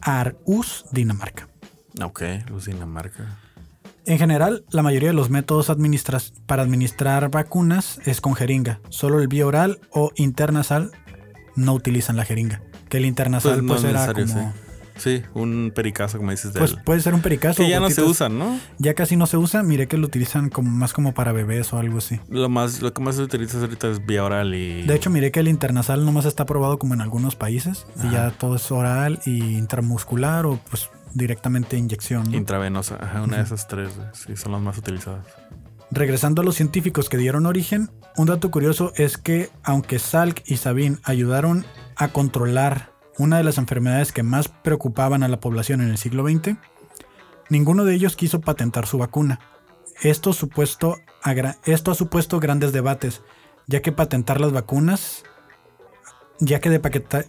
Aarhus, 0.00 0.84
Dinamarca. 0.92 1.48
Ok, 2.00 2.22
Luz 2.48 2.66
Dinamarca. 2.66 3.40
En 4.06 4.18
general, 4.18 4.64
la 4.70 4.82
mayoría 4.82 5.08
de 5.08 5.16
los 5.16 5.30
métodos 5.30 5.66
para 6.46 6.62
administrar 6.62 7.28
vacunas 7.28 7.98
es 8.04 8.20
con 8.20 8.36
jeringa. 8.36 8.78
Solo 8.88 9.20
el 9.20 9.26
vía 9.26 9.48
oral 9.48 9.80
o 9.90 10.12
internasal 10.14 10.92
no 11.56 11.74
utilizan 11.74 12.16
la 12.16 12.24
jeringa. 12.24 12.62
Que 12.88 12.98
el 12.98 13.04
internasal 13.04 13.64
Pues 13.66 13.82
pues, 13.82 13.82
no 13.82 13.88
era 13.88 14.12
como... 14.12 14.28
sí. 14.28 14.71
Sí, 15.02 15.20
un 15.34 15.72
pericazo, 15.74 16.18
como 16.18 16.30
dices, 16.30 16.52
del... 16.52 16.60
Pues 16.60 16.76
puede 16.84 17.00
ser 17.00 17.12
un 17.12 17.22
pericazo. 17.22 17.60
que 17.60 17.68
ya 17.68 17.80
no 17.80 17.90
se 17.90 18.02
usan, 18.02 18.38
¿no? 18.38 18.60
Ya 18.78 18.94
casi 18.94 19.16
no 19.16 19.26
se 19.26 19.36
usa. 19.36 19.64
Miré 19.64 19.88
que 19.88 19.96
lo 19.96 20.06
utilizan 20.06 20.48
como 20.48 20.70
más 20.70 20.92
como 20.92 21.12
para 21.12 21.32
bebés 21.32 21.72
o 21.72 21.78
algo 21.78 21.98
así. 21.98 22.20
Lo 22.28 22.48
más, 22.48 22.80
lo 22.82 22.92
que 22.92 23.02
más 23.02 23.16
se 23.16 23.22
utiliza 23.22 23.58
ahorita 23.58 23.90
es 23.90 24.06
vía 24.06 24.22
oral 24.22 24.54
y. 24.54 24.82
De 24.82 24.94
hecho, 24.94 25.10
miré 25.10 25.32
que 25.32 25.40
el 25.40 25.48
internasal 25.48 26.04
nomás 26.04 26.24
está 26.24 26.44
aprobado 26.44 26.78
como 26.78 26.94
en 26.94 27.00
algunos 27.00 27.34
países. 27.34 27.84
Y 28.00 28.12
ya 28.12 28.30
todo 28.30 28.54
es 28.54 28.70
oral 28.70 29.18
y 29.26 29.56
intramuscular 29.56 30.46
o 30.46 30.60
pues 30.70 30.88
directamente 31.14 31.76
inyección. 31.76 32.30
¿no? 32.30 32.36
intravenosa. 32.36 32.96
Ajá, 33.00 33.22
una 33.22 33.38
de 33.38 33.42
esas 33.42 33.66
tres. 33.66 33.90
Sí, 34.12 34.36
son 34.36 34.52
las 34.52 34.60
más 34.60 34.78
utilizadas. 34.78 35.26
Regresando 35.90 36.42
a 36.42 36.44
los 36.44 36.54
científicos 36.54 37.08
que 37.08 37.16
dieron 37.16 37.44
origen, 37.44 37.90
un 38.16 38.26
dato 38.26 38.52
curioso 38.52 38.92
es 38.94 39.18
que 39.18 39.50
aunque 39.64 39.98
Salk 39.98 40.44
y 40.46 40.58
Sabin 40.58 41.00
ayudaron 41.02 41.66
a 41.96 42.08
controlar 42.08 42.92
una 43.18 43.38
de 43.38 43.44
las 43.44 43.58
enfermedades 43.58 44.12
que 44.12 44.22
más 44.22 44.48
preocupaban 44.48 45.22
a 45.22 45.28
la 45.28 45.40
población 45.40 45.80
en 45.80 45.90
el 45.90 45.98
siglo 45.98 46.26
XX, 46.26 46.56
ninguno 47.50 47.84
de 47.84 47.94
ellos 47.94 48.16
quiso 48.16 48.40
patentar 48.40 48.86
su 48.86 48.98
vacuna. 48.98 49.40
Esto, 50.02 50.32
supuesto 50.32 50.98
esto 51.64 51.90
ha 51.90 51.94
supuesto 51.94 52.40
grandes 52.40 52.72
debates, 52.72 53.22
ya 53.66 53.82
que 53.82 53.92
patentar 53.92 54.40
las 54.40 54.52
vacunas, 54.52 55.22
ya 56.40 56.60
que 56.60 56.70
de 56.70 56.80
paqueta- 56.80 57.24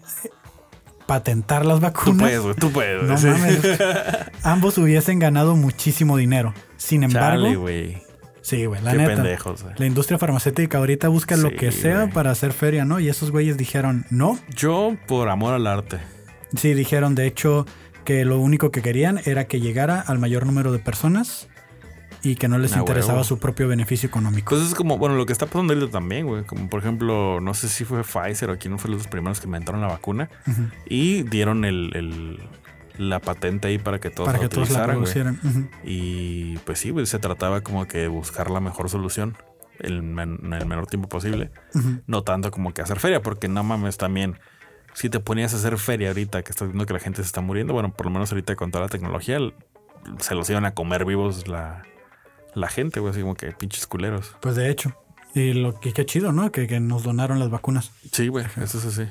patentar 1.06 1.66
las 1.66 1.78
Tú 1.80 1.82
vacunas, 1.84 2.32
puedes. 2.32 2.56
Tú 2.56 2.72
puedes. 2.72 3.04
no 3.04 3.18
sí. 3.18 3.28
mames, 3.28 3.60
ambos 4.44 4.78
hubiesen 4.78 5.20
ganado 5.20 5.56
muchísimo 5.56 6.18
dinero. 6.18 6.54
Sin 6.78 7.04
embargo, 7.04 7.44
Chale. 7.44 8.03
Sí, 8.44 8.66
güey, 8.68 8.80
la 8.84 8.92
Qué 8.92 8.98
neta. 9.00 9.16
pendejos, 9.16 9.64
güey. 9.64 9.74
La 9.80 9.86
industria 9.88 10.20
farmacéutica 10.20 10.78
ahorita 10.78 11.08
busca 11.08 11.36
lo 11.36 11.50
que 11.50 11.72
sea 11.72 12.02
güey. 12.02 12.14
para 12.14 12.30
hacer 12.30 12.54
feria, 12.54 12.86
¿no? 12.86 13.00
Y 13.00 13.10
esos 13.10 13.32
güeyes 13.32 13.58
dijeron, 13.58 14.06
no. 14.12 14.38
Yo, 14.56 14.96
por 15.08 15.30
amor 15.30 15.56
al 15.56 15.66
arte. 15.66 15.98
Sí, 16.56 16.76
dijeron 16.76 17.16
de 17.16 17.26
hecho 17.26 17.66
que 18.06 18.24
lo 18.26 18.40
único 18.40 18.70
que 18.70 18.82
querían 18.84 19.20
era 19.26 19.46
que 19.48 19.60
llegara 19.60 20.00
al 20.00 20.20
mayor 20.20 20.46
número 20.46 20.72
de 20.72 20.78
personas 20.80 21.48
y 22.22 22.36
que 22.36 22.48
no 22.48 22.58
les 22.58 22.76
interesaba 22.78 23.16
huevo. 23.16 23.24
su 23.26 23.40
propio 23.40 23.68
beneficio 23.68 24.08
económico. 24.08 24.50
Cosas 24.52 24.68
Pues 24.68 24.76
como, 24.76 24.98
bueno, 24.98 25.16
lo 25.16 25.26
que 25.26 25.34
está 25.34 25.46
pasando 25.46 25.74
ahorita 25.74 25.92
también, 25.92 26.26
güey. 26.26 26.44
Como 26.46 26.70
por 26.70 26.80
ejemplo, 26.80 27.42
no 27.42 27.54
sé 27.54 27.68
si 27.68 27.84
fue 27.86 28.04
Pfizer 28.04 28.50
o 28.50 28.58
quién 28.58 28.78
fue 28.80 28.92
los 28.92 29.08
primeros 29.08 29.40
que 29.42 29.48
inventaron 29.48 29.82
la 29.82 29.88
vacuna 29.88 30.30
y 30.88 31.24
dieron 31.24 31.66
el, 31.66 31.92
el- 31.96 32.40
la 32.98 33.20
patente 33.20 33.68
ahí 33.70 33.78
para 33.78 34.00
que 34.00 34.10
todos 34.10 34.28
Para 34.28 34.38
la 34.38 34.44
que 34.44 34.50
todos 34.50 34.70
la 34.70 34.84
utilizaran, 34.86 35.36
producieran. 35.36 35.70
Y 35.84 36.58
pues 36.60 36.80
sí, 36.80 36.90
güey, 36.92 37.06
se 37.06 37.20
trataba 37.20 37.62
como 37.62 37.88
que 37.88 38.00
de 38.00 38.08
buscar 38.08 38.50
la 38.52 38.60
mejor 38.60 38.90
solución 38.90 39.36
el 39.80 40.04
men- 40.04 40.40
en 40.44 40.54
el 40.54 40.66
menor 40.66 40.86
tiempo 40.88 41.10
posible. 41.10 41.52
No 42.08 42.24
tanto 42.24 42.52
como 42.52 42.74
que 42.74 42.82
hacer 42.82 43.00
feria, 43.00 43.22
porque 43.22 43.48
no 43.48 43.64
mames 43.64 43.98
también. 43.98 44.40
Si 44.94 45.10
te 45.10 45.20
ponías 45.20 45.54
a 45.54 45.58
hacer 45.58 45.78
feria 45.80 46.10
ahorita 46.10 46.44
que 46.44 46.52
estás 46.52 46.68
viendo 46.68 46.86
que 46.86 46.94
la 46.94 47.00
gente 47.00 47.22
se 47.24 47.26
está 47.26 47.42
muriendo, 47.42 47.74
bueno, 47.74 47.92
por 47.92 48.06
lo 48.06 48.12
menos 48.12 48.32
ahorita 48.32 48.56
con 48.56 48.70
toda 48.70 48.84
la 48.86 48.90
tecnología, 48.90 49.40
se 50.20 50.36
los 50.36 50.50
iban 50.52 50.66
a 50.66 50.76
comer 50.76 51.04
vivos 51.06 51.48
la, 51.48 51.82
la 52.54 52.68
gente, 52.70 53.00
güey, 53.00 53.12
así 53.12 53.22
como 53.22 53.34
que 53.34 53.52
pinches 53.54 53.88
culeros. 53.88 54.36
Pues 54.40 54.56
de 54.56 54.70
hecho. 54.70 54.96
Y 55.34 55.54
lo 55.54 55.80
que 55.80 55.94
qué 55.94 56.06
chido, 56.06 56.32
¿no? 56.32 56.52
Que, 56.52 56.68
que 56.68 56.80
nos 56.80 57.02
donaron 57.02 57.40
las 57.40 57.50
vacunas. 57.50 57.92
Sí, 58.12 58.28
güey, 58.28 58.46
eso 58.62 58.78
es 58.78 58.86
así. 58.86 59.08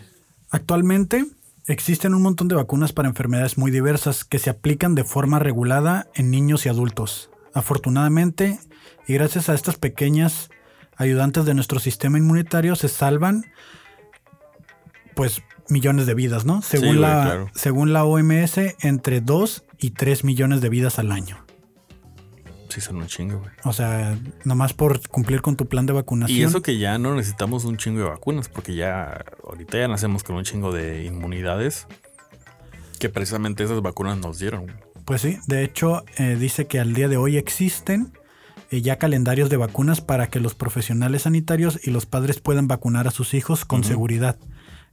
Actualmente 0.51 1.25
existen 1.67 2.15
un 2.15 2.23
montón 2.23 2.49
de 2.49 2.55
vacunas 2.55 2.93
para 2.93 3.09
enfermedades 3.09 3.59
muy 3.59 3.71
diversas 3.71 4.25
que 4.25 4.39
se 4.39 4.51
aplican 4.51 4.95
de 4.95 5.05
forma 5.05 5.39
regulada 5.39 6.09
en 6.15 6.31
niños 6.31 6.67
y 6.67 6.69
adultos. 6.69 7.31
Afortunadamente, 7.55 8.59
y 9.07 9.15
gracias 9.15 9.49
a 9.49 9.55
estas 9.55 9.77
pequeñas 9.77 10.51
ayudantes 10.97 11.45
de 11.45 11.55
nuestro 11.55 11.79
sistema 11.79 12.19
inmunitario, 12.19 12.77
se 12.77 12.89
salvan 12.89 13.47
pues 15.15 15.43
millones 15.69 16.07
de 16.07 16.15
vidas, 16.15 16.45
¿no? 16.45 16.63
Según, 16.63 17.01
la, 17.01 17.25
claro. 17.25 17.51
según 17.55 17.93
la 17.93 18.05
OMS, 18.05 18.59
entre 18.81 19.21
2 19.21 19.65
y 19.79 19.91
3 19.91 20.25
millones 20.25 20.61
de 20.61 20.69
vidas 20.69 20.99
al 20.99 21.13
año. 21.13 21.45
Sí, 22.73 22.81
son 22.81 22.97
un 22.97 23.07
chingo, 23.07 23.39
güey. 23.39 23.51
O 23.65 23.75
sea, 23.75 24.17
nomás 24.45 24.73
por 24.73 25.07
cumplir 25.07 25.43
con 25.43 25.57
tu 25.57 25.67
plan 25.69 25.85
de 25.85 25.93
vacunación. 25.93 26.39
Y 26.39 26.43
eso 26.43 26.63
que 26.63 26.79
ya 26.79 26.97
no 26.97 27.15
necesitamos 27.15 27.67
un 27.67 27.77
chingo 27.77 27.99
de 27.99 28.07
vacunas, 28.07 28.49
porque 28.49 28.75
ya 28.75 29.27
ahorita 29.47 29.77
ya 29.77 29.89
nacemos 29.89 30.23
con 30.25 30.37
un 30.37 30.45
chingo 30.45 30.73
de 30.73 31.05
inmunidades 31.05 31.87
que 32.99 33.11
precisamente 33.11 33.63
esas 33.63 33.83
vacunas 33.83 34.17
nos 34.17 34.39
dieron. 34.39 34.63
güey. 34.63 34.75
Pues 35.05 35.21
sí, 35.21 35.39
de 35.47 35.65
hecho 35.65 36.03
eh, 36.17 36.39
dice 36.41 36.67
que 36.67 36.81
al 36.81 36.95
día 36.95 37.09
de 37.09 37.19
hoy 37.19 37.37
existen 37.37 38.15
eh, 38.71 38.81
ya 38.81 38.97
calendarios 38.97 39.51
de 39.51 39.59
vacunas 39.59 40.01
para 40.01 40.29
que 40.29 40.41
los 40.41 40.55
profesionales 40.55 41.23
sanitarios 41.23 41.79
y 41.83 41.91
los 41.91 42.07
padres 42.07 42.41
puedan 42.41 42.69
vacunar 42.69 43.07
a 43.07 43.11
sus 43.11 43.35
hijos 43.35 43.67
con 43.67 43.85
seguridad 43.85 44.39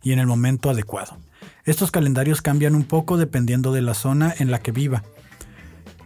y 0.04 0.12
en 0.12 0.20
el 0.20 0.28
momento 0.28 0.70
adecuado. 0.70 1.18
Estos 1.64 1.92
calendarios 1.92 2.42
cambian 2.42 2.76
un 2.76 2.84
poco 2.84 3.16
dependiendo 3.16 3.72
de 3.72 3.84
la 3.84 3.94
zona 3.94 4.36
en 4.38 4.52
la 4.52 4.60
que 4.60 4.74
viva, 4.74 5.04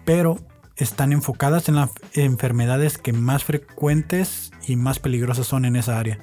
pero 0.05 0.38
están 0.75 1.13
enfocadas 1.13 1.69
en 1.69 1.75
las 1.75 1.91
enfermedades 2.13 2.97
que 2.97 3.13
más 3.13 3.43
frecuentes 3.43 4.51
y 4.67 4.75
más 4.75 4.99
peligrosas 4.99 5.47
son 5.47 5.65
en 5.65 5.75
esa 5.75 5.99
área. 5.99 6.19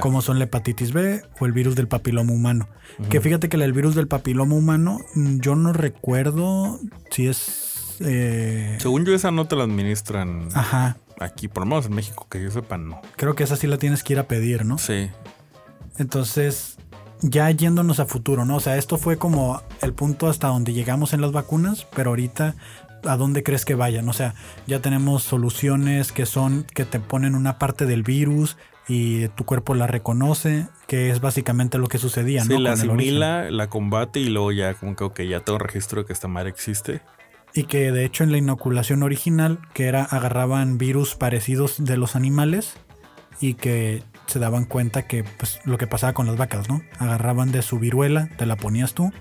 Como 0.00 0.22
son 0.22 0.38
la 0.38 0.44
hepatitis 0.46 0.92
B 0.92 1.22
o 1.38 1.46
el 1.46 1.52
virus 1.52 1.74
del 1.76 1.86
papiloma 1.86 2.32
humano. 2.32 2.68
Que 3.10 3.20
fíjate 3.20 3.48
que 3.48 3.56
el 3.56 3.72
virus 3.72 3.94
del 3.94 4.08
papiloma 4.08 4.54
humano, 4.54 5.00
mm, 5.14 5.40
yo 5.40 5.54
no 5.54 5.72
recuerdo 5.72 6.80
si 7.10 7.28
es. 7.28 7.96
Eh, 8.00 8.78
Según 8.80 9.04
yo, 9.04 9.14
esa 9.14 9.30
no 9.30 9.46
te 9.46 9.56
la 9.56 9.64
administran. 9.64 10.48
Ajá. 10.54 10.96
Aquí, 11.20 11.48
por 11.48 11.62
lo 11.62 11.66
menos 11.66 11.86
en 11.86 11.94
México, 11.94 12.26
que 12.30 12.42
yo 12.42 12.50
sepa, 12.50 12.78
no. 12.78 13.00
Creo 13.16 13.34
que 13.34 13.44
esa 13.44 13.56
sí 13.56 13.66
la 13.66 13.78
tienes 13.78 14.02
que 14.02 14.14
ir 14.14 14.18
a 14.18 14.28
pedir, 14.28 14.64
¿no? 14.64 14.78
Sí. 14.78 15.10
Entonces, 15.98 16.75
ya 17.22 17.50
yéndonos 17.50 18.00
a 18.00 18.06
futuro, 18.06 18.44
¿no? 18.44 18.56
O 18.56 18.60
sea, 18.60 18.76
esto 18.76 18.98
fue 18.98 19.18
como 19.18 19.62
el 19.82 19.92
punto 19.92 20.28
hasta 20.28 20.48
donde 20.48 20.72
llegamos 20.72 21.12
en 21.12 21.20
las 21.20 21.32
vacunas, 21.32 21.86
pero 21.94 22.10
ahorita 22.10 22.54
a 23.04 23.16
dónde 23.16 23.42
crees 23.42 23.64
que 23.64 23.74
vayan. 23.74 24.08
O 24.08 24.12
sea, 24.12 24.34
ya 24.66 24.80
tenemos 24.80 25.22
soluciones 25.22 26.12
que 26.12 26.26
son 26.26 26.64
que 26.74 26.84
te 26.84 27.00
ponen 27.00 27.34
una 27.34 27.58
parte 27.58 27.86
del 27.86 28.02
virus 28.02 28.56
y 28.88 29.28
tu 29.28 29.44
cuerpo 29.44 29.74
la 29.74 29.86
reconoce, 29.86 30.68
que 30.86 31.10
es 31.10 31.20
básicamente 31.20 31.78
lo 31.78 31.88
que 31.88 31.98
sucedía, 31.98 32.44
sí, 32.44 32.58
la 32.58 32.72
asimila, 32.72 33.50
la 33.50 33.68
combate 33.68 34.20
y 34.20 34.28
luego 34.28 34.52
ya 34.52 34.74
como 34.74 34.94
que 34.94 35.04
okay, 35.04 35.28
ya 35.28 35.40
tengo 35.40 35.58
registro 35.58 36.02
de 36.02 36.06
que 36.06 36.12
esta 36.12 36.28
madre 36.28 36.50
existe. 36.50 37.00
Y 37.52 37.64
que 37.64 37.90
de 37.90 38.04
hecho 38.04 38.22
en 38.22 38.32
la 38.32 38.38
inoculación 38.38 39.02
original, 39.02 39.58
que 39.72 39.86
era 39.86 40.04
agarraban 40.04 40.78
virus 40.78 41.14
parecidos 41.14 41.82
de 41.84 41.96
los 41.96 42.14
animales 42.14 42.74
y 43.40 43.54
que 43.54 44.02
se 44.26 44.38
daban 44.38 44.64
cuenta 44.64 45.02
que 45.02 45.24
pues 45.24 45.60
lo 45.64 45.78
que 45.78 45.86
pasaba 45.86 46.12
con 46.12 46.26
las 46.26 46.36
vacas, 46.36 46.68
¿no? 46.68 46.82
Agarraban 46.98 47.52
de 47.52 47.62
su 47.62 47.78
viruela, 47.78 48.28
te 48.36 48.46
la 48.46 48.56
ponías 48.56 48.94
tú 48.94 49.12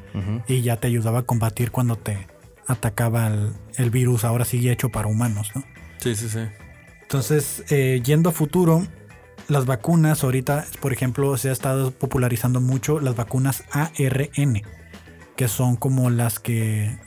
y 0.47 0.61
ya 0.61 0.77
te 0.77 0.87
ayudaba 0.87 1.19
a 1.19 1.23
combatir 1.23 1.71
cuando 1.71 1.95
te 1.95 2.27
atacaba 2.67 3.31
el, 3.77 3.89
virus, 3.91 4.23
ahora 4.23 4.45
sigue 4.45 4.71
hecho 4.71 4.89
para 4.89 5.07
humanos, 5.07 5.51
¿no? 5.55 5.63
Sí, 5.99 6.15
sí, 6.15 6.29
sí. 6.29 6.39
Entonces, 7.01 7.63
eh, 7.69 8.01
yendo 8.03 8.29
a 8.29 8.31
futuro, 8.31 8.85
las 9.47 9.65
vacunas, 9.65 10.23
ahorita, 10.23 10.65
por 10.81 10.91
ejemplo, 10.91 11.37
se 11.37 11.49
ha 11.49 11.51
estado 11.51 11.91
popularizando 11.91 12.61
mucho 12.61 12.99
las 12.99 13.15
vacunas 13.15 13.63
ARN, 13.71 14.63
que 15.35 15.47
son 15.47 15.75
como 15.75 16.09
las 16.09 16.39
que 16.39 16.97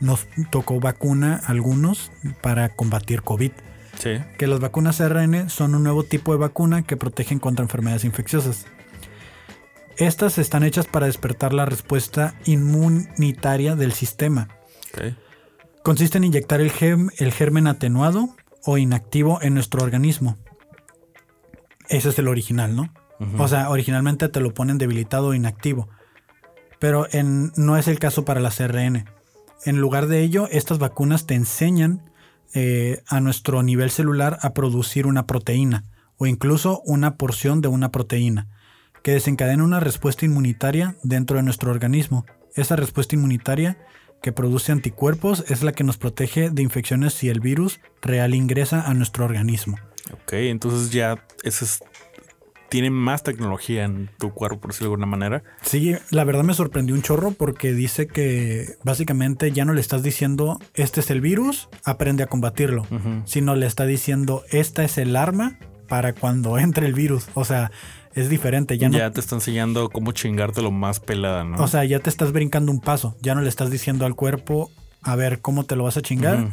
nos 0.00 0.26
tocó 0.50 0.80
vacuna 0.80 1.40
algunos 1.46 2.10
para 2.40 2.70
combatir 2.70 3.22
COVID. 3.22 3.52
Sí. 3.98 4.18
Que 4.38 4.46
las 4.46 4.60
vacunas 4.60 5.00
ARN 5.00 5.50
son 5.50 5.74
un 5.74 5.82
nuevo 5.82 6.04
tipo 6.04 6.32
de 6.32 6.38
vacuna 6.38 6.82
que 6.82 6.96
protegen 6.96 7.38
contra 7.38 7.64
enfermedades 7.64 8.04
infecciosas. 8.04 8.66
Estas 9.96 10.38
están 10.38 10.62
hechas 10.62 10.86
para 10.86 11.06
despertar 11.06 11.52
la 11.52 11.66
respuesta 11.66 12.34
inmunitaria 12.44 13.74
del 13.74 13.92
sistema. 13.92 14.48
Consiste 15.82 16.18
en 16.18 16.24
inyectar 16.24 16.60
el, 16.60 16.70
el 17.18 17.32
germen 17.32 17.66
atenuado 17.66 18.36
o 18.64 18.78
inactivo 18.78 19.40
en 19.42 19.54
nuestro 19.54 19.82
organismo. 19.82 20.36
Ese 21.88 22.10
es 22.10 22.18
el 22.18 22.28
original, 22.28 22.76
¿no? 22.76 22.92
O 23.38 23.48
sea, 23.48 23.70
originalmente 23.70 24.28
te 24.28 24.40
lo 24.40 24.54
ponen 24.54 24.78
debilitado 24.78 25.28
o 25.28 25.34
inactivo. 25.34 25.88
Pero 26.78 27.08
en, 27.10 27.52
no 27.56 27.76
es 27.76 27.88
el 27.88 27.98
caso 27.98 28.24
para 28.24 28.40
la 28.40 28.50
CRN. 28.50 29.06
En 29.64 29.80
lugar 29.80 30.06
de 30.06 30.22
ello, 30.22 30.48
estas 30.52 30.78
vacunas 30.78 31.26
te 31.26 31.34
enseñan 31.34 32.08
eh, 32.54 33.02
a 33.06 33.20
nuestro 33.20 33.62
nivel 33.62 33.90
celular 33.90 34.38
a 34.42 34.54
producir 34.54 35.06
una 35.06 35.26
proteína 35.26 35.84
o 36.16 36.26
incluso 36.26 36.80
una 36.84 37.16
porción 37.16 37.60
de 37.60 37.68
una 37.68 37.90
proteína 37.90 38.48
que 39.02 39.12
desencadena 39.12 39.64
una 39.64 39.80
respuesta 39.80 40.24
inmunitaria 40.24 40.96
dentro 41.02 41.36
de 41.36 41.42
nuestro 41.42 41.70
organismo. 41.70 42.26
Esa 42.54 42.76
respuesta 42.76 43.14
inmunitaria 43.14 43.78
que 44.22 44.32
produce 44.32 44.72
anticuerpos 44.72 45.44
es 45.48 45.62
la 45.62 45.72
que 45.72 45.84
nos 45.84 45.96
protege 45.96 46.50
de 46.50 46.62
infecciones 46.62 47.14
si 47.14 47.28
el 47.28 47.40
virus 47.40 47.80
real 48.02 48.34
ingresa 48.34 48.82
a 48.82 48.94
nuestro 48.94 49.24
organismo. 49.24 49.78
Ok, 50.12 50.32
entonces 50.34 50.90
ya 50.90 51.24
eso 51.44 51.64
tiene 52.68 52.90
más 52.90 53.22
tecnología 53.22 53.84
en 53.84 54.10
tu 54.18 54.32
cuerpo, 54.32 54.60
por 54.60 54.70
decirlo 54.70 54.90
de 54.90 54.94
alguna 54.94 55.06
manera. 55.06 55.42
Sí, 55.62 55.94
la 56.10 56.24
verdad 56.24 56.44
me 56.44 56.54
sorprendió 56.54 56.94
un 56.94 57.02
chorro 57.02 57.32
porque 57.32 57.72
dice 57.72 58.06
que 58.06 58.76
básicamente 58.84 59.52
ya 59.52 59.64
no 59.64 59.72
le 59.72 59.80
estás 59.80 60.02
diciendo 60.02 60.58
este 60.74 61.00
es 61.00 61.10
el 61.10 61.20
virus, 61.20 61.68
aprende 61.84 62.22
a 62.22 62.26
combatirlo, 62.26 62.86
sino 63.24 63.54
le 63.54 63.66
está 63.66 63.86
diciendo 63.86 64.44
esta 64.50 64.84
es 64.84 64.98
el 64.98 65.16
arma 65.16 65.58
para 65.88 66.12
cuando 66.12 66.58
entre 66.58 66.86
el 66.86 66.94
virus. 66.94 67.28
O 67.34 67.44
sea, 67.44 67.70
es 68.14 68.28
diferente. 68.28 68.78
Ya, 68.78 68.88
ya 68.90 69.10
te 69.10 69.20
está 69.20 69.34
enseñando 69.34 69.88
cómo 69.88 70.12
chingarte 70.12 70.62
lo 70.62 70.70
más 70.70 71.00
pelada, 71.00 71.44
¿no? 71.44 71.62
O 71.62 71.68
sea, 71.68 71.84
ya 71.84 72.00
te 72.00 72.10
estás 72.10 72.32
brincando 72.32 72.70
un 72.70 72.80
paso. 72.80 73.16
Ya 73.20 73.34
no 73.34 73.40
le 73.40 73.48
estás 73.48 73.70
diciendo 73.70 74.06
al 74.06 74.14
cuerpo, 74.14 74.70
a 75.02 75.16
ver 75.16 75.40
cómo 75.40 75.64
te 75.64 75.76
lo 75.76 75.84
vas 75.84 75.96
a 75.96 76.02
chingar, 76.02 76.50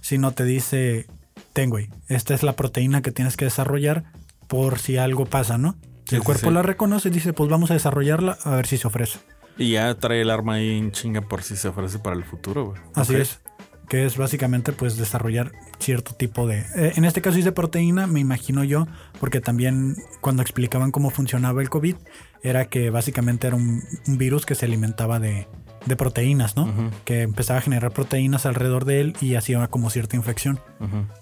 sino 0.00 0.32
te 0.32 0.44
dice, 0.44 1.06
ten, 1.52 1.70
güey, 1.70 1.88
esta 2.08 2.34
es 2.34 2.42
la 2.42 2.54
proteína 2.54 3.02
que 3.02 3.12
tienes 3.12 3.36
que 3.36 3.46
desarrollar 3.46 4.04
por 4.46 4.78
si 4.78 4.96
algo 4.96 5.26
pasa, 5.26 5.58
¿no? 5.58 5.76
el 6.14 6.22
cuerpo 6.22 6.50
la 6.50 6.62
reconoce 6.62 7.08
y 7.08 7.10
dice, 7.10 7.32
pues 7.32 7.50
vamos 7.50 7.70
a 7.70 7.74
desarrollarla 7.74 8.38
a 8.44 8.56
ver 8.56 8.66
si 8.66 8.76
se 8.76 8.86
ofrece. 8.86 9.18
Y 9.58 9.72
ya 9.72 9.94
trae 9.94 10.20
el 10.20 10.30
arma 10.30 10.54
ahí 10.54 10.78
en 10.78 10.92
chinga 10.92 11.22
por 11.22 11.42
si 11.42 11.56
se 11.56 11.68
ofrece 11.68 11.98
para 11.98 12.14
el 12.14 12.24
futuro, 12.24 12.66
güey. 12.66 12.80
Así 12.94 13.16
es. 13.16 13.40
Que 13.88 14.04
es 14.04 14.16
básicamente 14.16 14.72
pues 14.72 14.96
desarrollar 14.96 15.52
cierto 15.78 16.14
tipo 16.14 16.46
de... 16.46 16.58
Eh, 16.76 16.92
en 16.96 17.04
este 17.04 17.22
caso 17.22 17.38
de 17.38 17.52
proteína, 17.52 18.06
me 18.06 18.20
imagino 18.20 18.64
yo, 18.64 18.86
porque 19.20 19.40
también 19.40 19.96
cuando 20.20 20.42
explicaban 20.42 20.90
cómo 20.90 21.10
funcionaba 21.10 21.62
el 21.62 21.70
COVID, 21.70 21.96
era 22.42 22.66
que 22.66 22.90
básicamente 22.90 23.46
era 23.46 23.56
un, 23.56 23.82
virus 24.06 24.44
que 24.44 24.54
se 24.54 24.66
alimentaba 24.66 25.20
de, 25.20 25.46
de 25.86 25.96
proteínas, 25.96 26.56
¿no? 26.56 26.90
Que 27.04 27.22
empezaba 27.22 27.60
a 27.60 27.62
generar 27.62 27.92
proteínas 27.92 28.44
alrededor 28.44 28.84
de 28.84 29.00
él 29.00 29.16
y 29.20 29.36
hacía 29.36 29.66
como 29.68 29.88
cierta 29.90 30.16
infección. 30.16 30.60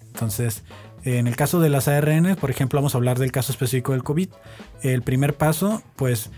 Entonces, 0.07 0.65
en 1.05 1.27
el 1.27 1.37
caso 1.37 1.61
de 1.61 1.69
las 1.69 1.89
ARN, 1.89 2.37
por 2.37 2.51
ejemplo, 2.51 2.79
vamos 2.79 2.95
a 2.95 2.99
hablar 2.99 3.19
del 3.19 3.33
caso 3.33 3.53
específico 3.53 3.93
del 3.93 4.03
COVID. 4.03 4.29
El 4.83 5.03
primer 5.03 5.37
paso, 5.37 5.83
pues, 5.97 6.31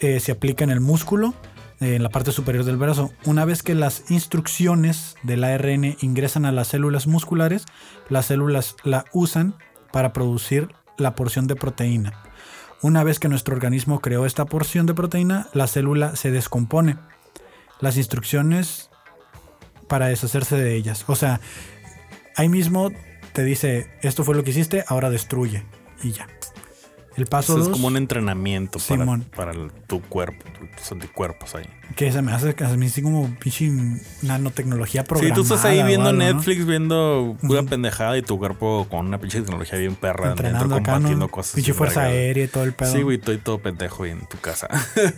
eh, 0.00 0.20
se 0.20 0.32
aplica 0.32 0.64
en 0.64 0.70
el 0.70 0.80
músculo, 0.80 1.34
en 1.80 2.02
la 2.02 2.10
parte 2.10 2.30
superior 2.30 2.64
del 2.64 2.76
brazo. 2.76 3.10
Una 3.24 3.44
vez 3.44 3.62
que 3.62 3.74
las 3.74 4.10
instrucciones 4.10 5.16
del 5.22 5.44
ARN 5.44 5.96
ingresan 6.00 6.44
a 6.44 6.52
las 6.52 6.68
células 6.68 7.06
musculares, 7.06 7.64
las 8.08 8.26
células 8.26 8.76
la 8.84 9.04
usan 9.12 9.56
para 9.92 10.12
producir 10.12 10.68
la 10.98 11.14
porción 11.14 11.46
de 11.46 11.56
proteína. 11.56 12.12
Una 12.82 13.04
vez 13.04 13.18
que 13.18 13.28
nuestro 13.28 13.54
organismo 13.54 14.00
creó 14.00 14.26
esta 14.26 14.44
porción 14.44 14.86
de 14.86 14.94
proteína, 14.94 15.48
la 15.54 15.66
célula 15.66 16.16
se 16.16 16.30
descompone. 16.30 16.96
Las 17.80 17.96
instrucciones 17.96 18.90
para 19.88 20.06
deshacerse 20.06 20.56
de 20.56 20.74
ellas. 20.74 21.04
O 21.06 21.16
sea, 21.16 21.40
ahí 22.36 22.48
mismo 22.48 22.90
te 23.32 23.44
dice, 23.44 23.90
esto 24.02 24.24
fue 24.24 24.34
lo 24.34 24.44
que 24.44 24.50
hiciste, 24.50 24.84
ahora 24.88 25.10
destruye. 25.10 25.64
Y 26.02 26.12
ya. 26.12 26.26
El 27.16 27.26
paso 27.26 27.60
es 27.60 27.68
como 27.68 27.88
un 27.88 27.96
entrenamiento 27.96 28.78
para, 28.88 29.04
para 29.36 29.52
tu 29.86 30.00
cuerpo, 30.00 30.44
tus 30.76 30.92
anticuerpos 30.92 31.54
ahí. 31.54 31.66
Que 31.94 32.10
se 32.10 32.22
me 32.22 32.32
hace 32.32 32.54
a 32.58 32.68
mí 32.76 32.86
así 32.86 33.02
como 33.02 33.34
pinche 33.38 33.70
nanotecnología 34.22 35.04
programada. 35.04 35.34
Sí, 35.34 35.48
tú 35.48 35.54
estás 35.54 35.70
ahí 35.70 35.82
viendo 35.82 36.12
Netflix, 36.14 36.64
viendo 36.64 37.36
pura 37.46 37.64
pendejada 37.64 38.16
y 38.16 38.22
tu 38.22 38.38
cuerpo 38.38 38.86
con 38.88 39.06
una 39.06 39.18
pinche 39.18 39.42
tecnología 39.42 39.78
bien 39.78 39.94
perra 39.94 40.30
Entrenando 40.30 40.74
dentro, 40.74 40.92
combatiendo 40.92 41.28
cosas. 41.28 41.54
Pinche 41.54 41.74
fuerza 41.74 42.02
aérea 42.04 42.44
y 42.44 42.48
todo 42.48 42.64
el 42.64 42.72
pedo. 42.72 42.90
Sí, 42.90 43.02
güey, 43.02 43.18
estoy 43.18 43.36
todo 43.36 43.58
pendejo 43.58 44.06
en 44.06 44.26
tu 44.26 44.38
casa. 44.38 44.68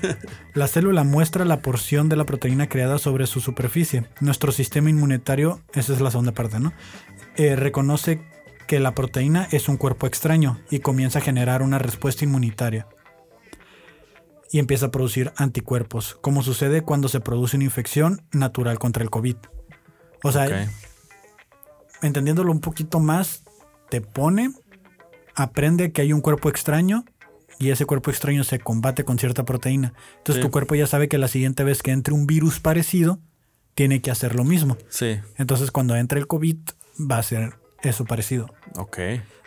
la 0.55 0.66
célula 0.66 1.05
muestra 1.05 1.44
la 1.44 1.61
porción 1.61 2.09
de 2.09 2.16
la 2.16 2.24
proteína 2.24 2.68
creada 2.68 2.98
sobre 2.98 3.29
su 3.29 3.38
superficie. 3.40 4.05
Nuestro 4.20 4.50
sistema 4.50 4.90
inmunitario, 4.90 5.61
esa 5.74 5.92
es 5.92 6.00
la 6.00 6.11
segunda 6.11 6.33
parte, 6.33 6.59
¿no? 6.59 6.72
Eh, 7.37 7.57
reconoce 7.57 8.21
que 8.67 8.81
la 8.81 8.94
proteína 8.94 9.48
es 9.50 9.69
un 9.69 9.77
cuerpo 9.77 10.06
extraño 10.06 10.61
y 10.71 10.81
comienza 10.81 11.19
a 11.19 11.23
generar 11.23 11.63
una 11.63 11.79
respuesta 11.79 12.25
inmunitaria. 12.25 12.87
Y 14.50 14.58
empieza 14.58 14.87
a 14.87 14.90
producir 14.90 15.33
anticuerpos, 15.37 16.17
como 16.21 16.42
sucede 16.42 16.83
cuando 16.83 17.08
se 17.08 17.21
produce 17.21 17.56
una 17.56 17.65
infección 17.65 18.23
natural 18.33 18.79
contra 18.79 19.02
el 19.02 19.11
COVID. 19.11 19.37
O 20.23 20.33
sea, 20.33 20.69
entendiéndolo 22.02 22.52
un 22.52 22.61
poquito 22.61 23.00
más, 23.00 23.42
te 23.90 24.00
pone, 24.00 24.52
aprende 25.35 25.92
que 25.92 26.02
hay 26.02 26.13
un 26.13 26.21
cuerpo 26.21 26.48
extraño 26.48 27.04
y 27.58 27.71
ese 27.71 27.85
cuerpo 27.85 28.11
extraño 28.11 28.44
se 28.44 28.61
combate 28.61 29.04
con 29.04 29.19
cierta 29.19 29.44
proteína. 29.44 29.92
Entonces 30.19 30.42
tu 30.42 30.50
cuerpo 30.50 30.77
ya 30.77 30.87
sabe 30.87 31.08
que 31.08 31.19
la 31.19 31.29
siguiente 31.29 31.65
vez 31.65 31.83
que 31.83 31.90
entre 31.90 32.15
un 32.15 32.27
virus 32.27 32.61
parecido, 32.61 33.19
tiene 33.75 34.00
que 34.00 34.11
hacer 34.11 34.37
lo 34.37 34.44
mismo. 34.44 34.77
Sí. 34.88 35.19
Entonces 35.37 35.73
cuando 35.73 35.96
entre 35.96 36.21
el 36.21 36.27
COVID, 36.27 36.58
va 36.99 37.19
a 37.19 37.23
ser 37.23 37.59
eso 37.83 38.05
parecido. 38.05 38.47
Ok. 38.77 38.99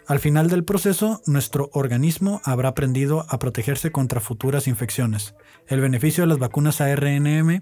Al 0.07 0.19
final 0.19 0.49
del 0.49 0.63
proceso, 0.63 1.21
nuestro 1.25 1.69
organismo 1.73 2.39
habrá 2.45 2.69
aprendido 2.69 3.25
a 3.27 3.39
protegerse 3.39 3.91
contra 3.91 4.21
futuras 4.21 4.67
infecciones. 4.67 5.35
El 5.67 5.81
beneficio 5.81 6.23
de 6.23 6.27
las 6.27 6.39
vacunas 6.39 6.79
ARNM, 6.79 7.59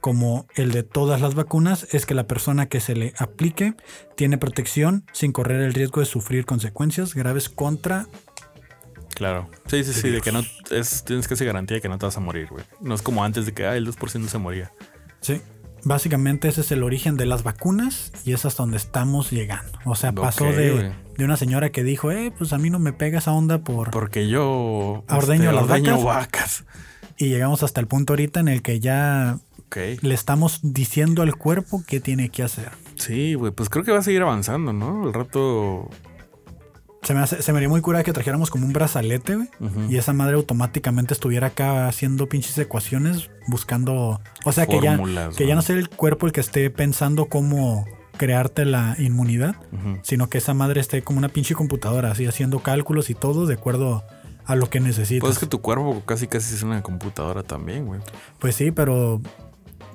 como 0.00 0.46
el 0.54 0.72
de 0.72 0.82
todas 0.82 1.20
las 1.20 1.34
vacunas, 1.34 1.86
es 1.92 2.06
que 2.06 2.14
la 2.14 2.26
persona 2.26 2.70
que 2.70 2.80
se 2.80 2.96
le 2.96 3.12
aplique 3.18 3.74
tiene 4.16 4.38
protección 4.38 5.04
sin 5.12 5.32
correr 5.32 5.60
el 5.60 5.74
riesgo 5.74 6.00
de 6.00 6.06
sufrir 6.06 6.46
consecuencias 6.46 7.14
graves 7.14 7.50
contra... 7.50 8.06
Claro. 9.14 9.50
Sí, 9.66 9.84
sí, 9.84 9.92
sí, 9.92 10.08
de 10.08 10.22
que 10.22 10.32
no 10.32 10.42
es, 10.70 11.04
tienes 11.04 11.28
que 11.28 11.34
hacer 11.34 11.46
garantía 11.46 11.76
de 11.76 11.80
que 11.82 11.88
no 11.90 11.98
te 11.98 12.06
vas 12.06 12.16
a 12.16 12.20
morir, 12.20 12.48
güey. 12.50 12.64
No 12.80 12.94
es 12.94 13.02
como 13.02 13.22
antes 13.22 13.44
de 13.44 13.52
que 13.52 13.66
ah, 13.66 13.76
el 13.76 13.86
2% 13.86 14.26
se 14.26 14.38
moría. 14.38 14.72
Sí. 15.20 15.42
Básicamente 15.84 16.48
ese 16.48 16.62
es 16.62 16.72
el 16.72 16.82
origen 16.82 17.16
de 17.16 17.26
las 17.26 17.42
vacunas 17.42 18.12
y 18.24 18.32
es 18.32 18.44
hasta 18.44 18.62
donde 18.62 18.76
estamos 18.78 19.30
llegando. 19.30 19.78
O 19.84 19.94
sea, 19.94 20.12
pasó 20.12 20.44
de, 20.46 20.92
de 21.16 21.24
una 21.24 21.36
señora 21.36 21.70
que 21.70 21.84
dijo, 21.84 22.10
eh, 22.10 22.32
pues 22.36 22.52
a 22.52 22.58
mí 22.58 22.70
no 22.70 22.78
me 22.78 22.92
pega 22.92 23.18
esa 23.18 23.32
onda 23.32 23.58
por... 23.58 23.90
Porque 23.90 24.28
yo 24.28 25.04
Ordeño 25.08 25.52
las 25.52 25.64
ordeño 25.64 26.02
vacas. 26.02 26.64
vacas. 26.64 26.64
Y 27.18 27.28
llegamos 27.28 27.62
hasta 27.62 27.80
el 27.80 27.86
punto 27.86 28.12
ahorita 28.14 28.40
en 28.40 28.48
el 28.48 28.62
que 28.62 28.80
ya 28.80 29.38
le 30.02 30.14
estamos 30.14 30.60
diciendo 30.62 31.22
al 31.22 31.34
cuerpo 31.36 31.82
qué 31.86 32.00
tiene 32.00 32.28
que 32.28 32.42
hacer. 32.42 32.70
Sí, 32.96 33.34
güey, 33.34 33.52
pues 33.52 33.68
creo 33.68 33.84
que 33.84 33.90
va 33.92 33.98
a 33.98 34.02
seguir 34.02 34.22
avanzando, 34.22 34.72
¿no? 34.72 35.06
El 35.06 35.12
rato. 35.12 35.90
Se 37.04 37.14
me, 37.14 37.20
hace- 37.20 37.42
se 37.42 37.52
me 37.52 37.58
haría 37.58 37.68
muy 37.68 37.80
cura 37.80 38.02
que 38.02 38.12
trajéramos 38.12 38.50
como 38.50 38.66
un 38.66 38.72
brazalete, 38.72 39.36
güey. 39.36 39.48
Y 39.90 39.96
esa 39.98 40.12
madre 40.12 40.34
automáticamente 40.36 41.12
estuviera 41.14 41.48
acá 41.48 41.86
haciendo 41.88 42.28
pinches 42.28 42.56
ecuaciones, 42.58 43.30
buscando... 43.46 44.20
O 44.44 44.52
sea, 44.52 44.66
que 44.66 44.80
ya, 44.80 44.98
que 45.36 45.46
ya 45.46 45.54
¿no? 45.54 45.62
sea 45.62 45.76
el 45.76 45.88
cuerpo 45.90 46.26
el 46.26 46.32
que 46.32 46.40
esté 46.40 46.70
pensando 46.70 47.26
cómo 47.26 47.84
crearte 48.16 48.64
la 48.64 48.94
inmunidad, 48.98 49.56
sino 50.02 50.28
que 50.28 50.38
esa 50.38 50.54
madre 50.54 50.80
esté 50.80 51.02
como 51.02 51.18
una 51.18 51.28
pinche 51.28 51.54
computadora, 51.54 52.10
así 52.12 52.26
haciendo 52.26 52.60
cálculos 52.60 53.10
y 53.10 53.14
todo 53.14 53.46
de 53.46 53.54
acuerdo 53.54 54.04
a 54.46 54.54
lo 54.56 54.70
que 54.70 54.78
necesitas. 54.80 55.20
Pues 55.20 55.32
es 55.34 55.38
que 55.40 55.46
tu 55.46 55.60
cuerpo 55.60 56.02
casi 56.06 56.26
casi 56.26 56.54
es 56.54 56.62
una 56.62 56.80
computadora 56.82 57.42
también, 57.42 57.86
güey. 57.86 58.00
Pues 58.38 58.54
sí, 58.54 58.70
pero 58.70 59.20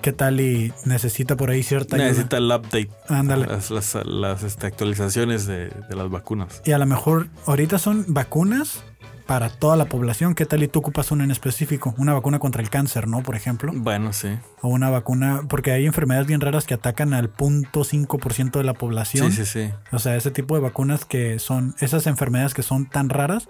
¿qué 0.02 0.12
tal 0.14 0.42
y 0.42 0.74
necesita 0.86 1.36
por 1.36 1.50
ahí 1.50 1.64
cierta 1.64 1.96
ayuda? 1.96 2.08
Necesita 2.10 2.38
el 2.38 2.46
update. 2.52 2.90
Ándale. 3.08 3.46
Las, 3.48 3.72
las- 3.72 3.98
las, 4.06 4.44
este, 4.44 4.68
actualizaciones 4.68 5.46
de, 5.46 5.70
de 5.70 5.96
las 5.96 6.10
vacunas. 6.10 6.62
Y 6.66 6.72
a 6.72 6.78
lo 6.78 6.86
mejor 6.86 7.28
ahorita 7.46 7.78
son 7.80 8.06
vacunas 8.08 8.84
para 9.28 9.50
toda 9.50 9.78
la 9.78 9.86
población. 9.86 10.34
¿Qué 10.34 10.48
tal 10.48 10.64
y 10.64 10.68
tú 10.68 10.80
ocupas 10.80 11.12
una 11.12 11.24
en 11.24 11.30
específico? 11.30 11.94
Una 12.00 12.14
vacuna 12.14 12.40
contra 12.40 12.64
el 12.64 12.72
cáncer, 12.72 13.08
¿no? 13.08 13.22
Por 13.22 13.36
ejemplo. 13.36 13.72
Bueno, 13.76 14.12
sí. 14.12 14.30
O 14.62 14.70
una 14.70 14.90
vacuna, 14.90 15.42
porque 15.48 15.72
hay 15.72 15.86
enfermedades 15.86 16.26
bien 16.26 16.42
raras 16.42 16.66
que 16.66 16.74
atacan 16.74 17.14
al 17.14 17.32
0.5% 17.32 18.52
de 18.58 18.64
la 18.64 18.74
población. 18.74 19.32
Sí, 19.32 19.46
sí, 19.46 19.68
sí. 19.68 19.74
O 19.92 20.00
sea, 20.00 20.16
ese 20.16 20.32
tipo 20.32 20.56
de 20.56 20.62
vacunas 20.62 21.06
que 21.06 21.38
son, 21.38 21.76
esas 21.80 22.08
enfermedades 22.08 22.56
que 22.56 22.64
son 22.64 22.88
tan 22.90 23.10
raras 23.10 23.50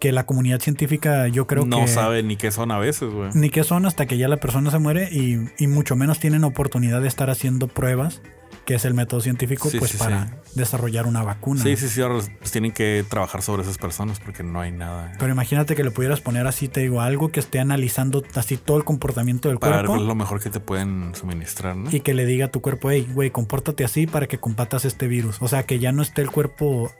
que 0.00 0.12
la 0.12 0.26
comunidad 0.26 0.60
científica 0.60 1.26
yo 1.28 1.46
creo 1.46 1.64
no 1.66 1.80
que 1.80 1.88
sabe 1.88 2.22
ni 2.22 2.36
qué 2.36 2.50
son 2.50 2.70
a 2.70 2.78
veces, 2.78 3.10
güey. 3.12 3.30
ni 3.34 3.50
qué 3.50 3.64
son 3.64 3.84
hasta 3.86 4.06
que 4.06 4.16
ya 4.18 4.28
la 4.28 4.36
persona 4.36 4.70
se 4.70 4.78
muere 4.78 5.08
y, 5.10 5.38
y 5.58 5.66
mucho 5.66 5.96
menos 5.96 6.20
tienen 6.20 6.44
oportunidad 6.44 7.00
de 7.02 7.08
estar 7.08 7.30
haciendo 7.30 7.66
pruebas, 7.68 8.22
que 8.64 8.74
es 8.74 8.84
el 8.84 8.92
método 8.94 9.20
científico, 9.22 9.70
Sí, 9.70 9.78
pues 9.78 9.92
sí, 9.92 9.96
para 9.98 10.26
sí. 10.26 10.32
desarrollar 10.54 11.06
una 11.06 11.22
vacuna. 11.22 11.62
Sí, 11.62 11.74
sí, 11.76 11.88
sí. 11.88 12.02
Ahora 12.02 12.20
pues, 12.38 12.52
tienen 12.52 12.70
que 12.72 13.02
trabajar 13.08 13.40
sobre 13.42 13.62
esas 13.62 13.78
personas 13.78 14.20
porque 14.20 14.42
no 14.42 14.60
hay 14.60 14.70
nada. 14.72 15.12
Pero 15.18 15.32
imagínate 15.32 15.74
que 15.74 15.82
le 15.82 15.90
pudieras 15.90 16.20
poner 16.20 16.46
así, 16.46 16.68
te 16.68 16.80
digo, 16.80 17.00
algo 17.00 17.30
que 17.32 17.40
esté 17.40 17.58
analizando 17.60 18.22
así 18.34 18.58
todo 18.58 18.76
el 18.76 18.84
comportamiento 18.84 19.48
del 19.48 19.58
Para 19.58 19.76
ver 19.76 19.80
cuerpo 19.86 19.92
cuál 19.94 20.02
es 20.02 20.08
lo 20.08 20.14
mejor 20.14 20.40
que 20.42 20.50
te 20.50 20.60
pueden 20.60 21.12
suministrar, 21.14 21.76
¿no? 21.76 21.90
y 21.90 22.00
que 22.00 22.12
le 22.14 22.26
diga 22.26 22.46
a 22.46 22.48
tu 22.50 22.60
cuerpo, 22.60 22.90
hey, 22.90 23.08
güey, 23.14 23.30
compórtate 23.30 23.84
así 23.84 24.06
para 24.06 24.26
que 24.26 24.38
combatas 24.38 24.84
este 24.84 25.08
virus. 25.08 25.38
O 25.40 25.48
sea, 25.48 25.62
que 25.64 25.78
ya 25.78 25.90
no 25.92 26.02
esté 26.02 26.20
el 26.20 26.30
cuerpo 26.30 26.92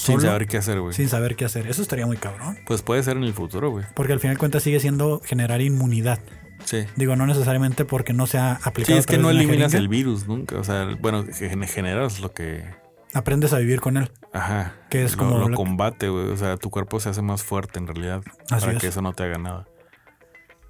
Sin 0.00 0.20
saber 0.20 0.46
qué 0.46 0.56
hacer, 0.58 0.80
güey. 0.80 0.94
sin 0.94 1.08
saber 1.08 1.36
qué 1.36 1.44
hacer. 1.44 1.66
Eso 1.66 1.82
estaría 1.82 2.06
muy 2.06 2.16
cabrón. 2.16 2.58
Pues 2.66 2.82
puede 2.82 3.02
ser 3.02 3.16
en 3.16 3.24
el 3.24 3.32
futuro, 3.34 3.70
güey. 3.70 3.84
Porque 3.94 4.12
al 4.12 4.20
final 4.20 4.36
de 4.36 4.38
cuentas 4.38 4.62
sigue 4.62 4.80
siendo 4.80 5.20
generar 5.24 5.60
inmunidad. 5.60 6.18
Sí. 6.64 6.84
Digo, 6.96 7.16
no 7.16 7.26
necesariamente 7.26 7.84
porque 7.84 8.12
no 8.12 8.26
sea 8.26 8.56
Sí, 8.56 8.68
aplicado. 8.68 8.98
es 8.98 9.06
a 9.06 9.10
que 9.10 9.18
no 9.18 9.30
eliminas 9.30 9.72
jeringa, 9.72 9.78
el 9.78 9.88
virus 9.88 10.26
nunca. 10.26 10.56
O 10.58 10.64
sea, 10.64 10.88
bueno, 11.00 11.24
generas 11.66 12.20
lo 12.20 12.32
que. 12.32 12.64
Aprendes 13.12 13.52
a 13.52 13.58
vivir 13.58 13.80
con 13.80 13.96
él. 13.96 14.10
Ajá. 14.32 14.74
Que 14.88 15.02
es 15.04 15.12
lo, 15.16 15.18
como 15.18 15.48
lo 15.48 15.56
combate, 15.56 16.08
güey. 16.08 16.28
O 16.28 16.36
sea, 16.36 16.56
tu 16.56 16.70
cuerpo 16.70 17.00
se 17.00 17.08
hace 17.08 17.22
más 17.22 17.42
fuerte 17.42 17.78
en 17.78 17.86
realidad. 17.86 18.22
Así 18.50 18.60
para 18.66 18.72
es. 18.72 18.78
que 18.78 18.86
eso 18.88 19.02
no 19.02 19.12
te 19.14 19.24
haga 19.24 19.38
nada. 19.38 19.66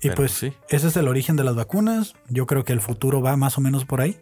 Y 0.03 0.09
Pero 0.09 0.15
pues 0.15 0.33
sí. 0.33 0.55
ese 0.71 0.89
es 0.89 0.97
el 0.97 1.09
origen 1.09 1.37
de 1.37 1.45
las 1.45 1.55
vacunas. 1.57 2.15
Yo 2.29 2.47
creo 2.47 2.65
que 2.65 2.73
el 2.73 2.81
futuro 2.81 3.21
va 3.21 3.37
más 3.37 3.59
o 3.59 3.61
menos 3.61 3.85
por 3.85 4.01
ahí. 4.01 4.19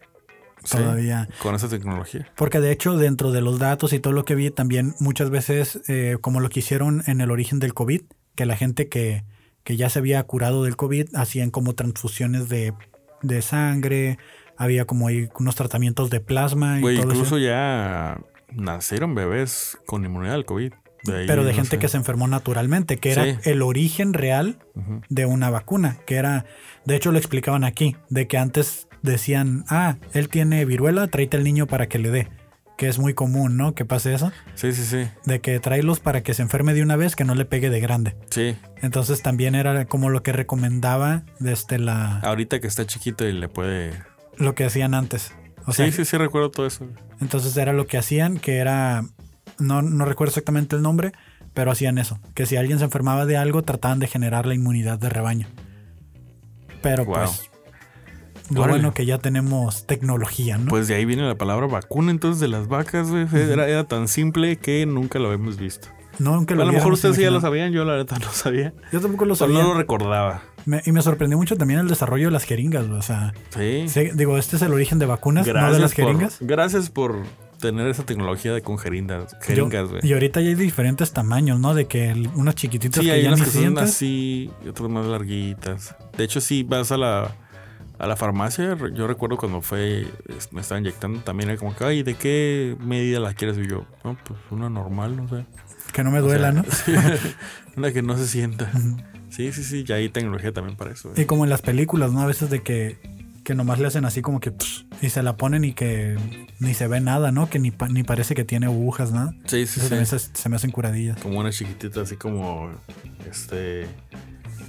Sí, 0.69 0.77
Todavía. 0.77 1.29
Con 1.43 1.55
esa 1.55 1.69
tecnología. 1.69 2.31
Porque 2.37 2.61
de 2.61 2.71
hecho, 2.73 2.97
dentro 2.99 3.33
de 3.33 3.41
los 3.41 3.59
datos 3.59 3.93
y 3.95 4.01
todo 4.01 4.13
lo 4.13 4.25
que 4.25 4.35
vi, 4.35 4.51
también 4.51 4.95
muchas 5.01 5.31
veces, 5.31 5.81
eh, 5.89 6.19
como 6.21 6.41
lo 6.41 6.51
que 6.51 6.61
hicieron 6.61 7.03
en 7.07 7.21
el 7.23 7.31
origen 7.31 7.59
del 7.59 7.73
COVID, 7.73 8.03
que 8.35 8.45
la 8.47 8.57
gente 8.57 8.89
que, 8.89 9.25
que 9.65 9.77
ya 9.77 9.89
se 9.89 9.99
había 10.01 10.23
curado 10.25 10.65
del 10.65 10.77
COVID 10.77 11.15
hacían 11.15 11.51
como 11.51 11.75
transfusiones 11.75 12.49
de, 12.51 12.75
de 13.23 13.41
sangre, 13.43 14.19
había 14.59 14.85
como 14.85 15.09
ahí 15.09 15.29
unos 15.39 15.55
tratamientos 15.57 16.11
de 16.11 16.21
plasma 16.21 16.79
y 16.79 16.83
todo 16.83 16.91
incluso 16.93 17.23
eso. 17.23 17.39
ya 17.39 18.21
nacieron 18.53 19.15
bebés 19.15 19.79
con 19.87 20.05
inmunidad 20.05 20.35
al 20.35 20.45
COVID. 20.45 20.73
De 21.05 21.17
ahí, 21.17 21.27
Pero 21.29 21.45
de 21.45 21.51
no 21.53 21.57
gente 21.57 21.71
sé. 21.71 21.79
que 21.79 21.89
se 21.89 21.97
enfermó 21.97 22.27
naturalmente, 22.27 22.97
que 22.97 23.13
era 23.13 23.25
Sí. 23.25 23.37
el 23.45 23.63
origen 23.63 24.13
real 24.15 24.59
de 25.09 25.27
una 25.27 25.49
vacuna, 25.49 25.99
que 26.07 26.17
era, 26.17 26.45
de 26.85 26.97
hecho 26.97 27.13
lo 27.13 27.19
explicaban 27.19 27.63
aquí, 27.65 27.97
de 28.11 28.27
que 28.27 28.37
antes 28.37 28.88
decían, 29.03 29.65
ah, 29.69 29.97
él 30.13 30.29
tiene 30.29 30.65
viruela, 30.65 31.07
tráete 31.09 31.37
al 31.37 31.45
niño 31.45 31.67
para 31.67 31.87
que 31.89 31.99
le 31.99 32.11
dé, 32.11 32.29
que 32.77 32.89
es 32.89 32.99
muy 32.99 33.15
común, 33.15 33.57
¿no? 33.57 33.75
Que 33.75 33.85
pase 33.85 34.15
eso, 34.15 34.31
Sí, 34.55 34.73
sí, 34.73 34.85
sí. 34.85 35.09
de 35.25 35.41
que 35.41 35.59
tráelos 35.61 36.01
para 36.01 36.23
que 36.23 36.35
se 36.35 36.43
enferme 36.43 36.75
de 36.75 36.83
una 36.83 36.97
vez, 36.97 37.17
que 37.17 37.25
no 37.25 37.35
le 37.35 37.45
pegue 37.45 37.71
de 37.71 37.81
grande. 37.81 38.17
Sí. 38.31 38.57
Entonces 38.83 39.23
también 39.23 39.55
era 39.55 39.85
como 39.87 40.11
lo 40.11 40.23
que 40.23 40.33
recomendaba 40.33 41.23
desde 41.41 41.79
la, 41.79 42.19
Ahorita 42.21 42.61
que 42.61 42.67
está 42.67 42.87
chiquito 42.87 43.27
y 43.27 43.33
le 43.33 43.49
puede. 43.49 43.93
lo 44.37 44.55
que 44.55 44.65
hacían 44.65 44.95
antes. 44.95 45.33
O 45.67 45.73
sea, 45.73 45.87
sí, 45.87 45.93
sí, 45.93 46.05
sí, 46.05 46.17
recuerdo 46.17 46.51
todo 46.51 46.67
eso. 46.67 46.87
entonces 47.21 47.57
era 47.57 47.73
lo 47.73 47.87
que 47.87 47.99
hacían, 47.99 48.39
que 48.39 48.57
era, 48.59 49.05
no, 49.59 49.83
no 49.83 50.05
recuerdo 50.05 50.31
exactamente 50.31 50.77
el 50.77 50.83
nombre, 50.83 51.13
pero 51.53 51.71
hacían 51.73 51.99
eso, 51.99 52.21
que 52.35 52.47
si 52.47 52.57
alguien 52.57 52.79
se 52.79 52.85
enfermaba 52.85 53.27
de 53.27 53.37
algo, 53.37 53.63
trataban 53.63 53.99
de 53.99 54.07
generar 54.07 54.47
la 54.47 54.55
inmunidad 54.55 54.99
de 54.99 55.09
rebaño. 55.09 55.47
Pero 56.81 57.05
Wow. 57.05 57.15
pues, 57.17 57.48
lo 58.51 58.61
Órale. 58.63 58.79
bueno 58.79 58.95
que 58.95 59.05
ya 59.07 59.19
tenemos 59.19 59.87
tecnología, 59.87 60.59
¿no? 60.59 60.67
Pues 60.71 60.89
de 60.89 60.95
ahí 60.95 61.05
viene 61.05 61.23
la 61.27 61.35
palabra 61.37 61.67
vacuna 61.67 62.11
entonces 62.11 62.41
de 62.41 62.49
las 62.49 62.69
vacas, 62.69 63.11
güey. 63.11 63.27
Era, 63.33 63.69
era 63.69 63.85
tan 63.85 64.09
simple 64.09 64.57
que 64.57 64.85
nunca 64.87 65.19
lo 65.19 65.33
hemos 65.33 65.57
visto. 65.59 65.89
no, 66.19 66.35
aunque 66.35 66.55
A 66.55 66.57
lo 66.57 66.73
mejor 66.73 66.93
ustedes 66.95 67.17
ya 67.17 67.31
lo 67.31 67.41
sabían, 67.41 67.73
yo 67.73 67.85
la 67.85 67.93
verdad 67.95 68.19
no 68.21 68.31
sabía. 68.33 68.73
Yo 68.93 69.01
tampoco 69.01 69.25
lo 69.25 69.35
sabía. 69.37 69.63
no 69.63 69.69
lo 69.69 69.75
recordaba. 69.75 70.43
Me- 70.67 70.83
y 70.85 70.93
me 70.93 71.01
sorprendió 71.03 71.39
mucho 71.39 71.57
también 71.57 71.81
el 71.81 71.89
desarrollo 71.89 72.27
de 72.27 72.33
las 72.33 72.45
jeringas, 72.45 72.87
güey, 72.89 72.99
o 72.99 73.03
sea, 73.03 73.33
Sí. 73.51 73.87
digo, 74.15 74.37
este 74.37 74.57
es 74.57 74.63
el 74.63 74.73
origen 74.73 74.99
de 74.99 75.07
vacunas, 75.07 75.47
no 75.47 75.53
de 75.55 75.61
las 75.61 75.71
Gracias 75.79 75.95
por, 75.95 76.05
jeringas. 76.05 76.37
gracias 76.41 76.91
por 76.91 77.17
tener 77.59 77.87
esa 77.89 78.05
tecnología 78.05 78.53
de 78.53 78.61
con 78.63 78.77
jeringas, 78.79 79.35
jeringas, 79.41 79.91
Yo- 79.91 79.99
y 80.03 80.13
ahorita 80.13 80.41
ya 80.41 80.49
hay 80.49 80.55
diferentes 80.57 81.13
tamaños, 81.13 81.59
¿no? 81.59 81.75
De 81.75 81.87
que 81.87 82.11
el- 82.11 82.29
unas 82.35 82.55
chiquititas 82.55 83.01
Sí, 83.01 83.07
que 83.09 83.13
hay 83.15 83.23
ya 83.23 83.29
unas 83.29 83.39
ni 83.41 83.45
que 83.47 83.51
son 83.53 83.61
sientes. 83.63 83.85
así 83.85 84.51
y 84.65 84.69
otras 84.69 84.91
más 84.91 85.07
larguitas. 85.07 85.95
De 86.17 86.25
hecho, 86.25 86.41
sí, 86.41 86.63
vas 86.65 86.93
a 86.93 86.97
la, 86.99 87.35
a 87.99 88.07
la 88.07 88.17
farmacia. 88.17 88.77
Yo 88.95 89.07
recuerdo 89.07 89.37
cuando 89.37 89.61
fue, 89.61 90.07
me 90.53 90.61
estaba 90.61 90.81
inyectando 90.81 91.21
también, 91.21 91.51
era 91.51 91.59
como 91.59 91.75
que, 91.75 91.85
ay, 91.85 92.03
¿de 92.03 92.15
qué 92.15 92.77
medida 92.81 93.21
la 93.21 93.35
quieres? 93.35 93.59
Y 93.59 93.67
yo, 93.69 93.85
no, 94.05 94.17
pues 94.25 94.39
una 94.51 94.69
normal, 94.71 95.17
no 95.17 95.29
sé. 95.29 95.45
Que 95.93 96.05
no 96.05 96.11
me 96.11 96.19
O 96.21 96.23
duela, 96.23 96.53
sea, 96.53 96.63
¿no? 96.63 96.65
sí, 96.71 96.93
una 97.77 97.93
que 97.93 98.03
no 98.03 98.17
se 98.17 98.27
sienta. 98.29 98.71
Sí, 99.31 99.53
sí, 99.53 99.63
sí, 99.65 99.85
ya 99.85 99.97
hay 99.97 100.09
tecnología 100.09 100.53
también 100.53 100.77
para 100.77 100.93
eso. 100.93 101.11
güey. 101.11 101.23
Y 101.23 101.27
como 101.27 101.45
en 101.45 101.51
las 101.51 101.63
películas, 101.63 102.13
¿no? 102.13 102.21
A 102.21 102.27
veces 102.27 102.51
de 102.51 102.63
que, 102.63 102.99
que 103.45 103.55
nomás 103.55 103.79
le 103.79 103.87
hacen 103.87 104.05
así 104.05 104.21
como 104.23 104.41
que 104.41 104.51
pss, 104.53 104.87
y 105.03 105.11
se 105.11 105.23
la 105.23 105.37
ponen 105.37 105.65
y 105.65 105.73
que 105.73 106.17
ni 106.61 106.75
se 106.75 106.87
ve 106.89 107.01
nada, 107.01 107.31
¿no? 107.33 107.49
Que 107.51 107.59
ni, 107.59 107.71
pa- 107.71 107.89
ni 107.89 108.03
parece 108.03 108.35
que 108.35 108.45
tiene 108.45 108.67
agujas, 108.67 109.13
¿no? 109.13 109.33
Sí, 109.47 109.67
sí, 109.67 109.81
sí. 109.81 110.17
se 110.35 110.49
me 110.49 110.57
hacen 110.57 110.71
curadillas. 110.71 111.19
Como 111.21 111.39
una 111.41 111.51
chiquitita, 111.51 112.03
así 112.03 112.17
como, 112.17 112.71
este, 113.31 113.87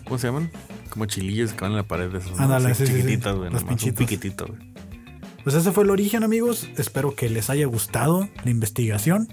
¿cómo 0.10 0.18
se 0.20 0.28
llaman? 0.28 0.52
Como 0.90 1.06
chilillos 1.06 1.54
que 1.54 1.62
van 1.62 1.72
en 1.72 1.78
la 1.78 1.84
pared 1.84 2.10
de 2.10 2.18
esos. 2.18 2.38
Ándale, 2.38 2.74
sí, 2.76 2.86
sí, 2.86 2.92
sí. 2.92 2.98
chiquititas, 3.00 3.36
güey, 3.38 3.50
Los 3.52 3.64
nomás, 3.64 3.82
un 3.84 3.94
piquitito, 3.94 4.48
güey. 4.48 4.60
Pues 5.44 5.56
ese 5.56 5.72
fue 5.72 5.86
el 5.86 5.90
origen, 5.92 6.24
amigos. 6.26 6.68
Espero 6.78 7.16
que 7.16 7.30
les 7.30 7.50
haya 7.50 7.66
gustado 7.68 8.28
la 8.44 8.52
investigación. 8.52 9.28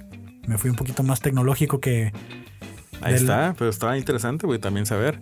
Me 0.47 0.57
fui 0.59 0.71
un 0.71 0.77
poquito 0.77 1.03
más 1.03 1.21
tecnológico 1.21 1.81
que. 1.81 2.13
Ahí 3.01 3.15
Del- 3.15 3.23
está, 3.23 3.55
pero 3.59 3.69
estaba 3.71 3.99
interesante, 3.99 4.47
güey, 4.47 4.59
también 4.61 4.87
saber 4.87 5.21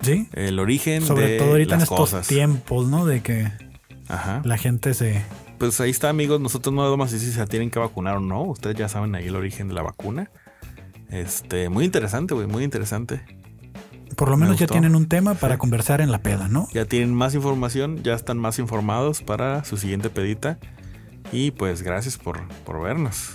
Sí. 0.00 0.28
el 0.32 0.58
origen 0.58 1.02
Sobre 1.02 1.32
de 1.32 1.38
todo 1.38 1.50
ahorita 1.50 1.74
en 1.74 1.80
las 1.80 1.82
estos 1.90 1.98
cosas. 1.98 2.26
tiempos, 2.26 2.86
¿no? 2.88 3.04
De 3.06 3.20
que 3.22 3.52
Ajá. 4.08 4.40
la 4.44 4.56
gente 4.56 4.94
se. 4.94 5.22
Pues 5.58 5.80
ahí 5.80 5.90
está, 5.90 6.08
amigos. 6.08 6.40
Nosotros 6.40 6.74
no 6.74 6.88
vamos 6.88 7.10
a 7.10 7.12
decir 7.12 7.28
si 7.30 7.34
se 7.34 7.46
tienen 7.46 7.70
que 7.70 7.78
vacunar 7.78 8.16
o 8.16 8.20
no. 8.20 8.42
Ustedes 8.44 8.76
ya 8.76 8.88
saben 8.88 9.14
ahí 9.14 9.26
el 9.26 9.36
origen 9.36 9.68
de 9.68 9.74
la 9.74 9.82
vacuna. 9.82 10.30
Este, 11.10 11.68
muy 11.68 11.84
interesante, 11.84 12.34
güey, 12.34 12.46
muy 12.46 12.64
interesante. 12.64 13.20
Por 14.16 14.30
lo 14.30 14.36
Me 14.36 14.44
menos 14.46 14.58
ya 14.58 14.66
tienen 14.66 14.96
un 14.96 15.06
tema 15.08 15.34
para 15.34 15.58
conversar 15.58 16.00
en 16.00 16.10
la 16.10 16.18
peda, 16.22 16.48
¿no? 16.48 16.68
Ya 16.72 16.84
tienen 16.86 17.14
más 17.14 17.34
información, 17.34 18.02
ya 18.02 18.14
están 18.14 18.38
más 18.38 18.58
informados 18.58 19.22
para 19.22 19.64
su 19.64 19.76
siguiente 19.76 20.08
pedita. 20.10 20.58
Y 21.32 21.50
pues 21.50 21.82
gracias 21.82 22.16
por, 22.16 22.46
por 22.64 22.80
vernos. 22.82 23.30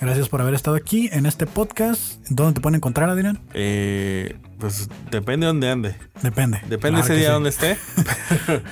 Gracias 0.00 0.28
por 0.28 0.40
haber 0.40 0.54
estado 0.54 0.76
aquí 0.76 1.08
en 1.12 1.26
este 1.26 1.46
podcast. 1.46 2.24
¿Dónde 2.28 2.54
te 2.54 2.60
pueden 2.60 2.76
encontrar, 2.76 3.08
Adrián? 3.10 3.40
Eh, 3.54 4.36
pues 4.58 4.88
depende 5.10 5.44
de 5.46 5.48
dónde 5.48 5.70
ande. 5.70 5.96
Depende. 6.22 6.58
Depende 6.68 7.00
Claro 7.00 7.04
ese 7.04 7.14
día 7.16 7.26
sí. 7.28 7.32
donde 7.32 7.48
esté. 7.50 7.76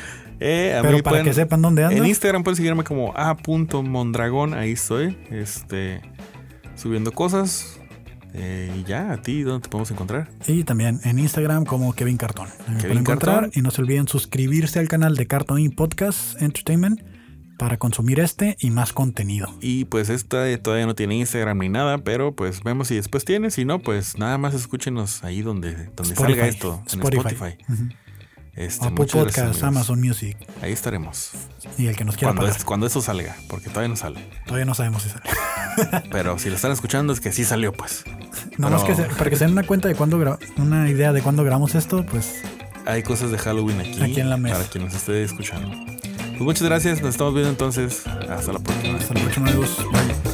Eh, 0.43 0.75
a 0.75 0.81
Pero 0.81 0.97
mí 0.97 1.03
para 1.03 1.13
pueden- 1.17 1.27
que 1.27 1.35
sepan 1.35 1.61
dónde 1.61 1.85
ando. 1.85 1.97
En 1.99 2.07
Instagram 2.07 2.43
pueden 2.43 2.57
seguirme 2.57 2.83
como 2.83 3.13
a.mondragón. 3.15 4.55
Ahí 4.55 4.73
estoy. 4.73 5.19
Este. 5.31 6.01
Subiendo 6.77 7.13
cosas. 7.13 7.79
Eh, 8.35 8.73
y 8.81 8.85
ya, 8.85 9.13
a 9.13 9.23
ti, 9.23 9.43
¿dónde 9.43 9.65
te 9.65 9.69
podemos 9.69 9.91
encontrar? 9.91 10.31
Y 10.47 10.65
también 10.65 11.01
en 11.05 11.19
Instagram 11.19 11.65
como 11.65 11.93
Kevin 11.93 12.17
Cartón. 12.17 12.49
Me 12.69 12.81
Kevin 12.81 12.99
encontrar. 12.99 13.43
Cartón. 13.43 13.53
Y 13.55 13.63
no 13.63 13.71
se 13.71 13.83
olviden 13.83 14.09
suscribirse 14.09 14.79
al 14.79 14.89
canal 14.89 15.17
de 15.17 15.27
Cartón 15.27 15.59
y 15.61 15.69
Podcast 15.69 16.41
Entertainment 16.41 17.01
para 17.59 17.77
consumir 17.79 18.21
este 18.21 18.57
y 18.59 18.71
más 18.71 18.95
contenido. 18.95 19.55
Y 19.61 19.85
pues 19.85 20.09
esta 20.09 20.49
eh, 20.49 20.57
todavía 20.57 20.87
no 20.87 20.95
tiene 20.95 21.17
Instagram 21.17 21.59
ni 21.59 21.69
nada, 21.69 21.99
pero 21.99 22.35
pues 22.35 22.63
vemos 22.63 22.89
si 22.89 22.95
después 22.95 23.27
tiene. 23.27 23.51
Si 23.51 23.67
no, 23.67 23.81
pues 23.81 24.17
nada 24.17 24.39
más 24.39 24.55
escúchenos 24.55 25.23
ahí 25.25 25.43
donde, 25.43 25.75
donde 25.95 26.15
Spotify. 26.15 26.33
salga 26.33 26.47
esto. 26.49 26.83
En 26.93 27.01
Spotify. 27.01 27.35
Spotify. 27.35 27.95
Este, 28.61 28.87
Apple 28.87 29.07
gracias, 29.07 29.35
Podcast. 29.47 29.63
Amazon 29.65 30.01
Music 30.01 30.37
Ahí 30.61 30.73
estaremos. 30.73 31.31
y 31.79 31.87
el 31.87 31.97
que 31.97 32.05
nos 32.05 32.17
quiera 32.17 32.29
Cuando, 32.29 32.43
pagar. 32.43 32.57
es- 32.59 32.65
cuando 32.65 32.87
eso 32.87 33.01
salga, 33.01 33.35
porque 33.49 33.69
todavía 33.71 33.89
no 33.89 33.97
sale. 33.97 34.21
Todavía 34.45 34.67
no 34.67 34.75
sabemos 34.75 35.03
si 35.03 35.09
sale. 35.09 36.03
Pero 36.11 36.39
si 36.39 36.51
lo 36.51 36.57
están 36.57 36.71
escuchando 36.73 37.13
es 37.13 37.21
que 37.21 37.33
sí 37.33 37.45
salió, 37.45 37.73
pues. 37.73 38.05
Nada 38.59 38.77
más 38.77 38.85
que 38.85 38.95
se- 38.95 39.05
para 39.05 39.31
que 39.31 39.37
se 39.37 39.45
den 39.45 39.53
una 39.53 39.63
cuenta 39.63 39.89
de 39.89 39.95
cuándo 39.95 40.19
una 40.59 40.89
idea 40.91 41.13
de 41.15 41.23
cuándo 41.23 41.43
grabamos 41.43 41.75
esto, 41.75 42.05
pues 42.05 42.43
Hay 42.85 43.03
cosas 43.03 43.31
de 43.31 43.39
Halloween 43.39 43.81
aquí, 43.81 44.03
Aquí 44.03 44.21
en 44.21 44.29
la 44.29 44.37
mesa. 44.37 44.57
para 44.57 44.69
quien 44.69 44.85
nos 44.85 44.95
esté 44.95 45.23
escuchando. 45.25 45.71
Pues 46.33 46.41
muchas 46.41 46.63
gracias, 46.63 47.01
nos 47.01 47.11
estamos 47.11 47.33
viendo 47.35 47.51
entonces. 47.51 48.07
Hasta 48.07 48.53
la 48.53 48.59
próxima. 48.59 48.99
hasta 48.99 49.15
la 49.15 49.21
próxima 49.21 49.49
amigos. 49.49 49.77
Bye. 49.91 50.30